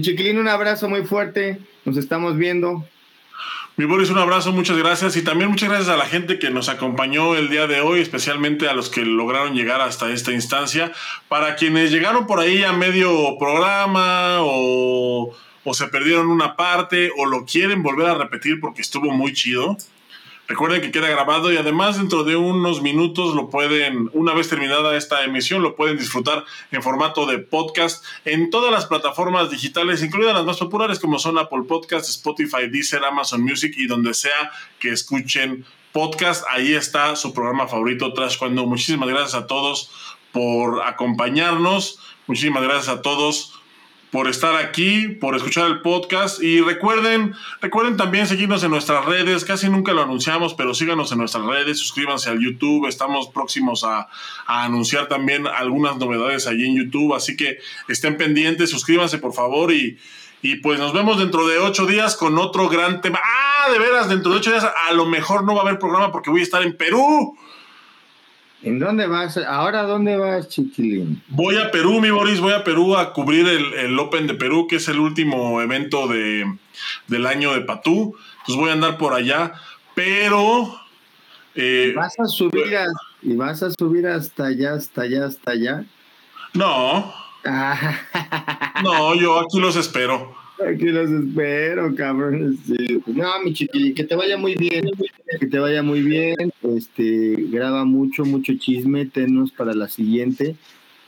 chiquilín, 0.00 0.38
un 0.38 0.48
abrazo 0.48 0.88
muy 0.88 1.04
fuerte. 1.04 1.58
Nos 1.84 1.96
estamos 1.96 2.36
viendo. 2.36 2.84
Mi 3.76 3.86
Boris, 3.86 4.10
un 4.10 4.18
abrazo, 4.18 4.52
muchas 4.52 4.76
gracias. 4.76 5.16
Y 5.16 5.22
también 5.22 5.50
muchas 5.50 5.70
gracias 5.70 5.88
a 5.88 5.96
la 5.96 6.04
gente 6.04 6.38
que 6.38 6.50
nos 6.50 6.68
acompañó 6.68 7.34
el 7.34 7.48
día 7.48 7.66
de 7.66 7.80
hoy, 7.80 8.00
especialmente 8.00 8.68
a 8.68 8.74
los 8.74 8.90
que 8.90 9.04
lograron 9.04 9.54
llegar 9.54 9.80
hasta 9.80 10.10
esta 10.10 10.32
instancia. 10.32 10.92
Para 11.28 11.56
quienes 11.56 11.90
llegaron 11.90 12.26
por 12.26 12.38
ahí 12.40 12.62
a 12.64 12.72
medio 12.72 13.38
programa 13.38 14.38
o 14.40 15.34
o 15.64 15.74
se 15.74 15.86
perdieron 15.88 16.28
una 16.28 16.56
parte 16.56 17.10
o 17.16 17.26
lo 17.26 17.44
quieren 17.44 17.82
volver 17.82 18.08
a 18.08 18.14
repetir 18.14 18.60
porque 18.60 18.82
estuvo 18.82 19.10
muy 19.12 19.32
chido. 19.32 19.76
Recuerden 20.48 20.80
que 20.80 20.90
queda 20.90 21.08
grabado 21.08 21.52
y 21.52 21.56
además 21.56 21.96
dentro 21.96 22.24
de 22.24 22.36
unos 22.36 22.82
minutos 22.82 23.34
lo 23.34 23.48
pueden, 23.48 24.10
una 24.12 24.34
vez 24.34 24.48
terminada 24.48 24.96
esta 24.96 25.24
emisión, 25.24 25.62
lo 25.62 25.76
pueden 25.76 25.96
disfrutar 25.96 26.44
en 26.72 26.82
formato 26.82 27.26
de 27.26 27.38
podcast 27.38 28.04
en 28.24 28.50
todas 28.50 28.72
las 28.72 28.86
plataformas 28.86 29.50
digitales, 29.50 30.02
incluidas 30.02 30.34
las 30.34 30.44
más 30.44 30.58
populares 30.58 30.98
como 30.98 31.18
son 31.18 31.38
Apple 31.38 31.62
Podcast, 31.68 32.08
Spotify, 32.08 32.68
Deezer, 32.68 33.04
Amazon 33.04 33.42
Music 33.42 33.74
y 33.76 33.86
donde 33.86 34.14
sea 34.14 34.50
que 34.80 34.90
escuchen 34.90 35.64
podcast. 35.92 36.44
Ahí 36.50 36.74
está 36.74 37.14
su 37.16 37.32
programa 37.32 37.68
favorito, 37.68 38.12
Trash 38.12 38.38
Cuando. 38.38 38.66
Muchísimas 38.66 39.08
gracias 39.08 39.34
a 39.34 39.46
todos 39.46 39.90
por 40.32 40.82
acompañarnos. 40.82 42.00
Muchísimas 42.26 42.62
gracias 42.62 42.88
a 42.88 43.02
todos 43.02 43.61
por 44.12 44.28
estar 44.28 44.54
aquí, 44.56 45.08
por 45.08 45.34
escuchar 45.34 45.68
el 45.68 45.80
podcast. 45.80 46.42
Y 46.42 46.60
recuerden, 46.60 47.34
recuerden 47.62 47.96
también 47.96 48.26
seguirnos 48.26 48.62
en 48.62 48.70
nuestras 48.70 49.06
redes, 49.06 49.46
casi 49.46 49.70
nunca 49.70 49.94
lo 49.94 50.02
anunciamos, 50.02 50.52
pero 50.52 50.74
síganos 50.74 51.10
en 51.12 51.18
nuestras 51.18 51.46
redes, 51.46 51.78
suscríbanse 51.78 52.28
al 52.28 52.38
YouTube, 52.38 52.86
estamos 52.86 53.28
próximos 53.28 53.84
a, 53.84 54.08
anunciar 54.46 55.08
también 55.08 55.46
algunas 55.46 55.96
novedades 55.96 56.46
allí 56.46 56.66
en 56.66 56.76
YouTube, 56.76 57.14
así 57.14 57.36
que 57.36 57.56
estén 57.88 58.18
pendientes, 58.18 58.68
suscríbanse 58.68 59.16
por 59.16 59.32
favor. 59.32 59.72
Y, 59.72 59.96
y 60.42 60.56
pues 60.56 60.78
nos 60.78 60.92
vemos 60.92 61.18
dentro 61.18 61.48
de 61.48 61.56
ocho 61.56 61.86
días 61.86 62.14
con 62.14 62.36
otro 62.36 62.68
gran 62.68 63.00
tema. 63.00 63.18
Ah, 63.24 63.70
de 63.72 63.78
veras, 63.78 64.10
dentro 64.10 64.30
de 64.30 64.38
ocho 64.38 64.50
días 64.50 64.66
a 64.90 64.92
lo 64.92 65.06
mejor 65.06 65.44
no 65.44 65.54
va 65.54 65.62
a 65.62 65.64
haber 65.64 65.78
programa 65.78 66.12
porque 66.12 66.28
voy 66.28 66.40
a 66.40 66.44
estar 66.44 66.62
en 66.62 66.76
Perú. 66.76 67.34
¿En 68.62 68.78
dónde 68.78 69.06
vas? 69.06 69.36
¿Ahora 69.36 69.82
dónde 69.82 70.16
vas, 70.16 70.48
chiquilín? 70.48 71.22
Voy 71.28 71.56
a 71.56 71.70
Perú, 71.70 72.00
mi 72.00 72.10
Boris, 72.10 72.40
voy 72.40 72.52
a 72.52 72.62
Perú 72.62 72.96
a 72.96 73.12
cubrir 73.12 73.46
el, 73.48 73.98
Open 73.98 74.26
de 74.26 74.34
Perú, 74.34 74.66
que 74.68 74.76
es 74.76 74.88
el 74.88 75.00
último 75.00 75.60
evento 75.60 76.06
de, 76.06 76.44
del 77.08 77.26
año 77.26 77.54
de 77.54 77.62
Patú. 77.62 78.16
Entonces 78.40 78.56
voy 78.56 78.70
a 78.70 78.74
andar 78.74 78.98
por 78.98 79.14
allá, 79.14 79.52
pero... 79.94 80.78
Eh, 81.54 81.92
¿Vas 81.94 82.18
a 82.18 82.26
subir 82.26 82.64
¿Y 83.20 83.36
vas 83.36 83.62
a 83.62 83.70
subir 83.70 84.06
hasta 84.06 84.46
allá, 84.46 84.74
hasta 84.74 85.02
allá, 85.02 85.26
hasta 85.26 85.50
allá? 85.52 85.84
No. 86.54 87.12
no, 88.82 89.14
yo 89.14 89.40
aquí 89.40 89.60
los 89.60 89.76
espero. 89.76 90.41
Aquí 90.68 90.86
los 90.86 91.10
espero, 91.10 91.94
cabrón. 91.94 92.58
No, 93.06 93.42
mi 93.44 93.52
chiquilín, 93.52 93.94
que 93.94 94.04
te 94.04 94.14
vaya 94.14 94.36
muy 94.36 94.54
bien. 94.54 94.84
Que 95.38 95.46
te 95.46 95.58
vaya 95.58 95.82
muy 95.82 96.02
bien. 96.02 96.52
Este, 96.62 97.36
graba 97.50 97.84
mucho, 97.84 98.24
mucho 98.24 98.52
chisme. 98.58 99.06
Tenos 99.06 99.50
para 99.52 99.74
la 99.74 99.88
siguiente. 99.88 100.56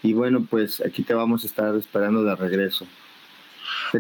Y 0.03 0.13
bueno, 0.13 0.47
pues 0.49 0.81
aquí 0.81 1.03
te 1.03 1.15
vamos 1.15 1.45
a 1.45 1.47
estar 1.47 1.75
esperando 1.77 2.25
de 2.25 2.37
regreso. 2.37 2.87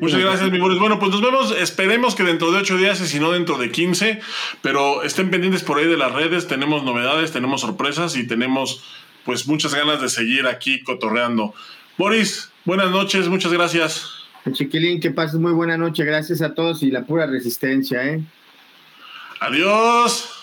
Muchas 0.00 0.20
gracias, 0.20 0.50
mi 0.50 0.58
Boris. 0.58 0.78
Bueno, 0.78 0.98
pues 0.98 1.12
nos 1.12 1.22
vemos. 1.22 1.56
Esperemos 1.56 2.14
que 2.14 2.24
dentro 2.24 2.50
de 2.52 2.58
ocho 2.58 2.76
días 2.76 3.00
y 3.00 3.06
si 3.06 3.20
no 3.20 3.30
dentro 3.32 3.58
de 3.58 3.70
15. 3.70 4.20
Pero 4.60 5.02
estén 5.02 5.30
pendientes 5.30 5.62
por 5.62 5.78
ahí 5.78 5.86
de 5.86 5.96
las 5.96 6.12
redes. 6.12 6.46
Tenemos 6.46 6.84
novedades, 6.84 7.32
tenemos 7.32 7.60
sorpresas 7.60 8.16
y 8.16 8.26
tenemos 8.26 8.82
pues 9.24 9.46
muchas 9.46 9.74
ganas 9.74 10.00
de 10.00 10.08
seguir 10.08 10.46
aquí 10.46 10.82
cotorreando. 10.82 11.54
Boris, 11.96 12.50
buenas 12.64 12.90
noches, 12.90 13.28
muchas 13.28 13.52
gracias. 13.52 14.23
Chiquilín, 14.52 15.00
que 15.00 15.10
pases 15.10 15.40
muy 15.40 15.52
buena 15.52 15.76
noche. 15.76 16.04
Gracias 16.04 16.42
a 16.42 16.54
todos 16.54 16.82
y 16.82 16.90
la 16.90 17.04
pura 17.04 17.26
resistencia, 17.26 18.04
¿eh? 18.04 18.20
Adiós. 19.40 20.33